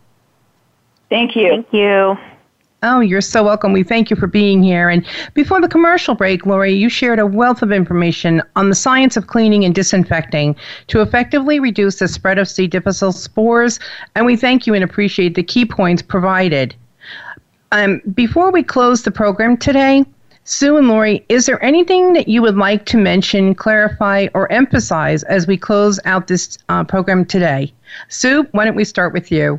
Thank 1.10 1.36
you. 1.36 1.48
Thank 1.48 1.72
you. 1.72 2.18
Oh, 2.86 3.00
you're 3.00 3.22
so 3.22 3.42
welcome. 3.42 3.72
We 3.72 3.82
thank 3.82 4.10
you 4.10 4.16
for 4.16 4.26
being 4.26 4.62
here. 4.62 4.90
And 4.90 5.06
before 5.32 5.58
the 5.58 5.68
commercial 5.68 6.14
break, 6.14 6.44
Lori, 6.44 6.74
you 6.74 6.90
shared 6.90 7.18
a 7.18 7.24
wealth 7.24 7.62
of 7.62 7.72
information 7.72 8.42
on 8.56 8.68
the 8.68 8.74
science 8.74 9.16
of 9.16 9.26
cleaning 9.26 9.64
and 9.64 9.74
disinfecting 9.74 10.54
to 10.88 11.00
effectively 11.00 11.58
reduce 11.58 11.98
the 11.98 12.08
spread 12.08 12.38
of 12.38 12.46
C. 12.46 12.66
difficile 12.66 13.12
spores. 13.12 13.80
And 14.14 14.26
we 14.26 14.36
thank 14.36 14.66
you 14.66 14.74
and 14.74 14.84
appreciate 14.84 15.34
the 15.34 15.42
key 15.42 15.64
points 15.64 16.02
provided. 16.02 16.74
Um, 17.72 18.02
before 18.12 18.52
we 18.52 18.62
close 18.62 19.02
the 19.02 19.10
program 19.10 19.56
today, 19.56 20.04
Sue 20.44 20.76
and 20.76 20.86
Lori, 20.86 21.24
is 21.30 21.46
there 21.46 21.64
anything 21.64 22.12
that 22.12 22.28
you 22.28 22.42
would 22.42 22.58
like 22.58 22.84
to 22.84 22.98
mention, 22.98 23.54
clarify, 23.54 24.28
or 24.34 24.52
emphasize 24.52 25.22
as 25.22 25.46
we 25.46 25.56
close 25.56 25.98
out 26.04 26.26
this 26.26 26.58
uh, 26.68 26.84
program 26.84 27.24
today? 27.24 27.72
Sue, 28.08 28.46
why 28.52 28.66
don't 28.66 28.76
we 28.76 28.84
start 28.84 29.14
with 29.14 29.32
you? 29.32 29.58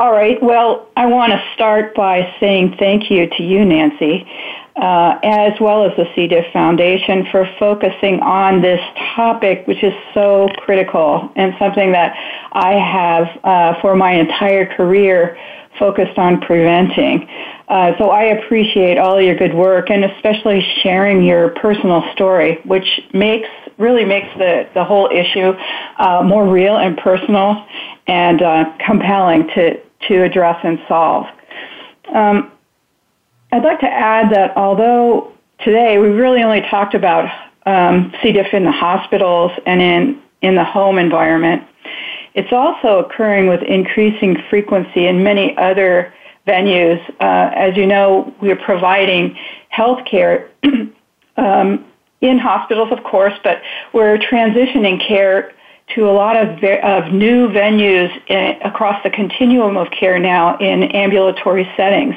All 0.00 0.10
right. 0.10 0.42
Well, 0.42 0.88
I 0.96 1.06
want 1.06 1.32
to 1.32 1.42
start 1.54 1.94
by 1.94 2.34
saying 2.40 2.76
thank 2.80 3.12
you 3.12 3.28
to 3.28 3.42
you, 3.44 3.64
Nancy, 3.64 4.26
uh, 4.74 5.20
as 5.22 5.52
well 5.60 5.84
as 5.88 5.96
the 5.96 6.06
C. 6.16 6.26
diff 6.26 6.46
Foundation 6.52 7.28
for 7.30 7.48
focusing 7.60 8.18
on 8.18 8.60
this 8.60 8.80
topic, 9.14 9.64
which 9.68 9.84
is 9.84 9.94
so 10.12 10.48
critical 10.58 11.32
and 11.36 11.54
something 11.60 11.92
that 11.92 12.16
I 12.50 12.72
have 12.72 13.38
uh, 13.44 13.80
for 13.80 13.94
my 13.94 14.14
entire 14.14 14.66
career 14.66 15.38
focused 15.78 16.18
on 16.18 16.40
preventing. 16.40 17.28
Uh, 17.68 17.92
so 17.98 18.10
I 18.10 18.24
appreciate 18.24 18.98
all 18.98 19.20
your 19.20 19.36
good 19.36 19.54
work 19.54 19.90
and 19.90 20.04
especially 20.04 20.60
sharing 20.82 21.22
your 21.22 21.50
personal 21.50 22.02
story, 22.14 22.60
which 22.64 23.00
makes 23.12 23.48
really 23.78 24.04
makes 24.04 24.28
the, 24.38 24.68
the 24.74 24.84
whole 24.84 25.08
issue 25.10 25.52
uh, 25.98 26.22
more 26.22 26.46
real 26.48 26.76
and 26.76 26.96
personal 26.98 27.66
and 28.06 28.42
uh, 28.42 28.72
compelling 28.84 29.48
to, 29.48 29.80
to 30.08 30.22
address 30.22 30.58
and 30.62 30.78
solve. 30.88 31.26
Um, 32.12 32.50
I'd 33.52 33.62
like 33.62 33.80
to 33.80 33.90
add 33.90 34.32
that 34.32 34.56
although 34.56 35.32
today 35.60 35.98
we 35.98 36.08
really 36.08 36.42
only 36.42 36.60
talked 36.62 36.94
about 36.94 37.30
um, 37.66 38.12
C. 38.22 38.32
diff 38.32 38.52
in 38.52 38.64
the 38.64 38.72
hospitals 38.72 39.52
and 39.66 39.80
in, 39.80 40.22
in 40.42 40.54
the 40.54 40.64
home 40.64 40.98
environment, 40.98 41.62
it's 42.34 42.52
also 42.52 42.98
occurring 42.98 43.46
with 43.46 43.62
increasing 43.62 44.36
frequency 44.50 45.06
in 45.06 45.22
many 45.22 45.56
other 45.56 46.12
venues. 46.46 47.00
Uh, 47.20 47.50
as 47.54 47.76
you 47.76 47.86
know, 47.86 48.34
we're 48.42 48.56
providing 48.56 49.36
health 49.68 50.04
care 50.04 50.50
um, 51.36 51.84
in 52.20 52.38
hospitals, 52.38 52.90
of 52.90 53.04
course, 53.04 53.34
but 53.44 53.62
we're 53.92 54.18
transitioning 54.18 55.06
care 55.06 55.52
to 55.94 56.08
a 56.08 56.12
lot 56.12 56.36
of, 56.36 56.48
of 56.82 57.12
new 57.12 57.48
venues 57.48 58.10
in, 58.28 58.60
across 58.62 59.02
the 59.04 59.10
continuum 59.10 59.76
of 59.76 59.90
care 59.90 60.18
now 60.18 60.56
in 60.58 60.84
ambulatory 60.84 61.70
settings. 61.76 62.14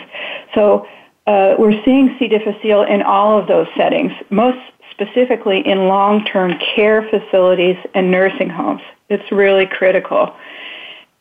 So 0.55 0.87
uh, 1.27 1.55
we're 1.59 1.83
seeing 1.83 2.15
C. 2.17 2.27
difficile 2.27 2.83
in 2.83 3.01
all 3.01 3.37
of 3.37 3.47
those 3.47 3.67
settings, 3.75 4.13
most 4.29 4.59
specifically 4.91 5.59
in 5.67 5.87
long-term 5.87 6.57
care 6.75 7.07
facilities 7.09 7.77
and 7.93 8.09
nursing 8.09 8.49
homes. 8.49 8.81
It's 9.09 9.31
really 9.31 9.65
critical. 9.65 10.35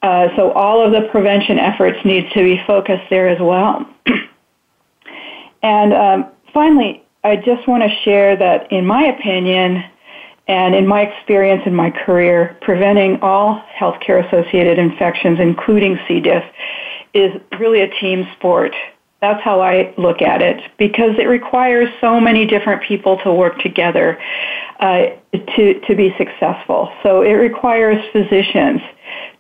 Uh, 0.02 0.28
so 0.36 0.52
all 0.52 0.84
of 0.84 0.92
the 0.92 1.08
prevention 1.10 1.58
efforts 1.58 1.98
need 2.04 2.30
to 2.30 2.42
be 2.42 2.62
focused 2.66 3.10
there 3.10 3.28
as 3.28 3.40
well. 3.40 3.88
and 5.62 5.92
um, 5.92 6.26
finally, 6.54 7.02
I 7.24 7.36
just 7.36 7.66
want 7.66 7.82
to 7.82 7.88
share 8.04 8.36
that, 8.36 8.70
in 8.70 8.86
my 8.86 9.06
opinion, 9.06 9.82
and 10.48 10.74
in 10.74 10.86
my 10.86 11.02
experience 11.02 11.62
in 11.66 11.74
my 11.74 11.90
career, 11.90 12.56
preventing 12.60 13.20
all 13.20 13.62
healthcare 13.76 14.24
associated 14.26 14.78
infections, 14.78 15.40
including 15.40 15.98
C. 16.06 16.20
diff, 16.20 16.44
is 17.14 17.32
really 17.58 17.80
a 17.80 17.88
team 18.00 18.28
sport. 18.36 18.74
That's 19.20 19.42
how 19.42 19.60
I 19.60 19.94
look 19.96 20.22
at 20.22 20.42
it 20.42 20.60
because 20.78 21.18
it 21.18 21.24
requires 21.24 21.88
so 22.00 22.20
many 22.20 22.46
different 22.46 22.82
people 22.82 23.16
to 23.24 23.32
work 23.32 23.58
together 23.60 24.20
uh, 24.78 25.06
to, 25.32 25.80
to 25.80 25.94
be 25.96 26.14
successful. 26.18 26.92
So 27.02 27.22
it 27.22 27.32
requires 27.32 27.98
physicians, 28.12 28.82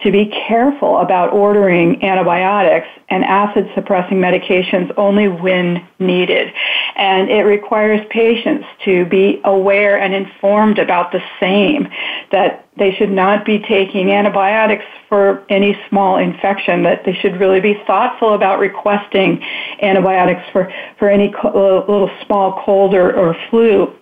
to 0.02 0.12
be 0.12 0.26
careful 0.26 0.98
about 0.98 1.32
ordering 1.32 2.02
antibiotics 2.02 2.86
and 3.08 3.24
acid 3.24 3.70
suppressing 3.74 4.18
medications 4.18 4.92
only 4.96 5.28
when 5.28 5.86
needed. 5.98 6.52
And 6.96 7.30
it 7.30 7.42
requires 7.42 8.00
patients 8.10 8.66
to 8.84 9.06
be 9.06 9.40
aware 9.44 9.98
and 9.98 10.14
informed 10.14 10.78
about 10.78 11.12
the 11.12 11.22
same, 11.40 11.88
that 12.30 12.66
they 12.76 12.94
should 12.94 13.10
not 13.10 13.46
be 13.46 13.58
taking 13.60 14.10
antibiotics 14.10 14.84
for 15.08 15.44
any 15.48 15.78
small 15.88 16.18
infection, 16.18 16.82
that 16.82 17.04
they 17.04 17.14
should 17.14 17.40
really 17.40 17.60
be 17.60 17.80
thoughtful 17.86 18.34
about 18.34 18.58
requesting 18.58 19.42
antibiotics 19.80 20.42
for, 20.52 20.70
for 20.98 21.08
any 21.08 21.32
co- 21.32 21.84
little 21.88 22.10
small 22.26 22.62
cold 22.64 22.94
or, 22.94 23.14
or 23.16 23.36
flu 23.48 23.94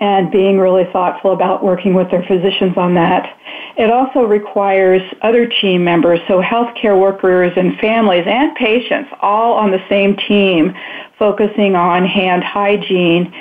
and 0.00 0.30
being 0.30 0.58
really 0.58 0.84
thoughtful 0.92 1.32
about 1.32 1.62
working 1.62 1.94
with 1.94 2.10
their 2.10 2.22
physicians 2.22 2.76
on 2.76 2.94
that. 2.94 3.36
It 3.76 3.90
also 3.90 4.20
requires 4.20 5.02
other 5.22 5.46
team 5.46 5.84
members, 5.84 6.20
so 6.28 6.40
healthcare 6.40 7.00
workers 7.00 7.52
and 7.56 7.76
families 7.78 8.24
and 8.26 8.54
patients 8.54 9.10
all 9.20 9.54
on 9.54 9.70
the 9.70 9.82
same 9.88 10.16
team 10.16 10.74
focusing 11.18 11.74
on 11.74 12.06
hand 12.06 12.44
hygiene 12.44 13.34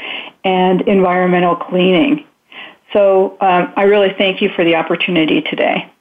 and 0.43 0.81
environmental 0.81 1.55
cleaning. 1.55 2.25
So 2.93 3.37
um, 3.41 3.73
I 3.75 3.83
really 3.83 4.13
thank 4.17 4.41
you 4.41 4.49
for 4.55 4.63
the 4.63 4.75
opportunity 4.75 5.41
today. 5.41 5.91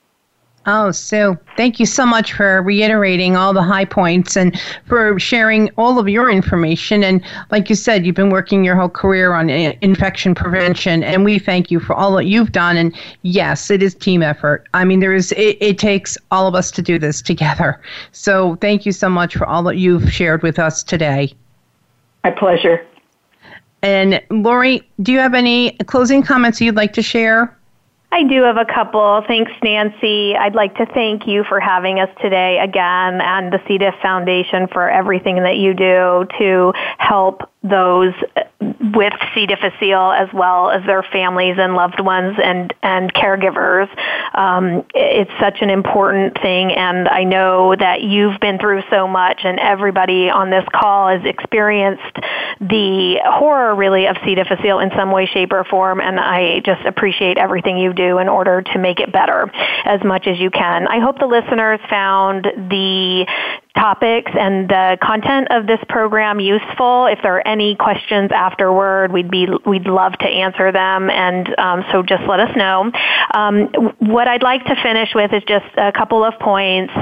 Oh, 0.68 0.90
Sue, 0.90 1.38
thank 1.56 1.78
you 1.78 1.86
so 1.86 2.04
much 2.04 2.32
for 2.32 2.60
reiterating 2.60 3.36
all 3.36 3.52
the 3.52 3.62
high 3.62 3.84
points 3.84 4.36
and 4.36 4.60
for 4.84 5.16
sharing 5.16 5.70
all 5.78 6.00
of 6.00 6.08
your 6.08 6.28
information. 6.28 7.04
And 7.04 7.24
like 7.52 7.70
you 7.70 7.76
said, 7.76 8.04
you've 8.04 8.16
been 8.16 8.30
working 8.30 8.64
your 8.64 8.74
whole 8.74 8.88
career 8.88 9.32
on 9.32 9.48
infection 9.48 10.34
prevention, 10.34 11.04
and 11.04 11.24
we 11.24 11.38
thank 11.38 11.70
you 11.70 11.78
for 11.78 11.94
all 11.94 12.16
that 12.16 12.24
you've 12.24 12.50
done. 12.50 12.76
And 12.76 12.96
yes, 13.22 13.70
it 13.70 13.80
is 13.80 13.94
team 13.94 14.24
effort. 14.24 14.66
I 14.74 14.84
mean, 14.84 14.98
there 14.98 15.14
is 15.14 15.30
it, 15.32 15.56
it 15.60 15.78
takes 15.78 16.18
all 16.32 16.48
of 16.48 16.56
us 16.56 16.72
to 16.72 16.82
do 16.82 16.98
this 16.98 17.22
together. 17.22 17.80
So 18.10 18.56
thank 18.56 18.84
you 18.84 18.90
so 18.90 19.08
much 19.08 19.36
for 19.36 19.46
all 19.46 19.62
that 19.64 19.76
you've 19.76 20.12
shared 20.12 20.42
with 20.42 20.58
us 20.58 20.82
today. 20.82 21.32
My 22.24 22.32
pleasure. 22.32 22.84
And 23.82 24.20
Lori, 24.30 24.88
do 25.02 25.12
you 25.12 25.20
have 25.20 25.34
any 25.34 25.76
closing 25.86 26.24
comments 26.24 26.60
you'd 26.60 26.74
like 26.74 26.92
to 26.94 27.02
share? 27.02 27.56
I 28.12 28.22
do 28.22 28.42
have 28.42 28.56
a 28.56 28.64
couple. 28.64 29.22
Thanks, 29.26 29.52
Nancy. 29.62 30.36
I'd 30.36 30.54
like 30.54 30.76
to 30.76 30.86
thank 30.86 31.26
you 31.26 31.44
for 31.44 31.58
having 31.58 31.98
us 31.98 32.08
today 32.22 32.58
again 32.58 33.20
and 33.20 33.52
the 33.52 33.60
C. 33.66 33.78
diff 33.78 33.94
Foundation 34.00 34.68
for 34.68 34.88
everything 34.88 35.36
that 35.42 35.56
you 35.56 35.74
do 35.74 36.26
to 36.38 36.72
help 36.98 37.50
those 37.68 38.14
with 38.94 39.12
C. 39.34 39.46
difficile 39.46 40.12
as 40.12 40.28
well 40.32 40.70
as 40.70 40.84
their 40.86 41.02
families 41.02 41.56
and 41.58 41.74
loved 41.74 42.00
ones 42.00 42.36
and, 42.42 42.72
and 42.82 43.12
caregivers. 43.12 43.88
Um, 44.34 44.84
it's 44.94 45.30
such 45.40 45.58
an 45.60 45.70
important 45.70 46.40
thing, 46.40 46.72
and 46.72 47.08
I 47.08 47.24
know 47.24 47.74
that 47.76 48.02
you've 48.02 48.40
been 48.40 48.58
through 48.58 48.82
so 48.90 49.06
much, 49.08 49.40
and 49.44 49.58
everybody 49.58 50.30
on 50.30 50.50
this 50.50 50.64
call 50.74 51.08
has 51.08 51.24
experienced 51.24 52.16
the 52.60 53.20
horror, 53.24 53.74
really, 53.74 54.06
of 54.06 54.16
C. 54.24 54.34
difficile 54.34 54.78
in 54.80 54.90
some 54.96 55.10
way, 55.10 55.26
shape, 55.26 55.52
or 55.52 55.64
form, 55.64 56.00
and 56.00 56.18
I 56.18 56.60
just 56.60 56.84
appreciate 56.86 57.38
everything 57.38 57.78
you 57.78 57.92
do 57.92 58.18
in 58.18 58.28
order 58.28 58.62
to 58.62 58.78
make 58.78 59.00
it 59.00 59.12
better 59.12 59.50
as 59.84 60.02
much 60.04 60.26
as 60.26 60.38
you 60.38 60.50
can. 60.50 60.86
I 60.86 61.00
hope 61.00 61.18
the 61.18 61.26
listeners 61.26 61.80
found 61.88 62.44
the 62.44 63.26
topics 63.76 64.32
and 64.38 64.68
the 64.68 64.98
content 65.02 65.48
of 65.50 65.66
this 65.66 65.80
program 65.88 66.40
useful. 66.40 67.06
If 67.06 67.20
there 67.22 67.36
are 67.36 67.46
any 67.46 67.76
questions 67.76 68.30
afterward, 68.32 69.12
we'd 69.12 69.30
be 69.30 69.46
we'd 69.64 69.86
love 69.86 70.12
to 70.18 70.26
answer 70.26 70.72
them, 70.72 71.10
and 71.10 71.46
um, 71.58 71.84
so 71.92 72.02
just 72.02 72.22
let 72.28 72.40
us 72.40 72.56
know. 72.56 72.90
Um, 73.32 73.68
what 73.98 74.28
I'd 74.28 74.42
like 74.42 74.64
to 74.64 74.76
finish 74.82 75.10
with 75.14 75.32
is 75.32 75.42
just 75.46 75.66
a 75.76 75.92
couple 75.92 76.24
of 76.24 76.34
points. 76.40 76.92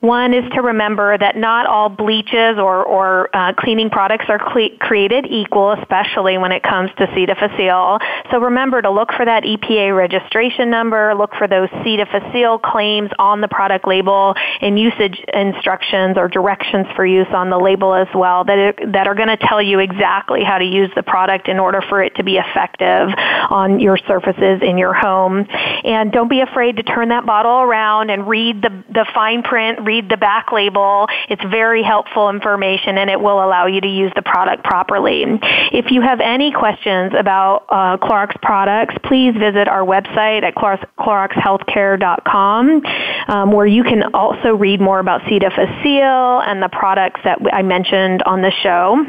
One 0.00 0.34
is 0.34 0.44
to 0.54 0.62
remember 0.62 1.16
that 1.16 1.36
not 1.36 1.66
all 1.66 1.88
bleaches 1.88 2.58
or, 2.58 2.82
or 2.82 3.34
uh, 3.34 3.52
cleaning 3.56 3.90
products 3.90 4.24
are 4.28 4.38
cle- 4.38 4.76
created 4.80 5.26
equal, 5.30 5.72
especially 5.72 6.38
when 6.38 6.50
it 6.50 6.62
comes 6.62 6.90
to 6.98 7.06
C. 7.14 7.26
difficile. 7.26 8.00
So 8.30 8.40
remember 8.40 8.82
to 8.82 8.90
look 8.90 9.12
for 9.12 9.24
that 9.24 9.44
EPA 9.44 9.96
registration 9.96 10.70
number, 10.70 11.14
look 11.14 11.34
for 11.36 11.46
those 11.46 11.68
C. 11.84 11.96
difficile 11.96 12.58
claims 12.58 13.10
on 13.18 13.40
the 13.40 13.48
product 13.48 13.86
label 13.86 14.34
and 14.60 14.78
usage 14.78 15.22
instructions 15.32 16.16
or 16.22 16.28
directions 16.28 16.86
for 16.94 17.04
use 17.04 17.26
on 17.34 17.50
the 17.50 17.58
label 17.58 17.92
as 17.94 18.06
well 18.14 18.44
that, 18.44 18.76
that 18.92 19.08
are 19.08 19.16
going 19.16 19.26
to 19.26 19.36
tell 19.36 19.60
you 19.60 19.80
exactly 19.80 20.44
how 20.44 20.58
to 20.58 20.64
use 20.64 20.88
the 20.94 21.02
product 21.02 21.48
in 21.48 21.58
order 21.58 21.82
for 21.88 22.00
it 22.00 22.14
to 22.14 22.22
be 22.22 22.36
effective 22.36 23.08
on 23.50 23.80
your 23.80 23.98
surfaces 24.06 24.60
in 24.62 24.78
your 24.78 24.94
home. 24.94 25.44
And 25.84 26.12
don't 26.12 26.28
be 26.28 26.40
afraid 26.40 26.76
to 26.76 26.84
turn 26.84 27.08
that 27.08 27.26
bottle 27.26 27.58
around 27.58 28.10
and 28.10 28.28
read 28.28 28.62
the, 28.62 28.70
the 28.92 29.04
fine 29.12 29.42
print, 29.42 29.80
read 29.82 30.08
the 30.08 30.16
back 30.16 30.52
label. 30.52 31.08
It's 31.28 31.42
very 31.42 31.82
helpful 31.82 32.30
information 32.30 32.98
and 32.98 33.10
it 33.10 33.20
will 33.20 33.44
allow 33.44 33.66
you 33.66 33.80
to 33.80 33.88
use 33.88 34.12
the 34.14 34.22
product 34.22 34.62
properly. 34.62 35.24
If 35.72 35.90
you 35.90 36.02
have 36.02 36.20
any 36.20 36.52
questions 36.52 37.14
about 37.18 37.66
uh, 37.68 37.96
Clorox 37.96 38.40
products, 38.40 38.94
please 39.02 39.34
visit 39.34 39.66
our 39.66 39.84
website 39.84 40.44
at 40.44 40.54
cloroxhealthcare.com 40.54 42.82
um, 43.28 43.52
where 43.52 43.66
you 43.66 43.82
can 43.82 44.14
also 44.14 44.54
read 44.54 44.80
more 44.80 45.00
about 45.00 45.22
C. 45.28 45.40
difficile 45.40 46.11
and 46.12 46.62
the 46.62 46.68
products 46.68 47.20
that 47.24 47.38
I 47.52 47.62
mentioned 47.62 48.22
on 48.24 48.42
the 48.42 48.52
show. 48.62 49.04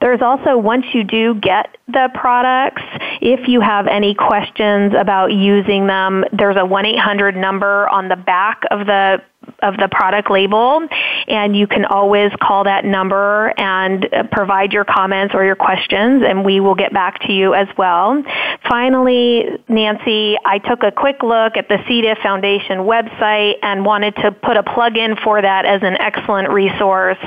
There's 0.00 0.22
also, 0.22 0.56
once 0.56 0.86
you 0.94 1.04
do 1.04 1.34
get 1.34 1.76
the 1.86 2.08
products, 2.14 2.82
if 3.20 3.46
you 3.46 3.60
have 3.60 3.86
any 3.86 4.14
questions 4.14 4.94
about 4.98 5.32
using 5.32 5.86
them, 5.86 6.24
there's 6.32 6.56
a 6.56 6.64
1 6.64 6.86
800 6.86 7.36
number 7.36 7.88
on 7.88 8.08
the 8.08 8.16
back 8.16 8.62
of 8.70 8.86
the 8.86 9.22
of 9.62 9.76
the 9.76 9.88
product 9.88 10.30
label 10.30 10.86
and 11.28 11.56
you 11.56 11.66
can 11.66 11.84
always 11.84 12.30
call 12.40 12.64
that 12.64 12.84
number 12.84 13.52
and 13.56 14.06
provide 14.30 14.72
your 14.72 14.84
comments 14.84 15.34
or 15.34 15.44
your 15.44 15.56
questions 15.56 16.22
and 16.26 16.44
we 16.44 16.60
will 16.60 16.74
get 16.74 16.92
back 16.92 17.20
to 17.20 17.32
you 17.32 17.54
as 17.54 17.68
well. 17.76 18.22
Finally, 18.68 19.44
Nancy, 19.68 20.36
I 20.44 20.58
took 20.58 20.82
a 20.82 20.92
quick 20.92 21.22
look 21.22 21.56
at 21.56 21.68
the 21.68 21.78
C. 21.88 22.02
diff 22.02 22.18
Foundation 22.22 22.80
website 22.80 23.54
and 23.62 23.84
wanted 23.84 24.14
to 24.16 24.32
put 24.32 24.56
a 24.56 24.62
plug 24.62 24.96
in 24.96 25.16
for 25.16 25.40
that 25.40 25.64
as 25.64 25.82
an 25.82 25.96
excellent 26.00 26.50
resource 26.50 27.18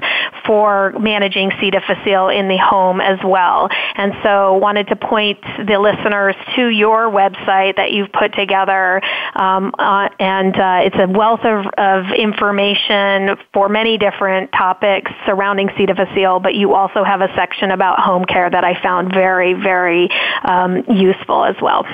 for 0.45 0.93
managing 0.99 1.51
C. 1.59 1.71
difficile 1.71 2.29
in 2.29 2.47
the 2.47 2.57
home 2.57 3.01
as 3.01 3.19
well. 3.23 3.69
And 3.95 4.13
so 4.23 4.57
wanted 4.57 4.87
to 4.87 4.95
point 4.95 5.41
the 5.41 5.79
listeners 5.79 6.35
to 6.55 6.67
your 6.67 7.09
website 7.09 7.77
that 7.77 7.91
you've 7.91 8.11
put 8.11 8.33
together 8.33 9.01
um, 9.35 9.73
uh, 9.79 10.09
and 10.19 10.55
uh, 10.55 10.81
it's 10.83 10.95
a 10.99 11.07
wealth 11.07 11.41
of, 11.43 11.65
of 11.77 12.02
information 12.11 13.35
for 13.53 13.69
many 13.69 13.97
different 13.97 14.51
topics 14.51 15.11
surrounding 15.25 15.69
C. 15.77 15.85
difficile, 15.85 16.39
but 16.39 16.55
you 16.55 16.73
also 16.73 17.03
have 17.03 17.21
a 17.21 17.33
section 17.35 17.71
about 17.71 17.99
home 17.99 18.25
care 18.25 18.49
that 18.49 18.63
I 18.63 18.81
found 18.81 19.13
very, 19.13 19.53
very 19.53 20.09
um, 20.43 20.83
useful 20.89 21.45
as 21.45 21.55
well. 21.61 21.85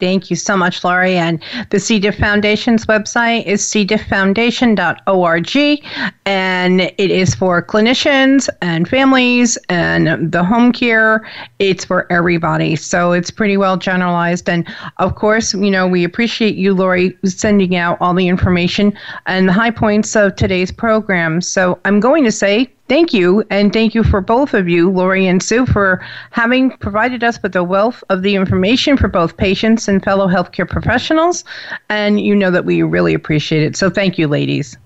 Thank 0.00 0.30
you 0.30 0.36
so 0.36 0.56
much, 0.56 0.84
Lori. 0.84 1.16
And 1.16 1.42
the 1.70 1.80
C. 1.80 1.98
diff 1.98 2.16
Foundation's 2.16 2.86
website 2.86 3.44
is 3.46 3.62
cdifffoundation.org, 3.62 5.84
and 6.24 6.80
it 6.80 7.10
is 7.10 7.34
for 7.34 7.60
clinicians 7.60 8.48
and 8.62 8.88
families 8.88 9.58
and 9.68 10.30
the 10.30 10.44
home 10.44 10.70
care. 10.70 11.28
It's 11.58 11.84
for 11.84 12.06
everybody. 12.12 12.76
So 12.76 13.10
it's 13.10 13.32
pretty 13.32 13.56
well 13.56 13.76
generalized. 13.76 14.48
And 14.48 14.68
of 14.98 15.16
course, 15.16 15.52
you 15.52 15.70
know, 15.70 15.88
we 15.88 16.04
appreciate 16.04 16.54
you, 16.54 16.74
Lori, 16.74 17.18
sending 17.24 17.74
out 17.74 17.98
all 18.00 18.14
the 18.14 18.28
information 18.28 18.96
and 19.26 19.48
the 19.48 19.52
high 19.52 19.72
points 19.72 20.14
of 20.14 20.36
today's 20.36 20.70
program. 20.70 21.40
So 21.40 21.80
I'm 21.84 21.98
going 21.98 22.22
to 22.22 22.30
say 22.30 22.72
Thank 22.88 23.12
you, 23.12 23.44
and 23.50 23.70
thank 23.70 23.94
you 23.94 24.02
for 24.02 24.22
both 24.22 24.54
of 24.54 24.66
you, 24.66 24.90
Lori 24.90 25.26
and 25.26 25.42
Sue, 25.42 25.66
for 25.66 26.04
having 26.30 26.70
provided 26.78 27.22
us 27.22 27.42
with 27.42 27.54
a 27.54 27.62
wealth 27.62 28.02
of 28.08 28.22
the 28.22 28.34
information 28.34 28.96
for 28.96 29.08
both 29.08 29.36
patients 29.36 29.88
and 29.88 30.02
fellow 30.02 30.26
healthcare 30.26 30.68
professionals. 30.68 31.44
And 31.90 32.18
you 32.18 32.34
know 32.34 32.50
that 32.50 32.64
we 32.64 32.82
really 32.82 33.12
appreciate 33.12 33.62
it. 33.62 33.76
So 33.76 33.90
thank 33.90 34.16
you, 34.16 34.26
ladies. 34.26 34.78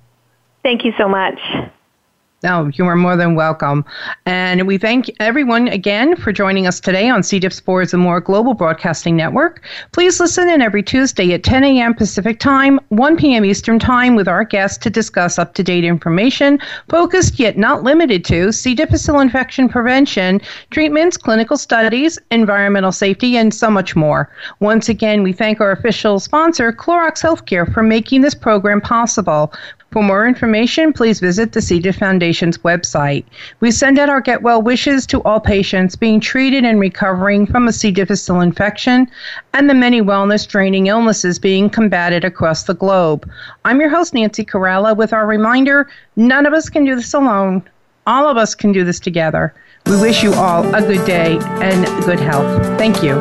Thank 0.64 0.84
you 0.84 0.92
so 0.98 1.08
much. 1.08 1.38
No, 2.42 2.68
you 2.74 2.86
are 2.86 2.96
more 2.96 3.16
than 3.16 3.36
welcome. 3.36 3.84
And 4.26 4.66
we 4.66 4.76
thank 4.76 5.08
everyone 5.20 5.68
again 5.68 6.16
for 6.16 6.32
joining 6.32 6.66
us 6.66 6.80
today 6.80 7.08
on 7.08 7.22
C. 7.22 7.38
diff 7.38 7.52
Spores 7.52 7.94
and 7.94 8.02
More 8.02 8.20
Global 8.20 8.52
Broadcasting 8.52 9.14
Network. 9.14 9.62
Please 9.92 10.18
listen 10.18 10.48
in 10.48 10.60
every 10.60 10.82
Tuesday 10.82 11.32
at 11.34 11.44
10 11.44 11.62
a.m. 11.62 11.94
Pacific 11.94 12.40
Time, 12.40 12.80
1 12.88 13.16
p.m. 13.16 13.44
Eastern 13.44 13.78
Time 13.78 14.16
with 14.16 14.26
our 14.26 14.42
guests 14.42 14.76
to 14.78 14.90
discuss 14.90 15.38
up 15.38 15.54
to 15.54 15.62
date 15.62 15.84
information 15.84 16.58
focused 16.88 17.38
yet 17.38 17.56
not 17.56 17.84
limited 17.84 18.24
to 18.24 18.50
C. 18.50 18.74
difficile 18.74 19.20
infection 19.20 19.68
prevention, 19.68 20.40
treatments, 20.70 21.16
clinical 21.16 21.56
studies, 21.56 22.18
environmental 22.32 22.90
safety, 22.90 23.36
and 23.36 23.54
so 23.54 23.70
much 23.70 23.94
more. 23.94 24.28
Once 24.58 24.88
again, 24.88 25.22
we 25.22 25.32
thank 25.32 25.60
our 25.60 25.70
official 25.70 26.18
sponsor, 26.18 26.72
Clorox 26.72 27.22
Healthcare, 27.22 27.72
for 27.72 27.84
making 27.84 28.22
this 28.22 28.34
program 28.34 28.80
possible. 28.80 29.52
For 29.92 30.02
more 30.02 30.26
information, 30.26 30.94
please 30.94 31.20
visit 31.20 31.52
the 31.52 31.60
C. 31.60 31.78
diff 31.78 31.96
Foundation's 31.96 32.56
website. 32.58 33.24
We 33.60 33.70
send 33.70 33.98
out 33.98 34.08
our 34.08 34.22
get 34.22 34.40
well 34.40 34.62
wishes 34.62 35.06
to 35.08 35.22
all 35.22 35.38
patients 35.38 35.96
being 35.96 36.18
treated 36.18 36.64
and 36.64 36.80
recovering 36.80 37.46
from 37.46 37.68
a 37.68 37.72
C. 37.74 37.90
difficile 37.90 38.40
infection 38.40 39.06
and 39.52 39.68
the 39.68 39.74
many 39.74 40.00
wellness 40.00 40.48
draining 40.48 40.86
illnesses 40.86 41.38
being 41.38 41.68
combated 41.68 42.24
across 42.24 42.62
the 42.62 42.74
globe. 42.74 43.30
I'm 43.66 43.80
your 43.80 43.90
host, 43.90 44.14
Nancy 44.14 44.46
Caralla, 44.46 44.96
with 44.96 45.12
our 45.12 45.26
reminder 45.26 45.90
none 46.16 46.46
of 46.46 46.54
us 46.54 46.70
can 46.70 46.86
do 46.86 46.96
this 46.96 47.12
alone. 47.12 47.62
All 48.06 48.26
of 48.26 48.38
us 48.38 48.54
can 48.54 48.72
do 48.72 48.84
this 48.84 48.98
together. 48.98 49.52
We 49.84 50.00
wish 50.00 50.22
you 50.22 50.32
all 50.32 50.74
a 50.74 50.80
good 50.80 51.04
day 51.04 51.38
and 51.60 51.84
good 52.06 52.18
health. 52.18 52.62
Thank 52.78 53.02
you. 53.02 53.20